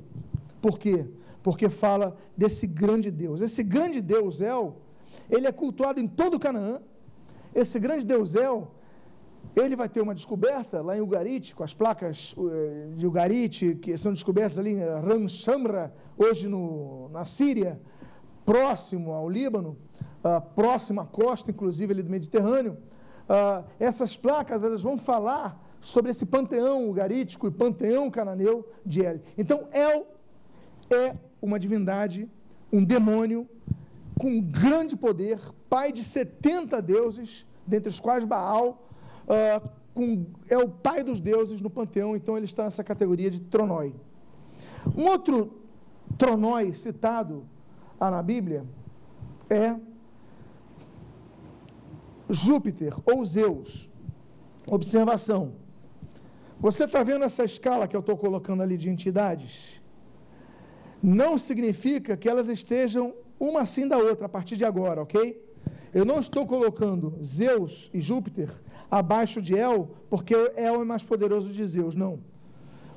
Por 0.60 0.78
quê? 0.78 1.06
Porque 1.42 1.68
fala 1.68 2.16
desse 2.36 2.66
grande 2.66 3.10
Deus. 3.10 3.40
Esse 3.40 3.62
grande 3.62 4.00
Deus 4.00 4.40
El, 4.40 4.76
ele 5.30 5.46
é 5.46 5.52
cultuado 5.52 5.98
em 5.98 6.06
todo 6.06 6.34
o 6.34 6.40
Canaã. 6.40 6.80
Esse 7.54 7.80
grande 7.80 8.06
Deus 8.06 8.34
El, 8.34 8.70
ele 9.54 9.74
vai 9.74 9.88
ter 9.88 10.00
uma 10.00 10.14
descoberta 10.14 10.80
lá 10.80 10.96
em 10.96 11.00
Ugarit, 11.00 11.54
com 11.54 11.64
as 11.64 11.74
placas 11.74 12.34
eh, 12.38 12.94
de 12.94 13.06
Ugarit, 13.06 13.74
que 13.76 13.96
são 13.98 14.12
descobertas 14.12 14.58
ali 14.58 14.70
em 14.70 14.78
Ram 14.78 15.26
Shamra, 15.28 15.92
hoje 16.16 16.48
no, 16.48 17.08
na 17.08 17.24
Síria, 17.24 17.80
próximo 18.44 19.12
ao 19.12 19.28
Líbano, 19.28 19.76
uh, 20.24 20.40
próximo 20.54 21.00
à 21.00 21.06
costa, 21.06 21.50
inclusive, 21.50 21.92
ali 21.92 22.02
do 22.02 22.10
Mediterrâneo. 22.10 22.76
Uh, 23.28 23.64
essas 23.78 24.16
placas, 24.16 24.62
elas 24.62 24.82
vão 24.82 24.98
falar 24.98 25.60
sobre 25.80 26.10
esse 26.10 26.26
panteão 26.26 26.88
ugarítico 26.88 27.46
e 27.46 27.50
panteão 27.50 28.10
cananeu 28.10 28.68
de 28.84 29.04
El. 29.04 29.20
Então, 29.36 29.68
El 29.72 30.06
é 30.90 31.16
uma 31.40 31.58
divindade, 31.58 32.28
um 32.72 32.84
demônio 32.84 33.48
com 34.18 34.40
grande 34.40 34.96
poder, 34.96 35.40
pai 35.68 35.92
de 35.92 36.04
70 36.04 36.82
deuses, 36.82 37.46
dentre 37.66 37.88
os 37.88 37.98
quais 37.98 38.24
Baal 38.24 38.89
uh, 39.30 39.68
com, 39.94 40.26
é 40.48 40.58
o 40.58 40.68
pai 40.68 41.02
dos 41.04 41.20
deuses 41.20 41.60
no 41.60 41.70
panteão, 41.70 42.16
então 42.16 42.36
ele 42.36 42.46
está 42.46 42.64
nessa 42.64 42.82
categoria 42.82 43.30
de 43.30 43.40
Tronói. 43.40 43.94
Um 44.96 45.04
outro 45.06 45.62
Tronói 46.18 46.74
citado 46.74 47.46
na 47.98 48.22
Bíblia 48.22 48.64
é 49.48 49.76
Júpiter 52.28 52.94
ou 53.04 53.24
Zeus. 53.24 53.88
Observação. 54.66 55.54
Você 56.60 56.84
está 56.84 57.02
vendo 57.02 57.24
essa 57.24 57.44
escala 57.44 57.88
que 57.88 57.96
eu 57.96 58.00
estou 58.00 58.16
colocando 58.16 58.62
ali 58.62 58.76
de 58.76 58.90
entidades? 58.90 59.80
Não 61.02 61.38
significa 61.38 62.16
que 62.16 62.28
elas 62.28 62.48
estejam 62.48 63.14
uma 63.38 63.62
assim 63.62 63.88
da 63.88 63.96
outra 63.96 64.26
a 64.26 64.28
partir 64.28 64.56
de 64.56 64.64
agora, 64.64 65.02
ok? 65.02 65.42
Eu 65.92 66.04
não 66.04 66.20
estou 66.20 66.46
colocando 66.46 67.18
Zeus 67.22 67.90
e 67.92 68.00
Júpiter 68.00 68.50
abaixo 68.90 69.40
de 69.40 69.54
El, 69.54 69.90
porque 70.08 70.34
El 70.56 70.82
é 70.82 70.84
mais 70.84 71.02
poderoso 71.02 71.52
de 71.52 71.64
Zeus, 71.64 71.94
não. 71.94 72.20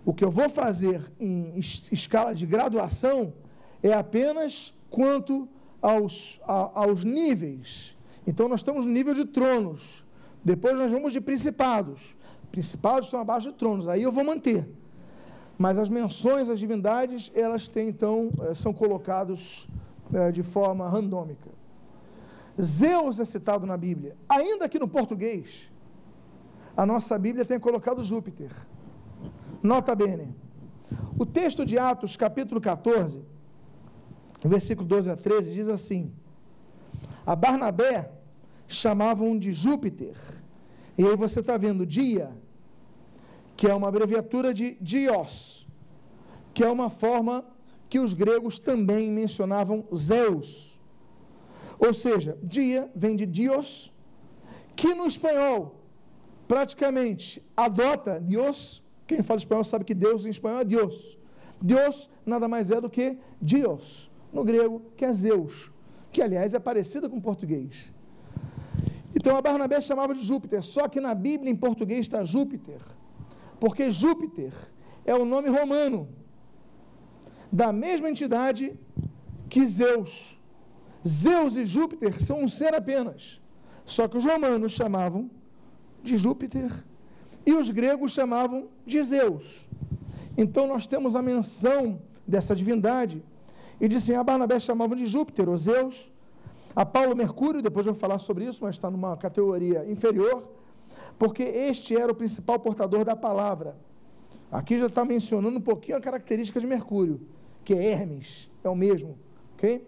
O 0.05 0.13
que 0.13 0.23
eu 0.23 0.31
vou 0.31 0.49
fazer 0.49 1.11
em 1.19 1.57
escala 1.91 2.33
de 2.33 2.45
graduação 2.45 3.33
é 3.81 3.93
apenas 3.93 4.73
quanto 4.89 5.47
aos, 5.81 6.39
a, 6.47 6.81
aos 6.81 7.03
níveis. 7.03 7.95
Então, 8.25 8.47
nós 8.47 8.59
estamos 8.59 8.85
no 8.85 8.91
nível 8.91 9.13
de 9.13 9.25
tronos. 9.25 10.03
Depois, 10.43 10.77
nós 10.77 10.91
vamos 10.91 11.13
de 11.13 11.21
principados 11.21 12.15
principados 12.53 13.05
estão 13.07 13.19
abaixo 13.19 13.51
de 13.51 13.57
tronos, 13.57 13.87
aí 13.87 14.03
eu 14.03 14.11
vou 14.11 14.23
manter. 14.23 14.69
Mas 15.57 15.79
as 15.79 15.89
menções 15.89 16.49
às 16.49 16.59
divindades, 16.59 17.31
elas 17.33 17.67
têm 17.67 17.89
então, 17.89 18.31
eh, 18.43 18.53
são 18.53 18.71
colocados 18.71 19.67
é, 20.13 20.31
de 20.31 20.43
forma 20.43 20.87
randômica. 20.87 21.49
Zeus 22.61 23.19
é 23.19 23.25
citado 23.25 23.65
na 23.65 23.75
Bíblia, 23.75 24.15
ainda 24.29 24.69
que 24.69 24.77
no 24.77 24.87
português, 24.87 25.67
a 26.75 26.85
nossa 26.85 27.17
Bíblia 27.17 27.45
tem 27.45 27.59
colocado 27.59 28.03
Júpiter. 28.03 28.51
Nota 29.61 29.93
bene. 29.95 30.35
O 31.17 31.25
texto 31.25 31.65
de 31.65 31.77
Atos, 31.77 32.17
capítulo 32.17 32.59
14, 32.59 33.21
versículo 34.43 34.87
12 34.87 35.11
a 35.11 35.15
13, 35.15 35.53
diz 35.53 35.69
assim: 35.69 36.11
A 37.25 37.35
Barnabé 37.35 38.11
chamavam 38.67 39.37
de 39.37 39.53
Júpiter. 39.53 40.15
E 40.97 41.05
aí 41.05 41.15
você 41.15 41.39
está 41.39 41.57
vendo 41.57 41.85
dia, 41.85 42.31
que 43.55 43.67
é 43.67 43.73
uma 43.73 43.87
abreviatura 43.87 44.53
de 44.53 44.77
Dios, 44.81 45.67
que 46.53 46.63
é 46.63 46.69
uma 46.69 46.89
forma 46.89 47.45
que 47.89 47.99
os 47.99 48.13
gregos 48.13 48.59
também 48.59 49.11
mencionavam 49.11 49.85
Zeus. 49.95 50.79
Ou 51.77 51.93
seja, 51.93 52.37
dia 52.41 52.89
vem 52.95 53.15
de 53.15 53.25
Dios, 53.25 53.93
que 54.75 54.93
no 54.95 55.05
espanhol 55.05 55.82
praticamente 56.47 57.43
adota 57.55 58.19
Dios 58.19 58.83
Quem 59.07 59.21
fala 59.21 59.37
espanhol 59.37 59.63
sabe 59.63 59.85
que 59.85 59.93
Deus 59.93 60.25
em 60.25 60.29
espanhol 60.29 60.61
é 60.61 60.65
Deus. 60.65 61.17
Deus 61.61 62.09
nada 62.25 62.47
mais 62.47 62.71
é 62.71 62.79
do 62.79 62.89
que 62.89 63.17
Dios, 63.41 64.09
no 64.31 64.43
grego, 64.43 64.81
que 64.97 65.05
é 65.05 65.11
Zeus, 65.13 65.71
que 66.11 66.21
aliás 66.21 66.53
é 66.53 66.59
parecida 66.59 67.09
com 67.09 67.17
o 67.17 67.21
português. 67.21 67.91
Então 69.15 69.37
a 69.37 69.41
Barnabé 69.41 69.79
chamava 69.79 70.13
de 70.13 70.23
Júpiter, 70.23 70.63
só 70.63 70.87
que 70.87 70.99
na 70.99 71.13
Bíblia 71.13 71.51
em 71.51 71.55
português 71.55 72.01
está 72.01 72.23
Júpiter, 72.23 72.81
porque 73.59 73.91
Júpiter 73.91 74.53
é 75.05 75.13
o 75.13 75.25
nome 75.25 75.49
romano 75.49 76.09
da 77.51 77.71
mesma 77.71 78.09
entidade 78.09 78.73
que 79.49 79.65
Zeus. 79.65 80.39
Zeus 81.07 81.55
e 81.57 81.65
Júpiter 81.65 82.21
são 82.21 82.41
um 82.41 82.47
ser 82.47 82.73
apenas. 82.73 83.39
Só 83.85 84.07
que 84.07 84.17
os 84.17 84.25
romanos 84.25 84.71
chamavam 84.71 85.29
de 86.03 86.17
Júpiter 86.17 86.69
e 87.45 87.53
os 87.53 87.69
gregos 87.69 88.11
chamavam 88.11 88.67
de 88.85 89.01
Zeus. 89.01 89.67
Então 90.37 90.67
nós 90.67 90.87
temos 90.87 91.15
a 91.15 91.21
menção 91.21 92.01
dessa 92.27 92.55
divindade. 92.55 93.23
E 93.79 93.87
disse 93.87 94.13
a 94.13 94.23
Barnabé 94.23 94.59
chamavam 94.59 94.95
de 94.95 95.05
Júpiter, 95.05 95.49
ou 95.49 95.57
Zeus. 95.57 96.11
A 96.75 96.85
Paulo 96.85 97.15
Mercúrio, 97.15 97.61
depois 97.61 97.85
eu 97.85 97.93
vou 97.93 97.99
falar 97.99 98.19
sobre 98.19 98.45
isso, 98.45 98.63
mas 98.63 98.75
está 98.75 98.89
numa 98.89 99.15
categoria 99.17 99.85
inferior, 99.89 100.43
porque 101.19 101.43
este 101.43 101.95
era 101.95 102.11
o 102.11 102.15
principal 102.15 102.59
portador 102.59 103.05
da 103.05 103.15
palavra. 103.15 103.75
Aqui 104.51 104.79
já 104.79 104.87
está 104.87 105.05
mencionando 105.05 105.57
um 105.57 105.61
pouquinho 105.61 105.97
a 105.97 106.01
característica 106.01 106.59
de 106.59 106.65
Mercúrio, 106.65 107.21
que 107.63 107.73
é 107.73 107.91
Hermes, 107.91 108.49
é 108.63 108.69
o 108.69 108.75
mesmo. 108.75 109.17
ok? 109.55 109.85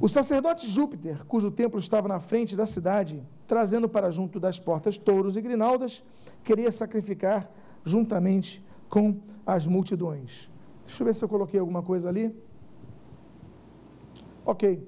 O 0.00 0.08
sacerdote 0.08 0.68
Júpiter, 0.68 1.24
cujo 1.24 1.50
templo 1.50 1.78
estava 1.78 2.08
na 2.08 2.18
frente 2.18 2.56
da 2.56 2.66
cidade, 2.66 3.22
trazendo 3.46 3.88
para 3.88 4.10
junto 4.10 4.40
das 4.40 4.58
portas 4.58 4.98
touros 4.98 5.36
e 5.36 5.40
grinaldas, 5.40 6.02
queria 6.42 6.72
sacrificar 6.72 7.50
juntamente 7.84 8.64
com 8.88 9.16
as 9.46 9.66
multidões. 9.66 10.50
Deixa 10.84 11.02
eu 11.02 11.06
ver 11.06 11.14
se 11.14 11.24
eu 11.24 11.28
coloquei 11.28 11.60
alguma 11.60 11.82
coisa 11.82 12.08
ali. 12.08 12.34
Ok. 14.44 14.86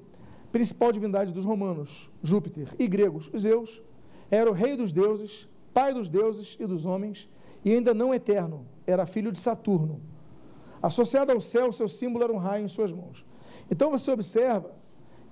Principal 0.51 0.93
divindade 0.93 1.33
dos 1.33 1.45
romanos, 1.45 2.11
Júpiter, 2.23 2.75
e 2.79 2.87
gregos, 2.87 3.31
Zeus, 3.37 3.83
era 4.31 4.51
o 4.51 4.55
rei 4.55 4.77
dos 4.77 4.93
deuses, 4.93 5.49
pai 5.73 5.93
dos 5.93 6.09
deuses 6.09 6.57
e 6.59 6.67
dos 6.67 6.87
homens, 6.87 7.29
e 7.65 7.73
ainda 7.73 7.93
não 7.93 8.15
eterno, 8.15 8.67
era 8.87 9.07
filho 9.07 9.31
de 9.31 9.41
Saturno. 9.41 10.01
Associado 10.83 11.33
ao 11.33 11.41
céu, 11.41 11.73
seu 11.73 11.89
símbolo 11.89 12.25
era 12.25 12.33
um 12.33 12.39
raio 12.39 12.65
em 12.65 12.69
suas 12.69 12.93
mãos. 12.93 13.25
Então 13.71 13.91
você 13.91 14.11
observa 14.11 14.73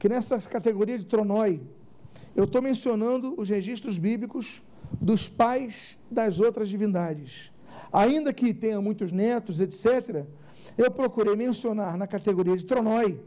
que 0.05 0.09
nessa 0.11 0.39
categoria 0.39 0.99
de 0.99 1.07
Tronoi, 1.07 1.63
eu 2.37 2.45
estou 2.45 2.61
mencionando 2.61 3.33
os 3.39 3.49
registros 3.49 3.97
bíblicos 3.97 4.63
dos 5.01 5.31
pais 5.31 5.99
das 6.11 6.41
outras 6.41 6.69
divindades. 6.69 7.51
Ainda 7.91 8.31
que 8.31 8.53
tenha 8.53 8.83
muitos 8.83 9.11
netos, 9.11 9.63
etc., 9.63 10.27
eu 10.77 10.91
procurei 10.91 11.35
mencionar 11.35 11.97
na 11.97 12.07
categoria 12.07 12.55
de 12.55 12.67
Tronoi 12.67 13.19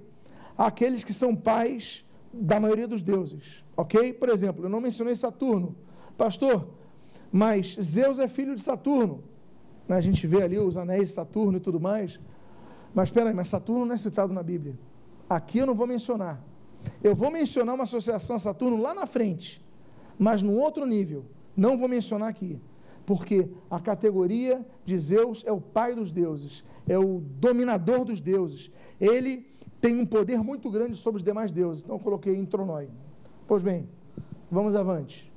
aqueles 0.55 1.03
que 1.03 1.13
são 1.13 1.35
pais 1.35 2.05
da 2.31 2.59
maioria 2.59 2.87
dos 2.87 3.01
deuses. 3.01 3.65
Ok? 3.75 4.13
Por 4.13 4.29
exemplo, 4.29 4.63
eu 4.63 4.69
não 4.69 4.79
mencionei 4.79 5.15
Saturno. 5.15 5.75
Pastor, 6.15 6.69
mas 7.31 7.75
Zeus 7.81 8.19
é 8.19 8.27
filho 8.27 8.53
de 8.53 8.61
Saturno. 8.61 9.23
A 9.89 9.99
gente 9.99 10.27
vê 10.27 10.43
ali 10.43 10.59
os 10.59 10.77
anéis 10.77 11.07
de 11.07 11.15
Saturno 11.15 11.57
e 11.57 11.59
tudo 11.59 11.79
mais. 11.79 12.19
Mas 12.93 13.09
espera 13.09 13.29
aí, 13.31 13.35
mas 13.35 13.47
Saturno 13.47 13.83
não 13.83 13.95
é 13.95 13.97
citado 13.97 14.31
na 14.31 14.43
Bíblia. 14.43 14.77
Aqui 15.27 15.57
eu 15.57 15.65
não 15.65 15.73
vou 15.73 15.87
mencionar. 15.87 16.39
Eu 17.03 17.15
vou 17.15 17.31
mencionar 17.31 17.75
uma 17.75 17.83
associação 17.83 18.37
Saturno 18.37 18.81
lá 18.81 18.93
na 18.93 19.05
frente, 19.05 19.61
mas 20.17 20.41
num 20.41 20.57
outro 20.57 20.85
nível. 20.85 21.25
Não 21.55 21.77
vou 21.77 21.87
mencionar 21.87 22.29
aqui. 22.29 22.59
Porque 23.05 23.47
a 23.69 23.79
categoria 23.79 24.65
de 24.85 24.97
Zeus 24.97 25.43
é 25.45 25.51
o 25.51 25.61
pai 25.61 25.95
dos 25.95 26.11
deuses, 26.11 26.63
é 26.87 26.99
o 26.99 27.21
dominador 27.39 28.03
dos 28.03 28.19
deuses. 28.19 28.69
Ele 28.99 29.47
tem 29.79 29.95
um 29.97 30.05
poder 30.05 30.43
muito 30.43 30.69
grande 30.69 30.97
sobre 30.97 31.17
os 31.17 31.23
demais 31.23 31.51
deuses. 31.51 31.83
Então 31.83 31.95
eu 31.95 31.99
coloquei 31.99 32.35
em 32.35 32.45
Tronoi. 32.45 32.89
Pois 33.47 33.63
bem, 33.63 33.87
vamos 34.51 34.75
avante. 34.75 35.31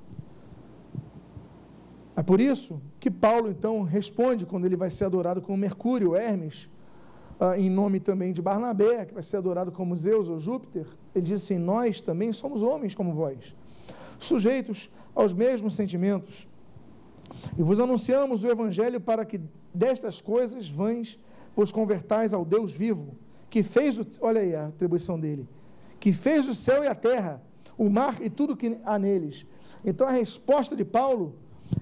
É 2.16 2.22
por 2.22 2.40
isso 2.40 2.82
que 2.98 3.10
Paulo 3.10 3.48
então 3.48 3.82
responde 3.82 4.44
quando 4.44 4.66
ele 4.66 4.76
vai 4.76 4.90
ser 4.90 5.04
adorado 5.04 5.40
como 5.40 5.56
Mercúrio, 5.56 6.16
Hermes, 6.16 6.68
uh, 7.40 7.54
em 7.56 7.70
nome 7.70 7.98
também 7.98 8.32
de 8.32 8.42
Barnabé, 8.42 9.06
que 9.06 9.14
vai 9.14 9.22
ser 9.22 9.38
adorado 9.38 9.72
como 9.72 9.96
Zeus 9.96 10.28
ou 10.28 10.38
Júpiter. 10.38 10.86
Ele 11.14 11.24
diz 11.24 11.42
assim: 11.42 11.58
Nós 11.58 12.00
também 12.00 12.32
somos 12.32 12.62
homens 12.62 12.94
como 12.94 13.14
vós, 13.14 13.56
sujeitos 14.18 14.90
aos 15.14 15.32
mesmos 15.32 15.74
sentimentos. 15.74 16.46
E 17.56 17.62
vos 17.62 17.80
anunciamos 17.80 18.44
o 18.44 18.48
Evangelho 18.48 19.00
para 19.00 19.24
que 19.24 19.40
destas 19.72 20.20
coisas 20.20 20.68
vãs 20.68 21.18
vos 21.56 21.72
convertais 21.72 22.34
ao 22.34 22.44
Deus 22.44 22.72
vivo, 22.72 23.14
que 23.48 23.62
fez 23.62 23.98
o. 23.98 24.06
Olha 24.20 24.42
aí 24.42 24.54
a 24.54 24.66
atribuição 24.66 25.18
dele: 25.18 25.48
que 25.98 26.12
fez 26.12 26.46
o 26.46 26.54
céu 26.54 26.84
e 26.84 26.86
a 26.86 26.94
terra, 26.94 27.42
o 27.78 27.88
mar 27.88 28.20
e 28.20 28.28
tudo 28.28 28.56
que 28.56 28.78
há 28.84 28.98
neles. 28.98 29.46
Então 29.82 30.06
a 30.06 30.10
resposta 30.10 30.76
de 30.76 30.84
Paulo 30.84 31.36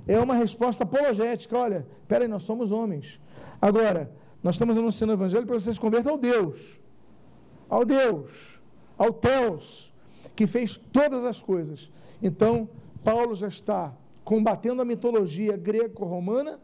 é 0.06 0.18
uma 0.20 0.34
resposta 0.34 0.84
apologética. 0.84 1.56
Olha, 1.56 1.86
peraí, 2.06 2.28
nós 2.28 2.44
somos 2.44 2.70
homens. 2.70 3.20
Agora, 3.60 4.12
nós 4.42 4.54
estamos 4.54 4.78
anunciando 4.78 5.12
o 5.12 5.16
Evangelho 5.16 5.46
para 5.46 5.58
vocês 5.58 5.74
se 5.74 5.80
convertam 5.80 6.12
ao 6.12 6.18
Deus, 6.18 6.80
ao 7.68 7.84
Deus, 7.84 8.60
ao 8.96 9.12
Teos, 9.12 9.92
que 10.34 10.46
fez 10.46 10.76
todas 10.76 11.24
as 11.24 11.42
coisas. 11.42 11.90
Então, 12.22 12.68
Paulo 13.02 13.34
já 13.34 13.48
está 13.48 13.92
combatendo 14.24 14.82
a 14.82 14.84
mitologia 14.84 15.56
greco-romana 15.56 16.60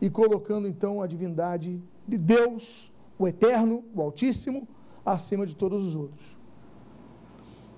e 0.00 0.08
colocando 0.08 0.66
então 0.66 1.02
a 1.02 1.06
divindade 1.06 1.80
de 2.08 2.18
Deus, 2.18 2.92
o 3.18 3.28
Eterno, 3.28 3.84
o 3.94 4.00
Altíssimo, 4.00 4.66
acima 5.04 5.46
de 5.46 5.54
todos 5.54 5.84
os 5.84 5.94
outros. 5.94 6.24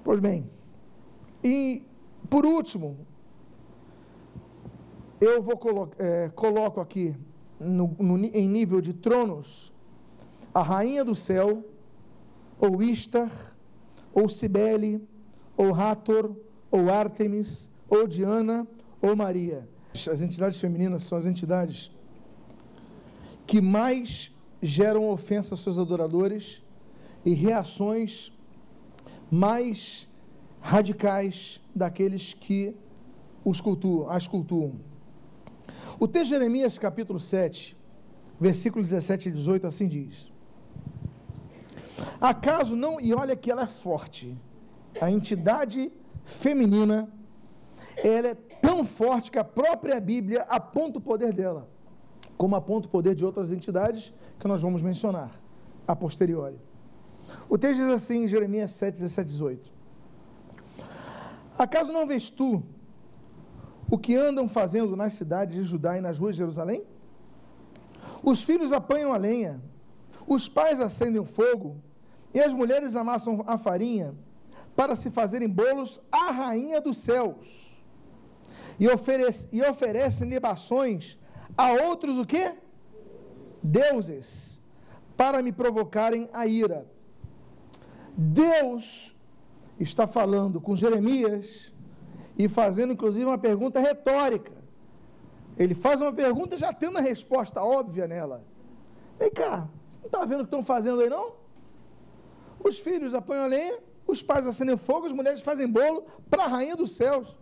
Pois 0.05 0.21
bem, 0.21 0.49
e 1.43 1.85
por 2.31 2.47
último, 2.47 2.97
eu 5.21 5.43
vou 5.43 5.57
colo 5.57 5.91
é, 5.99 6.31
coloco 6.35 6.81
aqui 6.81 7.15
no, 7.65 7.97
no, 7.99 8.25
em 8.25 8.49
nível 8.49 8.81
de 8.81 8.93
tronos 8.93 9.73
a 10.55 10.63
rainha 10.63 11.05
do 11.05 11.15
céu, 11.15 11.65
ou 12.61 12.83
Istar, 12.83 13.57
ou 14.13 14.29
Cibele, 14.29 15.03
ou 15.57 15.75
Hathor, 15.75 16.37
ou 16.71 16.91
Artemis, 16.91 17.71
ou 17.89 18.07
Diana, 18.07 18.67
ou 19.01 19.17
Maria. 19.17 19.69
As 19.95 20.21
entidades 20.21 20.59
femininas 20.59 21.05
são 21.05 21.17
as 21.17 21.27
entidades 21.27 21.91
que 23.47 23.61
mais 23.61 24.31
geram 24.63 25.09
ofensa 25.09 25.55
aos 25.55 25.63
seus 25.63 25.79
adoradores 25.79 26.63
e 27.25 27.33
reações 27.35 28.33
mais 29.31 30.09
radicais 30.61 31.61
daqueles 31.75 32.33
que 32.35 32.75
os 33.45 33.61
cultuam, 33.61 34.09
as 34.09 34.27
cultuam. 34.27 34.77
O 35.99 36.09
texto 36.09 36.25
de 36.25 36.31
Jeremias, 36.31 36.79
capítulo 36.79 37.19
7, 37.19 37.77
versículos 38.41 38.89
17 38.89 39.29
e 39.29 39.33
18, 39.33 39.67
assim 39.67 39.87
diz: 39.87 40.33
Acaso 42.21 42.75
não, 42.75 43.01
e 43.01 43.15
olha 43.15 43.37
que 43.37 43.51
ela 43.51 43.63
é 43.63 43.67
forte, 43.67 44.37
a 45.01 45.11
entidade 45.11 45.93
feminina, 46.25 47.09
ela 47.97 48.29
é 48.29 48.35
tão 48.35 48.85
forte 48.85 49.31
que 49.31 49.39
a 49.39 49.45
própria 49.45 50.01
Bíblia 50.01 50.43
aponta 50.49 50.99
o 50.99 51.01
poder 51.01 51.33
dela, 51.33 51.69
como 52.37 52.57
aponta 52.57 52.87
o 52.87 52.91
poder 52.91 53.15
de 53.15 53.25
outras 53.25 53.53
entidades 53.53 54.13
que 54.39 54.49
nós 54.49 54.63
vamos 54.63 54.83
mencionar 54.83 55.31
a 55.87 55.95
posteriori. 55.95 56.59
O 57.49 57.57
texto 57.57 57.81
diz 57.81 57.89
assim, 57.89 58.25
em 58.25 58.29
Jeremias 58.29 58.73
7, 58.73 58.95
17 58.95 59.27
18: 59.27 59.73
Acaso 61.59 61.93
não 61.93 62.07
vês 62.07 62.31
tu 62.31 62.63
o 63.93 63.99
que 63.99 64.17
andam 64.17 64.49
fazendo 64.49 64.97
nas 64.97 65.13
cidades 65.13 65.55
de 65.55 65.65
Judá 65.65 65.99
e 65.99 66.01
nas 66.01 66.19
ruas 66.19 66.35
de 66.35 66.39
Jerusalém? 66.39 66.83
Os 68.23 68.43
filhos 68.43 68.73
apanham 68.73 69.13
a 69.13 69.19
lenha, 69.19 69.61
os 70.27 70.49
pais 70.49 70.81
acendem 70.81 71.23
fogo, 71.27 71.77
e 72.33 72.41
as 72.41 72.55
mulheres 72.55 72.97
amassam 72.97 73.45
a 73.47 73.59
farinha 73.59 74.15
para 74.75 74.97
se 74.97 75.11
fazerem 75.11 75.47
bolos 75.47 76.01
à 76.11 76.31
rainha 76.31 76.81
dos 76.81 76.97
céus. 76.97 77.71
E, 78.81 78.89
oferece, 78.89 79.47
e 79.53 79.61
oferecem 79.61 80.27
libações 80.27 81.19
a 81.55 81.73
outros 81.73 82.19
o 82.19 82.25
quê? 82.25 82.55
Deuses, 83.63 84.59
para 85.19 85.43
me 85.43 85.53
provocarem 85.53 86.31
a 86.33 86.47
ira. 86.47 86.87
Deus 88.17 89.15
está 89.79 90.07
falando 90.07 90.63
com 90.63 90.75
Jeremias 90.75 91.71
e 92.39 92.49
fazendo 92.49 92.93
inclusive 92.93 93.27
uma 93.27 93.39
pergunta 93.39 93.81
retórica. 93.81 94.53
Ele 95.59 95.75
faz 95.75 96.01
uma 96.01 96.13
pergunta 96.13 96.57
já 96.57 96.73
tendo 96.73 96.99
a 96.99 97.01
resposta 97.01 97.63
óbvia 97.63 98.07
nela. 98.07 98.43
Vem 99.19 99.31
cá, 99.31 99.69
você 99.89 99.99
não 100.01 100.07
está 100.07 100.25
vendo 100.25 100.41
o 100.41 100.45
que 100.45 100.49
estão 100.49 100.65
fazendo 100.65 101.01
aí 101.01 101.11
não? 101.11 101.33
Os 102.63 102.79
filhos 102.79 103.15
apanham 103.15 103.45
a 103.45 103.49
lenha, 103.49 103.79
os 104.07 104.23
pais 104.23 104.47
acendem 104.47 104.77
fogo, 104.77 105.07
as 105.07 105.13
mulheres 105.13 105.41
fazem 105.41 105.69
bolo 105.69 106.07
para 106.31 106.45
a 106.45 106.49
rainha 106.49 106.77
dos 106.77 106.93
céus 106.93 107.37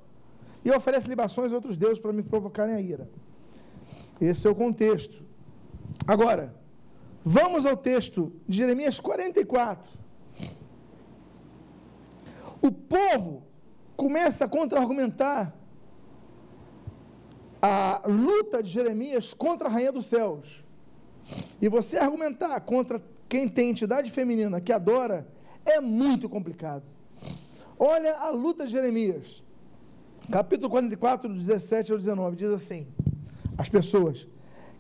e 0.65 0.71
oferecem 0.71 1.09
libações 1.09 1.53
a 1.53 1.55
outros 1.55 1.77
deuses 1.77 2.01
para 2.01 2.13
me 2.13 2.23
provocarem 2.23 2.75
a 2.75 2.81
ira. 2.81 3.09
Esse 4.21 4.47
é 4.47 4.51
o 4.51 4.55
contexto. 4.55 5.25
Agora, 6.07 6.55
vamos 7.25 7.65
ao 7.65 7.77
texto 7.77 8.33
de 8.47 8.59
Jeremias 8.59 9.01
44. 9.01 9.91
O 12.63 12.71
povo 12.71 13.50
começa 14.01 14.47
a 14.47 14.49
contra-argumentar 14.49 15.55
a 17.61 18.01
luta 18.07 18.63
de 18.63 18.71
Jeremias 18.71 19.35
contra 19.35 19.69
a 19.69 19.71
rainha 19.71 19.93
dos 19.93 20.07
céus. 20.07 20.65
E 21.61 21.69
você 21.69 21.99
argumentar 21.99 22.59
contra 22.63 23.03
quem 23.29 23.47
tem 23.47 23.69
entidade 23.69 24.11
feminina 24.11 24.59
que 24.59 24.73
adora 24.73 25.29
é 25.67 25.79
muito 25.81 26.31
complicado. 26.31 26.83
Olha 27.79 28.17
a 28.17 28.31
luta 28.31 28.65
de 28.65 28.73
Jeremias, 28.73 29.45
capítulo 30.33 30.71
44, 30.71 31.29
17 31.29 31.93
ao 31.93 31.99
19, 31.99 32.37
diz 32.37 32.51
assim: 32.53 32.87
As 33.59 33.69
pessoas, 33.69 34.27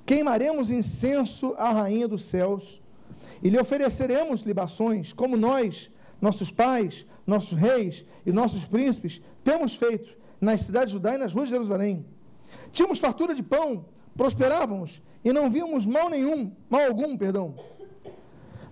queimaremos 0.06 0.70
incenso 0.70 1.54
à 1.58 1.70
rainha 1.72 2.08
dos 2.08 2.24
céus 2.24 2.80
e 3.42 3.50
lhe 3.50 3.60
ofereceremos 3.60 4.40
libações, 4.40 5.12
como 5.12 5.36
nós, 5.36 5.90
nossos 6.20 6.50
pais, 6.50 7.06
nossos 7.26 7.56
reis 7.56 8.04
e 8.26 8.32
nossos 8.32 8.64
príncipes 8.64 9.20
temos 9.42 9.74
feito 9.74 10.16
nas 10.40 10.62
cidades 10.62 10.88
de 10.88 10.94
Judá 10.94 11.14
e 11.14 11.18
nas 11.18 11.32
ruas 11.32 11.48
de 11.48 11.54
Jerusalém. 11.54 12.04
Tínhamos 12.72 12.98
fartura 12.98 13.34
de 13.34 13.42
pão, 13.42 13.86
prosperávamos 14.16 15.02
e 15.24 15.32
não 15.32 15.50
víamos 15.50 15.86
mal 15.86 16.08
nenhum, 16.08 16.52
mal 16.68 16.82
algum, 16.82 17.16
perdão. 17.16 17.54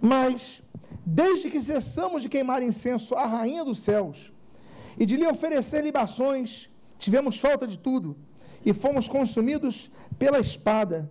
Mas, 0.01 0.63
desde 1.05 1.51
que 1.51 1.61
cessamos 1.61 2.23
de 2.23 2.29
queimar 2.29 2.63
incenso 2.63 3.15
à 3.15 3.27
rainha 3.27 3.65
dos 3.65 3.81
céus 3.81 4.33
e 4.99 5.05
de 5.05 5.17
lhe 5.17 5.27
oferecer 5.27 5.83
libações, 5.83 6.71
tivemos 6.99 7.39
falta 7.39 7.67
de 7.67 7.79
tudo 7.79 8.17
e 8.65 8.73
fomos 8.73 9.09
consumidos 9.09 9.91
pela 10.19 10.39
espada 10.39 11.11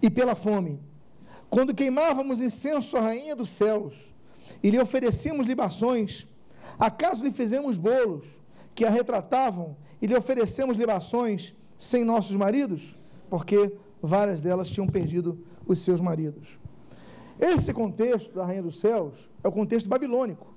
e 0.00 0.10
pela 0.10 0.34
fome. 0.34 0.80
Quando 1.48 1.74
queimávamos 1.74 2.40
incenso 2.40 2.96
à 2.96 3.00
rainha 3.00 3.36
dos 3.36 3.50
céus 3.50 4.11
e 4.62 4.70
lhe 4.70 4.80
oferecíamos 4.80 5.46
libações, 5.46 6.26
acaso 6.78 7.24
lhe 7.24 7.32
fizemos 7.32 7.78
bolos 7.78 8.26
que 8.74 8.84
a 8.84 8.90
retratavam 8.90 9.76
e 10.00 10.06
lhe 10.06 10.16
oferecemos 10.16 10.76
libações 10.76 11.54
sem 11.78 12.04
nossos 12.04 12.36
maridos? 12.36 12.94
Porque 13.28 13.72
várias 14.00 14.40
delas 14.40 14.68
tinham 14.68 14.86
perdido 14.86 15.44
os 15.66 15.80
seus 15.80 16.00
maridos. 16.00 16.58
Esse 17.40 17.72
contexto 17.72 18.34
da 18.34 18.44
Rainha 18.44 18.62
dos 18.62 18.78
Céus 18.78 19.28
é 19.42 19.48
o 19.48 19.52
contexto 19.52 19.88
babilônico. 19.88 20.54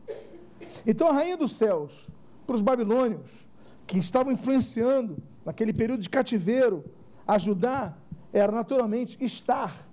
Então, 0.85 1.07
a 1.07 1.13
Rainha 1.13 1.37
dos 1.37 1.53
Céus, 1.53 2.07
para 2.45 2.55
os 2.55 2.61
babilônios, 2.61 3.45
que 3.87 3.97
estavam 3.97 4.31
influenciando 4.31 5.17
naquele 5.43 5.73
período 5.73 6.01
de 6.01 6.09
cativeiro, 6.09 6.83
ajudar, 7.27 7.99
era 8.33 8.51
naturalmente 8.51 9.17
estar. 9.23 9.87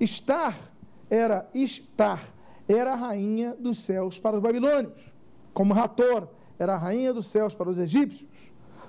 Estar 0.00 0.56
era 1.08 1.48
estar, 1.54 2.34
era 2.68 2.92
a 2.92 2.96
rainha 2.96 3.54
dos 3.58 3.78
céus 3.78 4.18
para 4.18 4.36
os 4.36 4.42
babilônios. 4.42 5.12
Como 5.52 5.74
Rator 5.74 6.28
era 6.58 6.74
a 6.74 6.78
rainha 6.78 7.12
dos 7.12 7.26
céus 7.26 7.54
para 7.54 7.68
os 7.68 7.78
egípcios. 7.78 8.30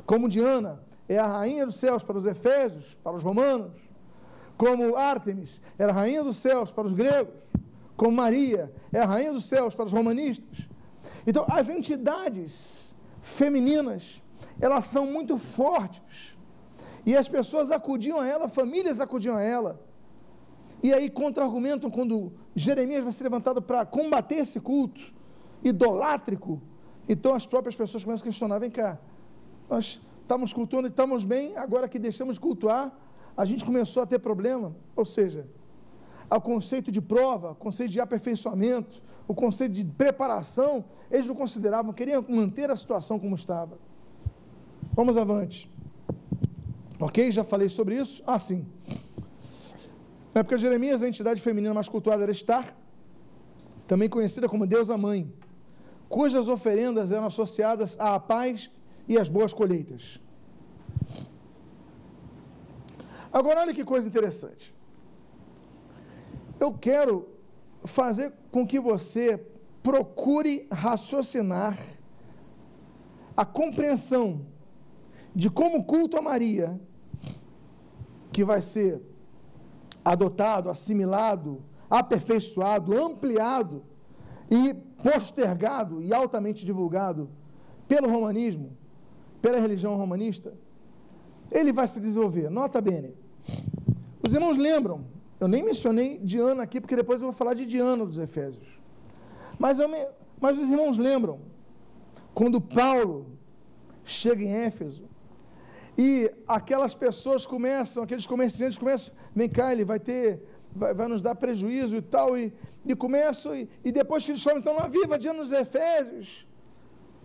Como 0.05 0.29
Diana 0.29 0.81
é 1.07 1.17
a 1.17 1.27
rainha 1.27 1.65
dos 1.65 1.75
céus 1.75 2.03
para 2.03 2.17
os 2.17 2.25
efésios, 2.25 2.95
para 3.03 3.15
os 3.15 3.23
romanos 3.23 3.87
como 4.57 4.95
Ártemis 4.95 5.61
era 5.77 5.91
a 5.91 5.95
rainha 5.95 6.23
dos 6.23 6.37
céus 6.37 6.71
para 6.71 6.87
os 6.87 6.93
gregos, 6.93 7.33
como 7.95 8.17
Maria 8.17 8.73
é 8.91 8.99
a 8.99 9.05
rainha 9.05 9.31
dos 9.31 9.45
céus 9.45 9.75
para 9.75 9.85
os 9.85 9.93
romanistas. 9.93 10.67
Então, 11.25 11.45
as 11.47 11.69
entidades 11.69 12.93
femininas, 13.21 14.21
elas 14.59 14.85
são 14.85 15.05
muito 15.05 15.37
fortes. 15.37 16.35
E 17.05 17.15
as 17.15 17.29
pessoas 17.29 17.71
acudiam 17.71 18.19
a 18.19 18.27
ela, 18.27 18.47
famílias 18.47 18.99
acudiam 18.99 19.35
a 19.35 19.41
ela. 19.41 19.79
E 20.81 20.93
aí 20.93 21.09
contra-argumentam 21.09 21.89
quando 21.89 22.31
Jeremias 22.55 23.03
vai 23.03 23.11
ser 23.11 23.23
levantado 23.23 23.61
para 23.61 23.85
combater 23.85 24.35
esse 24.35 24.59
culto 24.59 25.01
idolátrico. 25.63 26.61
Então 27.09 27.33
as 27.33 27.47
próprias 27.47 27.75
pessoas 27.75 28.03
começam 28.03 28.23
a 28.23 28.27
questionar: 28.29 28.59
vem 28.59 28.69
cá, 28.69 28.99
nós 29.69 30.01
estamos 30.21 30.53
cultuando 30.53 30.87
e 30.87 30.91
estamos 30.91 31.25
bem, 31.25 31.57
agora 31.57 31.87
que 31.87 31.97
deixamos 31.97 32.35
de 32.35 32.41
cultuar, 32.41 32.91
a 33.35 33.45
gente 33.45 33.63
começou 33.63 34.03
a 34.03 34.05
ter 34.05 34.19
problema, 34.19 34.75
ou 34.95 35.05
seja, 35.05 35.47
o 36.29 36.41
conceito 36.41 36.91
de 36.91 37.01
prova, 37.01 37.51
o 37.51 37.55
conceito 37.55 37.91
de 37.91 38.01
aperfeiçoamento, 38.01 39.01
o 39.27 39.33
conceito 39.33 39.73
de 39.73 39.85
preparação, 39.85 40.83
eles 41.09 41.27
não 41.27 41.35
consideravam, 41.35 41.93
queriam 41.93 42.23
manter 42.27 42.69
a 42.69 42.75
situação 42.75 43.17
como 43.17 43.35
estava. 43.35 43.77
Vamos 44.93 45.15
avante. 45.17 45.71
Ok? 46.99 47.31
Já 47.31 47.43
falei 47.43 47.69
sobre 47.69 47.95
isso? 47.95 48.23
Ah, 48.25 48.39
sim. 48.39 48.65
Na 50.37 50.41
época 50.41 50.57
de 50.57 50.61
Jeremias, 50.61 51.01
a 51.01 51.07
entidade 51.07 51.41
feminina 51.41 51.73
mais 51.73 51.89
cultuada 51.89 52.21
era 52.21 52.31
Estar, 52.31 52.77
também 53.87 54.07
conhecida 54.07 54.47
como 54.47 54.67
deusa 54.67 54.95
mãe, 54.95 55.33
cujas 56.07 56.47
oferendas 56.47 57.11
eram 57.11 57.25
associadas 57.25 57.99
à 57.99 58.19
paz 58.19 58.69
e 59.07 59.17
às 59.17 59.27
boas 59.27 59.51
colheitas. 59.51 60.21
Agora, 63.33 63.61
olha 63.61 63.73
que 63.73 63.83
coisa 63.83 64.07
interessante. 64.07 64.71
Eu 66.59 66.71
quero 66.71 67.27
fazer 67.83 68.31
com 68.51 68.63
que 68.67 68.79
você 68.79 69.43
procure 69.81 70.67
raciocinar 70.71 71.79
a 73.35 73.43
compreensão 73.43 74.45
de 75.33 75.49
como 75.49 75.79
o 75.79 75.83
culto 75.83 76.15
a 76.15 76.21
Maria, 76.21 76.79
que 78.31 78.43
vai 78.45 78.61
ser 78.61 79.01
adotado, 80.11 80.69
assimilado, 80.69 81.61
aperfeiçoado, 81.89 82.97
ampliado 82.97 83.83
e 84.49 84.73
postergado 85.03 86.01
e 86.01 86.13
altamente 86.13 86.65
divulgado 86.65 87.29
pelo 87.87 88.09
romanismo, 88.09 88.71
pela 89.41 89.59
religião 89.59 89.95
romanista, 89.95 90.53
ele 91.51 91.73
vai 91.73 91.87
se 91.87 91.99
desenvolver. 91.99 92.49
Nota 92.49 92.79
bene. 92.79 93.13
Os 94.23 94.33
irmãos 94.33 94.57
lembram, 94.57 95.05
eu 95.39 95.47
nem 95.47 95.63
mencionei 95.63 96.17
Diana 96.19 96.63
aqui, 96.63 96.79
porque 96.79 96.95
depois 96.95 97.21
eu 97.21 97.27
vou 97.27 97.33
falar 97.33 97.53
de 97.53 97.65
Diana 97.65 98.05
dos 98.05 98.19
Efésios. 98.19 98.67
Mas, 99.59 99.77
me, 99.79 100.07
mas 100.39 100.57
os 100.57 100.71
irmãos 100.71 100.97
lembram, 100.97 101.39
quando 102.33 102.61
Paulo 102.61 103.27
chega 104.03 104.43
em 104.43 104.53
Éfeso, 104.53 105.06
e 105.97 106.31
aquelas 106.47 106.93
pessoas 106.93 107.45
começam, 107.45 108.03
aqueles 108.03 108.27
comerciantes 108.27 108.77
começam, 108.77 109.13
vem 109.35 109.49
cá, 109.49 109.71
ele 109.71 109.83
vai 109.83 109.99
ter, 109.99 110.43
vai, 110.71 110.93
vai 110.93 111.07
nos 111.07 111.21
dar 111.21 111.33
prejuízo 111.33 111.95
e 111.95 112.01
tal, 112.01 112.37
e, 112.37 112.53
e 112.85 112.95
começam, 112.95 113.55
e, 113.55 113.67
e 113.83 113.91
depois 113.91 114.23
que 114.23 114.31
eles 114.31 114.43
falam, 114.43 114.59
então, 114.59 114.75
lá 114.75 114.87
viva 114.87 115.17
Diana 115.17 115.39
dos 115.39 115.51
Efésios. 115.51 116.45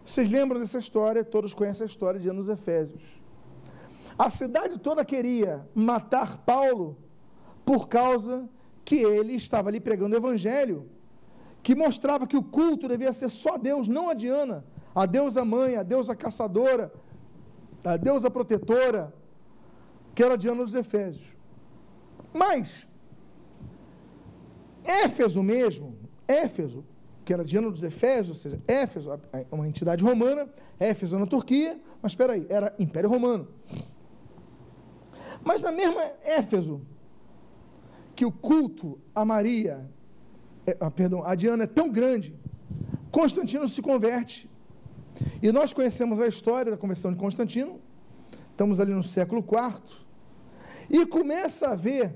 Vocês 0.04 0.28
lembram 0.28 0.58
dessa 0.58 0.78
história? 0.78 1.22
Todos 1.22 1.52
conhecem 1.52 1.84
a 1.84 1.86
história 1.86 2.18
de 2.18 2.24
Diana 2.24 2.38
dos 2.38 2.48
Efésios. 2.48 3.02
A 4.18 4.30
cidade 4.30 4.78
toda 4.78 5.04
queria 5.04 5.66
matar 5.74 6.38
Paulo 6.38 6.96
por 7.64 7.88
causa 7.88 8.48
que 8.84 8.96
ele 8.96 9.34
estava 9.34 9.68
ali 9.68 9.80
pregando 9.80 10.14
o 10.14 10.18
evangelho, 10.18 10.88
que 11.62 11.74
mostrava 11.74 12.26
que 12.26 12.36
o 12.36 12.42
culto 12.42 12.88
devia 12.88 13.12
ser 13.12 13.30
só 13.30 13.56
Deus, 13.56 13.86
não 13.86 14.10
a 14.10 14.14
Diana, 14.14 14.64
a 14.94 15.06
deusa 15.06 15.44
mãe, 15.44 15.76
a 15.76 15.82
deusa 15.82 16.16
caçadora, 16.16 16.92
a 17.84 17.96
deusa 17.96 18.30
protetora, 18.30 19.12
que 20.14 20.22
era 20.22 20.36
Diana 20.36 20.64
dos 20.64 20.74
Efésios. 20.74 21.26
Mas, 22.32 22.86
Éfeso 24.84 25.42
mesmo, 25.42 25.96
Éfeso, 26.26 26.84
que 27.24 27.32
era 27.32 27.44
Diana 27.44 27.70
dos 27.70 27.82
Efésios, 27.82 28.30
ou 28.30 28.34
seja, 28.34 28.60
Éfeso, 28.66 29.20
uma 29.50 29.68
entidade 29.68 30.02
romana, 30.02 30.48
Éfeso 30.78 31.18
na 31.18 31.26
Turquia, 31.26 31.80
mas 32.00 32.12
espera 32.12 32.32
aí, 32.32 32.46
era 32.48 32.74
Império 32.78 33.08
Romano. 33.08 33.48
Mas 35.44 35.60
na 35.60 35.72
mesma 35.72 36.02
Éfeso, 36.24 36.82
que 38.14 38.24
o 38.24 38.32
culto 38.32 38.98
a 39.14 39.24
Maria, 39.24 39.88
é, 40.66 40.76
ah, 40.80 40.90
perdão, 40.90 41.24
a 41.24 41.34
Diana 41.34 41.64
é 41.64 41.66
tão 41.66 41.90
grande, 41.90 42.34
Constantino 43.10 43.66
se 43.68 43.82
converte. 43.82 44.48
E 45.42 45.50
nós 45.52 45.72
conhecemos 45.72 46.20
a 46.20 46.26
história 46.26 46.72
da 46.72 46.78
conversão 46.78 47.10
de 47.12 47.18
Constantino, 47.18 47.80
estamos 48.50 48.80
ali 48.80 48.94
no 48.94 49.02
século 49.02 49.40
IV, 49.42 49.80
e 50.88 51.06
começa 51.06 51.68
a 51.68 51.72
haver 51.72 52.14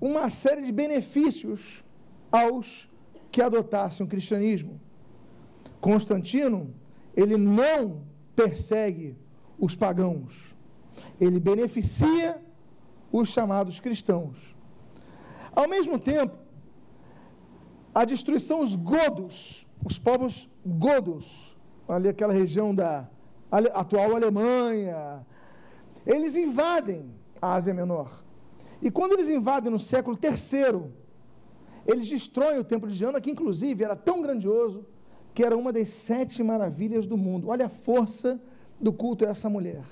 uma 0.00 0.28
série 0.28 0.62
de 0.62 0.72
benefícios 0.72 1.84
aos 2.30 2.90
que 3.30 3.42
adotassem 3.42 4.04
o 4.06 4.08
cristianismo. 4.08 4.80
Constantino, 5.80 6.74
ele 7.16 7.36
não 7.36 8.02
persegue 8.34 9.16
os 9.58 9.74
pagãos 9.74 10.54
ele 11.20 11.38
beneficia 11.40 12.40
os 13.12 13.28
chamados 13.28 13.80
cristãos. 13.80 14.36
Ao 15.54 15.68
mesmo 15.68 15.98
tempo, 15.98 16.36
a 17.94 18.04
destruição 18.04 18.60
dos 18.60 18.74
godos, 18.74 19.66
os 19.84 19.98
povos 19.98 20.50
godos, 20.66 21.53
ali 21.88 22.08
aquela 22.08 22.32
região 22.32 22.74
da 22.74 23.08
atual 23.50 24.14
Alemanha, 24.14 25.24
eles 26.06 26.36
invadem 26.36 27.10
a 27.40 27.54
Ásia 27.54 27.74
Menor. 27.74 28.22
E 28.82 28.90
quando 28.90 29.12
eles 29.12 29.28
invadem 29.28 29.70
no 29.70 29.78
século 29.78 30.18
III, 30.22 30.90
eles 31.86 32.08
destroem 32.08 32.58
o 32.58 32.64
templo 32.64 32.88
de 32.88 32.96
Diana, 32.96 33.20
que 33.20 33.30
inclusive 33.30 33.84
era 33.84 33.96
tão 33.96 34.20
grandioso 34.20 34.86
que 35.32 35.42
era 35.44 35.56
uma 35.56 35.72
das 35.72 35.88
sete 35.88 36.42
maravilhas 36.42 37.06
do 37.06 37.16
mundo. 37.16 37.48
Olha 37.48 37.66
a 37.66 37.68
força 37.68 38.40
do 38.80 38.92
culto 38.92 39.24
a 39.24 39.28
essa 39.28 39.48
mulher. 39.48 39.84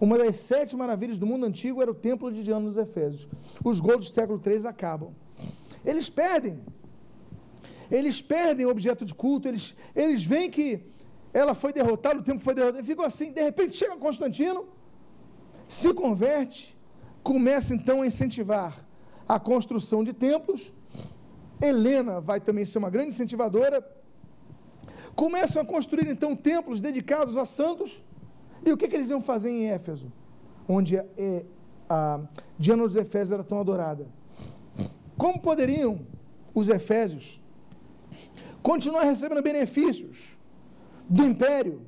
Uma 0.00 0.18
das 0.18 0.36
sete 0.36 0.74
maravilhas 0.74 1.18
do 1.18 1.26
mundo 1.26 1.44
antigo 1.46 1.80
era 1.82 1.90
o 1.90 1.94
templo 1.94 2.32
de 2.32 2.42
Diana 2.42 2.66
dos 2.66 2.78
Efésios. 2.78 3.28
Os 3.64 3.80
gols 3.80 4.06
do 4.06 4.10
século 4.10 4.40
III 4.44 4.66
acabam. 4.66 5.12
Eles 5.84 6.08
perdem. 6.08 6.60
Eles 7.90 8.22
perdem 8.22 8.66
o 8.66 8.70
objeto 8.70 9.04
de 9.04 9.14
culto, 9.14 9.48
eles, 9.48 9.74
eles 9.94 10.22
veem 10.22 10.50
que 10.50 10.82
ela 11.32 11.54
foi 11.54 11.72
derrotada, 11.72 12.20
o 12.20 12.22
templo 12.22 12.40
foi 12.40 12.54
derrotado, 12.54 12.84
ficam 12.84 13.04
assim. 13.04 13.32
De 13.32 13.42
repente 13.42 13.76
chega 13.76 13.96
Constantino, 13.96 14.68
se 15.68 15.92
converte, 15.94 16.76
começa 17.22 17.74
então 17.74 18.02
a 18.02 18.06
incentivar 18.06 18.84
a 19.28 19.38
construção 19.38 20.02
de 20.02 20.12
templos. 20.12 20.72
Helena 21.60 22.20
vai 22.20 22.40
também 22.40 22.64
ser 22.64 22.78
uma 22.78 22.90
grande 22.90 23.10
incentivadora. 23.10 23.86
Começam 25.14 25.62
a 25.62 25.64
construir 25.64 26.08
então 26.08 26.34
templos 26.34 26.80
dedicados 26.80 27.36
a 27.36 27.44
santos. 27.44 28.02
E 28.64 28.72
o 28.72 28.76
que, 28.76 28.88
que 28.88 28.96
eles 28.96 29.10
iam 29.10 29.20
fazer 29.20 29.50
em 29.50 29.68
Éfeso? 29.68 30.10
Onde 30.68 30.98
a, 30.98 31.04
é, 31.16 31.44
a 31.88 32.20
Diana 32.58 32.84
dos 32.86 32.96
Efésios 32.96 33.32
era 33.32 33.44
tão 33.44 33.60
adorada. 33.60 34.06
Como 35.16 35.40
poderiam 35.40 36.00
os 36.54 36.68
Efésios 36.68 37.40
continuar 38.62 39.04
recebendo 39.04 39.42
benefícios 39.42 40.36
do 41.08 41.24
império 41.24 41.82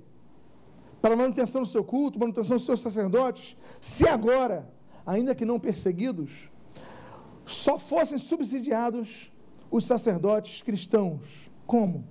para 1.00 1.16
manutenção 1.16 1.62
do 1.62 1.68
seu 1.68 1.82
culto, 1.82 2.18
manutenção 2.18 2.56
dos 2.56 2.64
seus 2.64 2.80
sacerdotes, 2.80 3.56
se 3.80 4.06
agora, 4.08 4.70
ainda 5.04 5.34
que 5.34 5.44
não 5.44 5.58
perseguidos, 5.58 6.48
só 7.44 7.76
fossem 7.76 8.18
subsidiados 8.18 9.32
os 9.70 9.84
sacerdotes 9.84 10.62
cristãos. 10.62 11.50
Como? 11.66 12.04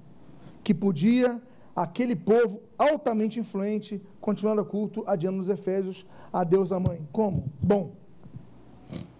Que 0.64 0.74
podia 0.74 1.42
aquele 1.76 2.16
povo 2.16 2.62
altamente 2.78 3.40
influente 3.40 4.02
continuar 4.20 4.60
o 4.60 4.66
culto 4.66 5.04
adiando 5.08 5.38
nos 5.38 5.50
Efésios 5.50 6.06
a 6.34 6.44
Deus 6.44 6.72
a 6.72 6.80
mãe. 6.80 7.08
Como? 7.12 7.46
Bom, 7.62 7.96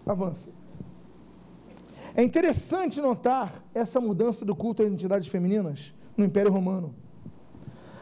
avança. 0.06 0.50
É 2.14 2.22
interessante 2.22 3.00
notar 3.00 3.64
essa 3.74 4.00
mudança 4.00 4.44
do 4.44 4.54
culto 4.54 4.82
às 4.82 4.92
entidades 4.92 5.28
femininas 5.28 5.94
no 6.16 6.24
Império 6.24 6.52
Romano. 6.52 6.94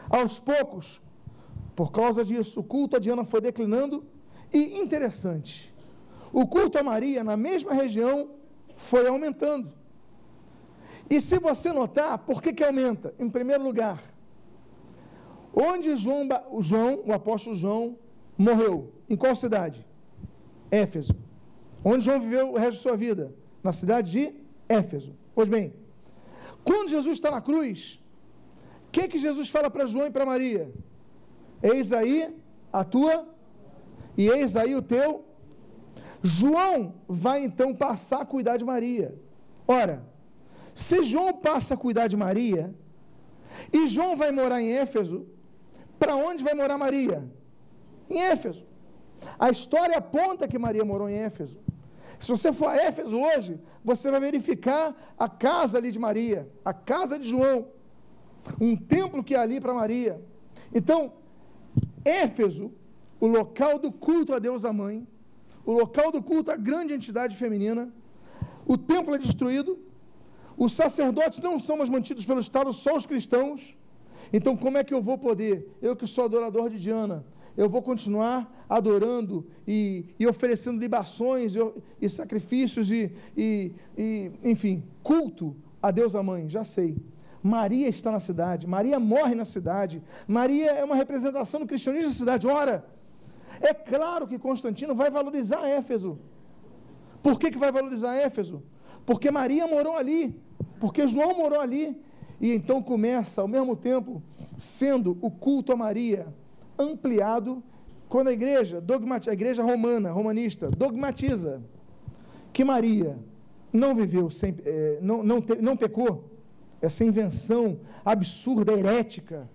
Aos 0.09 0.39
poucos, 0.39 1.01
por 1.75 1.91
causa 1.91 2.23
disso, 2.25 2.59
o 2.59 2.63
culto 2.63 2.97
a 2.97 2.99
Diana 2.99 3.23
foi 3.23 3.39
declinando 3.39 4.05
e 4.53 4.77
interessante, 4.79 5.73
o 6.33 6.45
culto 6.45 6.77
a 6.77 6.83
Maria 6.83 7.23
na 7.23 7.37
mesma 7.37 7.73
região 7.73 8.31
foi 8.75 9.07
aumentando. 9.07 9.71
E 11.09 11.21
se 11.21 11.39
você 11.39 11.71
notar, 11.71 12.17
por 12.19 12.41
que, 12.41 12.53
que 12.53 12.63
aumenta? 12.63 13.13
Em 13.17 13.29
primeiro 13.29 13.63
lugar, 13.63 14.01
onde 15.53 15.95
João, 15.95 16.27
João, 16.59 17.01
o 17.05 17.13
apóstolo 17.13 17.55
João, 17.55 17.97
morreu? 18.37 18.93
Em 19.09 19.15
qual 19.15 19.35
cidade? 19.35 19.85
Éfeso. 20.69 21.13
Onde 21.83 22.05
João 22.05 22.19
viveu 22.19 22.51
o 22.51 22.57
resto 22.57 22.77
de 22.77 22.83
sua 22.83 22.95
vida? 22.95 23.33
Na 23.63 23.71
cidade 23.71 24.11
de 24.11 24.33
Éfeso. 24.67 25.15
Pois 25.35 25.49
bem, 25.49 25.73
quando 26.63 26.89
Jesus 26.89 27.17
está 27.17 27.31
na 27.31 27.41
cruz, 27.41 27.99
o 28.87 28.91
que, 28.91 29.07
que 29.07 29.19
Jesus 29.19 29.49
fala 29.49 29.69
para 29.69 29.85
João 29.85 30.07
e 30.07 30.11
para 30.11 30.25
Maria? 30.25 30.71
Eis 31.61 31.91
aí 31.91 32.35
a 32.71 32.83
tua 32.83 33.27
e 34.17 34.27
eis 34.27 34.55
aí 34.55 34.75
o 34.75 34.81
teu. 34.81 35.25
João 36.21 36.95
vai 37.07 37.43
então 37.43 37.73
passar 37.73 38.21
a 38.21 38.25
cuidar 38.25 38.57
de 38.57 38.65
Maria. 38.65 39.15
Ora, 39.67 40.03
se 40.73 41.03
João 41.03 41.33
passa 41.33 41.73
a 41.73 41.77
cuidar 41.77 42.07
de 42.07 42.17
Maria, 42.17 42.73
e 43.71 43.87
João 43.87 44.15
vai 44.15 44.31
morar 44.31 44.61
em 44.61 44.71
Éfeso, 44.71 45.27
para 45.99 46.15
onde 46.15 46.43
vai 46.43 46.53
morar 46.53 46.77
Maria? 46.77 47.23
Em 48.09 48.19
Éfeso. 48.21 48.65
A 49.37 49.49
história 49.49 49.97
aponta 49.97 50.47
que 50.47 50.57
Maria 50.57 50.83
morou 50.83 51.09
em 51.09 51.17
Éfeso. 51.17 51.59
Se 52.21 52.29
você 52.29 52.53
for 52.53 52.67
a 52.67 52.75
Éfeso 52.75 53.19
hoje, 53.19 53.59
você 53.83 54.11
vai 54.11 54.19
verificar 54.19 54.95
a 55.17 55.27
casa 55.27 55.79
ali 55.79 55.89
de 55.91 55.97
Maria, 55.97 56.47
a 56.63 56.71
casa 56.71 57.17
de 57.17 57.27
João, 57.27 57.69
um 58.59 58.75
templo 58.75 59.23
que 59.23 59.33
é 59.33 59.39
ali 59.39 59.59
para 59.59 59.73
Maria. 59.73 60.21
Então, 60.71 61.13
Éfeso, 62.05 62.71
o 63.19 63.25
local 63.25 63.79
do 63.79 63.91
culto 63.91 64.35
a 64.35 64.39
Deus 64.39 64.65
a 64.65 64.71
Mãe, 64.71 65.07
o 65.65 65.71
local 65.71 66.11
do 66.11 66.21
culto 66.21 66.51
à 66.51 66.55
grande 66.55 66.93
entidade 66.93 67.35
feminina, 67.35 67.91
o 68.67 68.77
templo 68.77 69.15
é 69.15 69.17
destruído, 69.17 69.79
os 70.55 70.73
sacerdotes 70.73 71.39
não 71.39 71.59
são 71.59 71.77
mais 71.77 71.89
mantidos 71.89 72.23
pelo 72.23 72.39
Estado, 72.39 72.71
só 72.71 72.95
os 72.95 73.07
cristãos. 73.07 73.75
Então, 74.31 74.55
como 74.55 74.77
é 74.77 74.83
que 74.83 74.93
eu 74.93 75.01
vou 75.01 75.17
poder, 75.17 75.75
eu 75.81 75.95
que 75.95 76.05
sou 76.05 76.25
adorador 76.25 76.69
de 76.69 76.79
Diana, 76.79 77.25
eu 77.55 77.69
vou 77.69 77.81
continuar 77.81 78.65
adorando 78.69 79.45
e, 79.67 80.05
e 80.17 80.25
oferecendo 80.25 80.79
libações 80.79 81.55
e, 81.55 81.59
e 82.01 82.09
sacrifícios 82.09 82.91
e, 82.91 83.11
e, 83.35 84.31
enfim, 84.43 84.83
culto 85.03 85.55
a 85.81 85.91
Deus 85.91 86.15
a 86.15 86.23
Mãe? 86.23 86.49
Já 86.49 86.63
sei. 86.63 86.97
Maria 87.43 87.87
está 87.87 88.11
na 88.11 88.19
cidade, 88.19 88.67
Maria 88.67 88.99
morre 88.99 89.33
na 89.33 89.45
cidade, 89.45 90.01
Maria 90.27 90.71
é 90.71 90.83
uma 90.83 90.95
representação 90.95 91.59
do 91.59 91.65
cristianismo 91.65 92.09
na 92.09 92.13
cidade. 92.13 92.47
Ora, 92.47 92.85
é 93.59 93.73
claro 93.73 94.27
que 94.27 94.37
Constantino 94.37 94.93
vai 94.93 95.09
valorizar 95.09 95.67
Éfeso. 95.67 96.19
Por 97.23 97.39
que, 97.39 97.51
que 97.51 97.57
vai 97.57 97.71
valorizar 97.71 98.15
Éfeso? 98.15 98.63
Porque 99.05 99.31
Maria 99.31 99.67
morou 99.67 99.95
ali, 99.95 100.39
porque 100.79 101.07
João 101.07 101.35
morou 101.35 101.59
ali. 101.59 101.99
E 102.39 102.53
então 102.53 102.81
começa, 102.81 103.41
ao 103.41 103.47
mesmo 103.47 103.75
tempo, 103.75 104.21
sendo 104.57 105.17
o 105.21 105.29
culto 105.29 105.71
a 105.71 105.75
Maria 105.75 106.27
ampliado, 106.77 107.63
quando 108.09 108.27
a 108.27 108.33
igreja, 108.33 108.83
a 109.27 109.33
igreja 109.33 109.63
romana, 109.63 110.11
romanista, 110.11 110.69
dogmatiza 110.69 111.61
que 112.51 112.63
Maria 112.63 113.17
não 113.71 113.95
viveu, 113.95 114.29
sem, 114.29 114.55
é, 114.65 114.99
não, 115.01 115.23
não, 115.23 115.41
te, 115.41 115.55
não 115.61 115.77
pecou, 115.77 116.29
essa 116.81 117.05
invenção 117.05 117.79
absurda, 118.03 118.73
herética, 118.73 119.49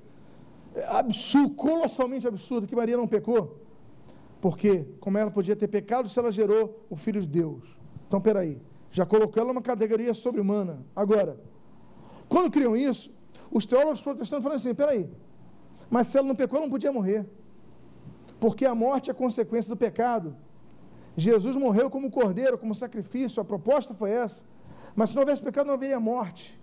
absurdo, 0.89 1.55
colossalmente 1.55 2.27
absurda, 2.27 2.67
que 2.67 2.77
Maria 2.77 2.97
não 2.97 3.07
pecou. 3.07 3.61
Porque, 4.41 4.87
como 5.01 5.19
ela 5.19 5.31
podia 5.31 5.57
ter 5.57 5.69
pecado 5.69 6.09
se 6.09 6.19
ela 6.19 6.31
gerou 6.31 6.87
o 6.89 6.97
Filho 6.97 7.21
de 7.21 7.27
Deus? 7.27 7.77
Então, 8.07 8.21
peraí, 8.21 8.61
já 8.91 9.05
colocou 9.05 9.43
ela 9.43 9.53
numa 9.53 9.63
categoria 9.63 10.15
sobre-humana. 10.15 10.85
Agora, 10.95 11.39
quando 12.29 12.51
criam 12.51 12.77
isso, 12.77 13.11
os 13.51 13.67
teólogos 13.67 14.03
protestantes 14.03 14.43
falam 14.43 14.57
assim: 14.57 14.75
peraí, 14.75 15.09
mas 15.91 16.07
se 16.09 16.19
ela 16.19 16.27
não 16.27 16.35
pecou, 16.35 16.57
ela 16.57 16.67
não 16.67 16.71
podia 16.71 16.93
morrer. 16.93 17.27
Porque 18.39 18.65
a 18.67 18.75
morte 18.75 19.11
é 19.11 19.15
consequência 19.15 19.71
do 19.71 19.77
pecado. 19.77 20.37
Jesus 21.17 21.57
morreu 21.57 21.89
como 21.89 22.11
cordeiro, 22.11 22.59
como 22.59 22.75
sacrifício, 22.75 23.41
a 23.41 23.45
proposta 23.45 23.95
foi 23.95 24.11
essa. 24.11 24.45
Mas 24.95 25.11
se 25.11 25.17
não 25.17 25.23
houvesse 25.23 25.43
pecado, 25.43 25.67
não 25.67 25.75
haveria 25.75 25.99
morte. 25.99 26.61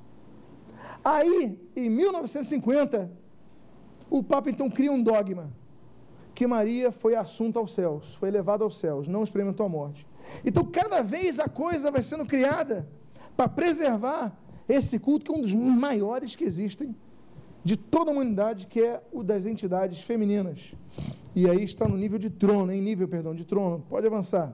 Aí, 1.04 1.60
em 1.76 1.90
1950, 1.90 3.12
o 4.10 4.24
Papa 4.24 4.50
então 4.50 4.70
cria 4.70 4.92
um 4.92 5.02
dogma 5.02 5.52
que 6.36 6.48
Maria 6.48 6.92
foi 6.92 7.16
assunta 7.16 7.60
aos 7.60 7.74
céus, 7.74 8.16
foi 8.16 8.32
levada 8.32 8.64
aos 8.64 8.78
céus, 8.78 9.08
não 9.08 9.24
experimentou 9.24 9.66
a 9.66 9.70
morte. 9.70 10.08
Então, 10.44 10.64
cada 10.66 11.02
vez 11.02 11.40
a 11.40 11.48
coisa 11.48 11.92
vai 11.92 12.02
sendo 12.02 12.26
criada 12.26 12.88
para 13.36 13.48
preservar 13.48 14.36
esse 14.68 14.98
culto, 14.98 15.26
que 15.26 15.32
é 15.32 15.36
um 15.36 15.42
dos 15.42 15.54
maiores 15.54 16.36
que 16.36 16.44
existem 16.44 16.96
de 17.64 17.78
toda 17.78 18.12
a 18.12 18.14
humanidade, 18.14 18.68
que 18.68 18.82
é 18.82 19.02
o 19.12 19.24
das 19.24 19.46
entidades 19.46 20.02
femininas. 20.02 20.74
E 21.36 21.50
aí 21.50 21.64
está 21.64 21.88
no 21.88 21.98
nível 21.98 22.20
de 22.20 22.30
trono, 22.30 22.72
em 22.72 22.82
nível, 22.82 23.08
perdão, 23.08 23.34
de 23.34 23.46
trono. 23.46 23.84
Pode 23.90 24.06
avançar. 24.06 24.54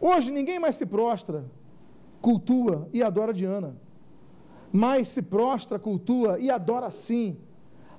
Hoje 0.00 0.30
ninguém 0.30 0.58
mais 0.58 0.76
se 0.76 0.86
prostra, 0.86 1.44
cultua 2.20 2.88
e 2.92 3.02
adora 3.02 3.32
Diana 3.32 3.74
mas 4.72 5.08
se 5.08 5.22
prostra, 5.22 5.78
cultua 5.78 6.38
e 6.38 6.50
adora 6.50 6.90
sim 6.90 7.36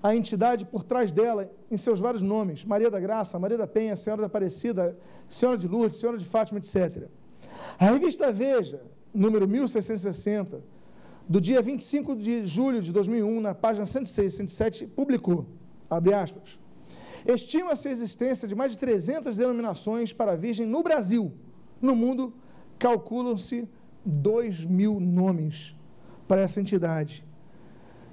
a 0.01 0.15
entidade 0.15 0.65
por 0.65 0.83
trás 0.83 1.11
dela, 1.11 1.51
em 1.69 1.77
seus 1.77 1.99
vários 1.99 2.21
nomes: 2.21 2.63
Maria 2.63 2.89
da 2.89 2.99
Graça, 2.99 3.37
Maria 3.39 3.57
da 3.57 3.67
Penha, 3.67 3.95
Senhora 3.95 4.21
da 4.21 4.27
Aparecida, 4.27 4.97
Senhora 5.27 5.57
de 5.57 5.67
Lourdes, 5.67 5.99
Senhora 5.99 6.17
de 6.17 6.25
Fátima, 6.25 6.59
etc. 6.59 7.07
A 7.77 7.85
revista 7.85 8.31
Veja, 8.31 8.81
número 9.13 9.47
1660, 9.47 10.61
do 11.29 11.39
dia 11.39 11.61
25 11.61 12.15
de 12.15 12.43
julho 12.43 12.81
de 12.81 12.91
2001, 12.91 13.39
na 13.39 13.53
página 13.53 13.85
106 13.85 14.33
e 14.33 14.35
107, 14.37 14.87
publicou, 14.87 15.45
abre 15.87 16.11
aspas, 16.11 16.57
estima-se 17.23 17.87
a 17.87 17.91
existência 17.91 18.47
de 18.47 18.55
mais 18.55 18.71
de 18.71 18.79
300 18.79 19.37
denominações 19.37 20.11
para 20.11 20.31
a 20.31 20.35
Virgem 20.35 20.65
no 20.65 20.81
Brasil. 20.81 21.31
No 21.79 21.95
mundo, 21.95 22.33
calculam-se 22.79 23.69
2 24.03 24.65
mil 24.65 24.99
nomes 24.99 25.75
para 26.27 26.41
essa 26.41 26.59
entidade. 26.59 27.23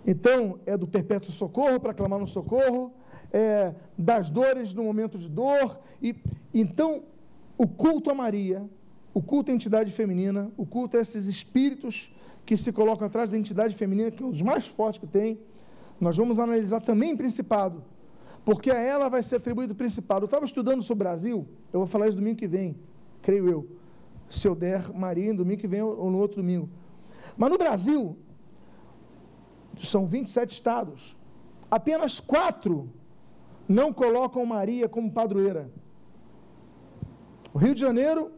Então, 0.07 0.61
é 0.67 0.77
do 0.77 0.87
perpétuo 0.87 1.33
socorro 1.33 1.81
para 1.81 1.95
clamar 1.95 2.19
no 2.19 2.27
socorro, 2.27 2.93
é, 3.33 3.75
das 3.97 4.29
dores 4.29 4.75
no 4.75 4.85
momento 4.85 5.17
de 5.17 5.29
dor. 5.29 5.81
E 6.03 6.14
então 6.53 7.05
o 7.57 7.67
culto 7.67 8.11
a 8.11 8.14
Maria, 8.14 8.69
o 9.14 9.23
culto 9.23 9.51
à 9.51 9.55
entidade 9.55 9.91
feminina, 9.91 10.53
o 10.57 10.67
culto 10.67 10.99
a 10.99 11.01
esses 11.01 11.27
espíritos 11.27 12.14
que 12.47 12.57
se 12.57 12.72
colocam 12.72 13.07
atrás 13.09 13.28
da 13.28 13.36
entidade 13.36 13.74
feminina, 13.74 14.11
que 14.11 14.22
é 14.22 14.26
um 14.26 14.30
dos 14.30 14.40
mais 14.40 14.66
fortes 14.66 15.01
que 15.01 15.07
tem. 15.07 15.38
Nós 16.01 16.16
vamos 16.16 16.38
analisar 16.38 16.80
também 16.80 17.16
principado, 17.16 17.82
porque 18.44 18.70
a 18.70 18.78
ela 18.78 19.09
vai 19.09 19.22
ser 19.22 19.36
atribuído 19.36 19.74
principado. 19.74 20.22
Eu 20.22 20.26
estava 20.26 20.44
estudando 20.44 20.82
sobre 20.82 21.03
o 21.03 21.09
Brasil, 21.09 21.49
eu 21.72 21.80
vou 21.80 21.86
falar 21.88 22.07
isso 22.07 22.16
domingo 22.16 22.38
que 22.38 22.47
vem, 22.47 22.76
creio 23.20 23.49
eu. 23.49 23.68
Se 24.30 24.47
eu 24.47 24.55
der 24.55 24.92
Maria, 24.94 25.34
domingo 25.34 25.61
que 25.61 25.66
vem 25.66 25.82
ou 25.82 26.11
no 26.11 26.18
outro 26.18 26.36
domingo. 26.40 26.68
Mas 27.36 27.51
no 27.51 27.59
Brasil, 27.59 28.16
são 29.82 30.07
27 30.07 30.53
estados, 30.53 31.16
apenas 31.70 32.20
quatro 32.20 32.88
não 33.68 33.92
colocam 33.92 34.47
Maria 34.47 34.88
como 34.88 35.11
padroeira. 35.11 35.68
O 37.53 37.59
Rio 37.59 37.74
de 37.74 37.80
Janeiro, 37.80 38.30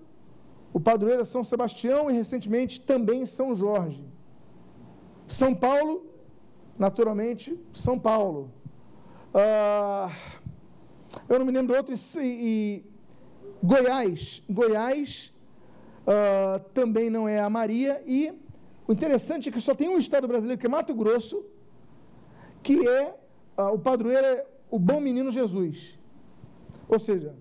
o 0.72 0.80
padroeiro 0.80 1.22
é 1.22 1.24
São 1.24 1.42
Sebastião 1.42 2.10
e 2.10 2.14
recentemente 2.14 2.80
também 2.80 3.24
São 3.26 3.54
Jorge. 3.54 4.04
São 5.26 5.54
Paulo, 5.54 6.06
naturalmente, 6.78 7.58
São 7.72 7.98
Paulo. 7.98 8.50
Ah, 9.34 10.10
eu 11.28 11.38
não 11.38 11.46
me 11.46 11.52
lembro 11.52 11.76
outro, 11.76 11.94
e, 11.94 11.98
e 12.22 12.84
Goiás. 13.62 14.42
Goiás 14.48 15.32
ah, 16.06 16.60
também 16.72 17.10
não 17.10 17.28
é 17.28 17.40
a 17.40 17.50
Maria. 17.50 18.02
E 18.06 18.32
o 18.86 18.92
interessante 18.92 19.48
é 19.48 19.52
que 19.52 19.60
só 19.60 19.74
tem 19.74 19.88
um 19.88 19.98
estado 19.98 20.26
brasileiro, 20.26 20.60
que 20.60 20.66
é 20.66 20.70
Mato 20.70 20.94
Grosso, 20.94 21.44
que 22.62 22.86
é 22.88 23.14
ah, 23.56 23.70
o 23.70 23.78
padroeiro 23.78 24.26
é 24.26 24.46
o 24.70 24.78
bom 24.78 25.00
menino 25.00 25.30
Jesus. 25.30 25.98
Ou 26.88 26.98
seja, 26.98 27.34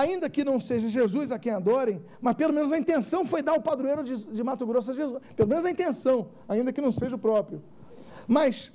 ainda 0.00 0.28
que 0.28 0.42
não 0.44 0.58
seja 0.58 0.88
Jesus 0.88 1.30
a 1.30 1.38
quem 1.38 1.52
adorem, 1.52 2.02
mas 2.20 2.34
pelo 2.36 2.52
menos 2.52 2.72
a 2.72 2.78
intenção 2.78 3.24
foi 3.24 3.42
dar 3.42 3.54
o 3.54 3.62
padroeiro 3.62 4.02
de, 4.02 4.14
de 4.26 4.42
Mato 4.42 4.66
Grosso 4.66 4.90
a 4.90 4.94
Jesus. 4.94 5.20
Pelo 5.36 5.48
menos 5.48 5.64
a 5.64 5.70
intenção, 5.70 6.28
ainda 6.48 6.72
que 6.72 6.80
não 6.80 6.92
seja 6.92 7.16
o 7.16 7.18
próprio. 7.18 7.62
Mas 8.26 8.72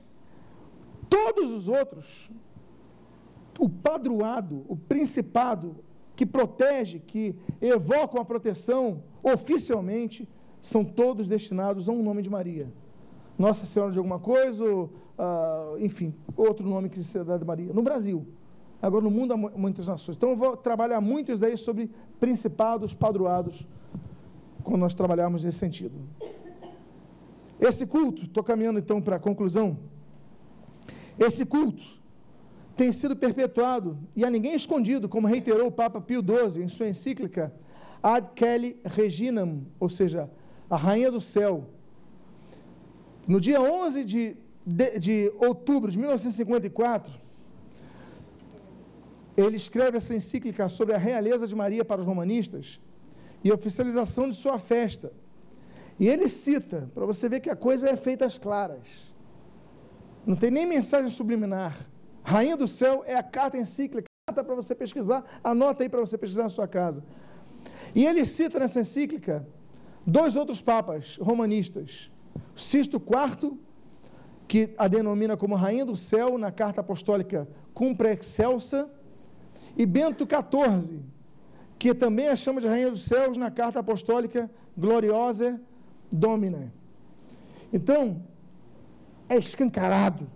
todos 1.10 1.52
os 1.52 1.68
outros, 1.68 2.30
o 3.58 3.70
padroado, 3.70 4.66
o 4.68 4.76
principado, 4.76 5.84
que 6.16 6.26
protege, 6.26 7.00
que 7.00 7.36
evocam 7.62 8.22
a 8.22 8.26
proteção 8.26 9.04
oficialmente, 9.22 10.28
são 10.62 10.84
todos 10.84 11.28
destinados 11.28 11.90
a 11.90 11.92
um 11.92 12.02
nome 12.02 12.22
de 12.22 12.30
Maria. 12.30 12.72
Nossa 13.38 13.66
Senhora 13.66 13.92
de 13.92 13.98
alguma 13.98 14.20
coisa, 14.20 14.64
ou, 14.64 14.86
uh, 15.20 15.78
enfim, 15.80 16.14
outro 16.38 16.68
nome 16.68 16.90
que 16.90 17.04
se 17.04 17.24
dá 17.24 17.38
de 17.38 17.46
Maria. 17.46 17.74
No 17.74 17.84
Brasil. 17.84 18.26
Agora, 18.82 19.04
no 19.04 19.12
mundo 19.12 19.34
há 19.34 19.38
muitas 19.38 19.88
nações. 19.88 20.16
Então, 20.16 20.32
eu 20.32 20.36
vou 20.36 20.56
trabalhar 20.58 21.02
muito 21.02 21.32
isso 21.32 21.42
daí 21.42 21.58
sobre 21.58 21.90
principados, 22.20 22.94
padroados, 22.94 23.66
quando 24.64 24.82
nós 24.82 24.94
trabalharmos 24.94 25.44
nesse 25.44 25.58
sentido. 25.58 25.96
Esse 27.60 27.86
culto, 27.86 28.26
estou 28.26 28.44
caminhando 28.44 28.80
então 28.80 29.02
para 29.02 29.16
a 29.16 29.20
conclusão. 29.20 29.78
Esse 31.18 31.46
culto 31.46 31.84
tem 32.76 32.92
sido 32.92 33.16
perpetuado 33.16 33.98
e 34.16 34.26
a 34.26 34.30
ninguém 34.30 34.54
escondido, 34.54 35.08
como 35.08 35.28
reiterou 35.28 35.68
o 35.68 35.72
Papa 35.72 36.02
Pio 36.02 36.22
XII 36.22 36.64
em 36.64 36.68
sua 36.68 36.90
encíclica 36.90 37.54
Ad 38.04 38.30
Kelly 38.36 38.80
Reginam, 38.84 39.66
ou 39.80 39.90
seja, 39.90 40.30
a 40.70 40.76
Rainha 40.76 41.12
do 41.12 41.22
Céu. 41.22 41.70
No 43.28 43.40
dia 43.40 43.62
11 43.62 44.04
de, 44.04 44.38
de, 44.66 45.00
de 45.00 45.34
outubro 45.40 45.90
de 45.90 45.98
1954, 45.98 47.25
ele 49.38 49.58
escreve 49.58 49.98
essa 49.98 50.16
encíclica 50.16 50.68
sobre 50.70 50.96
a 50.96 50.98
realeza 50.98 51.46
de 51.46 51.56
Maria 51.56 51.84
para 51.84 52.02
os 52.02 52.08
romanistas 52.08 52.80
e 53.44 53.52
a 53.52 53.54
oficialização 53.54 54.30
de 54.30 54.36
sua 54.36 54.58
festa. 54.58 55.12
E 56.00 56.08
ele 56.08 56.28
cita, 56.28 56.90
para 56.94 57.06
você 57.06 57.28
ver 57.30 57.40
que 57.40 57.50
a 57.50 57.56
coisa 57.56 57.90
é 57.90 57.96
feita 57.96 58.26
às 58.26 58.38
claras. 58.38 58.88
Não 60.26 60.36
tem 60.36 60.52
nem 60.52 60.66
mensagem 60.66 61.10
subliminar. 61.10 61.88
Rainha 62.24 62.58
do 62.58 62.68
Céu 62.68 63.04
é 63.06 63.16
a 63.16 63.24
carta 63.24 63.58
encíclica, 63.58 64.08
carta 64.28 64.44
para 64.44 64.56
você 64.56 64.74
pesquisar, 64.74 65.24
anota 65.44 65.84
aí 65.84 65.90
para 65.90 66.00
você 66.00 66.18
pesquisar 66.18 66.44
na 66.44 66.50
sua 66.50 66.68
casa. 66.68 67.04
E 67.94 68.06
ele 68.06 68.26
cita 68.26 68.60
nessa 68.60 68.80
encíclica 68.80 69.48
dois 70.06 70.36
outros 70.36 70.62
papas 70.62 71.18
romanistas, 71.18 72.12
Sisto 72.56 72.98
IV, 72.98 73.58
que 74.48 74.74
a 74.78 74.88
denomina 74.88 75.36
como 75.38 75.56
Rainha 75.56 75.86
do 75.86 75.96
Céu 75.96 76.38
na 76.38 76.52
carta 76.52 76.82
apostólica 76.82 77.48
Cumpre 77.74 78.12
Excelsa, 78.14 78.90
e 79.78 79.86
Bento 79.86 80.26
XIV, 80.26 81.00
que 81.78 81.94
também 81.94 82.28
a 82.30 82.36
chama 82.36 82.62
de 82.62 82.68
Rainha 82.68 82.90
dos 82.90 83.04
Céus 83.04 83.38
na 83.38 83.52
carta 83.52 83.80
apostólica 83.80 84.50
Gloriosa 84.78 85.60
Domina. 86.12 86.72
Então, 87.72 88.24
é 89.28 89.38
escancarado. 89.38 90.28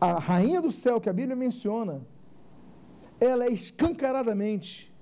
A 0.00 0.18
Rainha 0.18 0.60
do 0.60 0.70
Céu 0.70 1.00
que 1.00 1.08
a 1.08 1.12
Bíblia 1.12 1.34
menciona, 1.34 2.02
ela 3.18 3.44
é 3.46 3.50
escancaradamente 3.50 4.92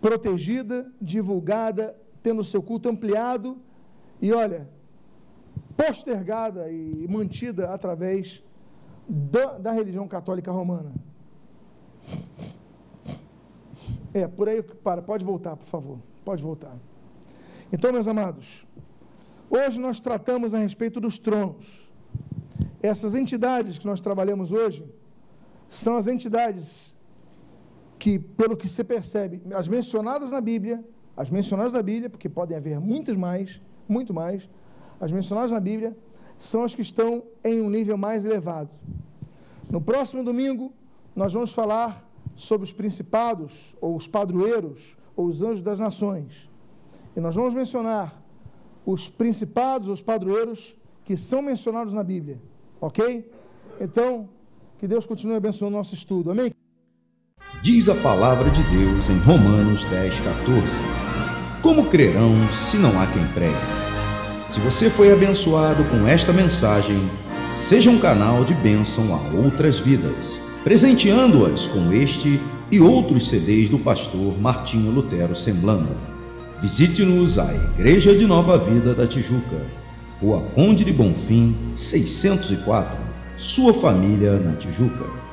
protegida, 0.00 0.90
divulgada, 1.00 1.96
tendo 2.22 2.42
seu 2.42 2.62
culto 2.62 2.88
ampliado 2.88 3.58
e, 4.20 4.32
olha, 4.32 4.68
postergada 5.76 6.70
e 6.70 7.06
mantida 7.08 7.72
através 7.72 8.42
da, 9.08 9.58
da 9.58 9.72
religião 9.72 10.06
católica 10.06 10.50
romana. 10.50 10.92
É, 14.12 14.26
por 14.26 14.48
aí 14.48 14.62
para, 14.62 15.00
pode 15.02 15.24
voltar, 15.24 15.56
por 15.56 15.66
favor. 15.66 15.98
Pode 16.24 16.42
voltar. 16.42 16.76
Então, 17.72 17.92
meus 17.92 18.08
amados, 18.08 18.66
hoje 19.48 19.80
nós 19.80 20.00
tratamos 20.00 20.54
a 20.54 20.58
respeito 20.58 21.00
dos 21.00 21.18
tronos. 21.18 21.88
Essas 22.82 23.14
entidades 23.14 23.78
que 23.78 23.86
nós 23.86 24.00
trabalhamos 24.00 24.52
hoje 24.52 24.84
são 25.68 25.96
as 25.96 26.06
entidades 26.08 26.94
que, 27.98 28.18
pelo 28.18 28.56
que 28.56 28.66
se 28.66 28.82
percebe, 28.82 29.40
as 29.54 29.68
mencionadas 29.68 30.30
na 30.32 30.40
Bíblia, 30.40 30.82
as 31.16 31.30
mencionadas 31.30 31.72
na 31.72 31.82
Bíblia, 31.82 32.08
porque 32.10 32.28
podem 32.28 32.56
haver 32.56 32.80
muitas 32.80 33.16
mais, 33.16 33.60
muito 33.88 34.12
mais, 34.12 34.48
as 35.00 35.12
mencionadas 35.12 35.50
na 35.50 35.60
Bíblia 35.60 35.96
são 36.38 36.64
as 36.64 36.74
que 36.74 36.82
estão 36.82 37.22
em 37.44 37.60
um 37.60 37.68
nível 37.68 37.96
mais 37.98 38.24
elevado. 38.24 38.70
No 39.70 39.80
próximo 39.80 40.24
domingo, 40.24 40.72
nós 41.14 41.32
vamos 41.32 41.52
falar 41.52 42.08
sobre 42.34 42.64
os 42.64 42.72
principados, 42.72 43.74
ou 43.80 43.96
os 43.96 44.06
padroeiros, 44.06 44.96
ou 45.16 45.26
os 45.26 45.42
anjos 45.42 45.62
das 45.62 45.78
nações. 45.78 46.48
E 47.16 47.20
nós 47.20 47.34
vamos 47.34 47.54
mencionar 47.54 48.22
os 48.86 49.08
principados, 49.08 49.88
os 49.88 50.00
padroeiros, 50.00 50.76
que 51.04 51.16
são 51.16 51.42
mencionados 51.42 51.92
na 51.92 52.02
Bíblia. 52.02 52.40
Ok? 52.80 53.30
Então, 53.80 54.28
que 54.78 54.86
Deus 54.86 55.04
continue 55.04 55.36
abençoando 55.36 55.74
o 55.74 55.78
nosso 55.78 55.94
estudo. 55.94 56.30
Amém? 56.30 56.52
Diz 57.62 57.88
a 57.88 57.94
palavra 57.96 58.48
de 58.50 58.62
Deus 58.64 59.10
em 59.10 59.18
Romanos 59.18 59.84
10, 59.84 60.20
14: 60.20 60.78
Como 61.62 61.90
crerão 61.90 62.34
se 62.52 62.78
não 62.78 62.98
há 63.00 63.06
quem 63.06 63.26
pregue? 63.34 63.54
Se 64.48 64.60
você 64.60 64.88
foi 64.88 65.12
abençoado 65.12 65.84
com 65.84 66.06
esta 66.06 66.32
mensagem, 66.32 66.96
seja 67.50 67.90
um 67.90 67.98
canal 67.98 68.44
de 68.44 68.54
bênção 68.54 69.14
a 69.14 69.44
outras 69.44 69.78
vidas 69.78 70.39
presenteando-as 70.62 71.66
com 71.66 71.92
este 71.92 72.40
e 72.70 72.80
outros 72.80 73.28
CDs 73.28 73.68
do 73.68 73.78
pastor 73.78 74.38
Martinho 74.40 74.90
Lutero 74.90 75.34
Semblando. 75.34 75.96
Visite-nos 76.60 77.38
à 77.38 77.52
Igreja 77.54 78.14
de 78.14 78.26
Nova 78.26 78.58
Vida 78.58 78.94
da 78.94 79.06
Tijuca, 79.06 79.66
Rua 80.20 80.42
Conde 80.54 80.84
de 80.84 80.92
Bonfim, 80.92 81.56
604, 81.74 82.98
sua 83.36 83.72
família 83.72 84.38
na 84.38 84.52
Tijuca. 84.52 85.29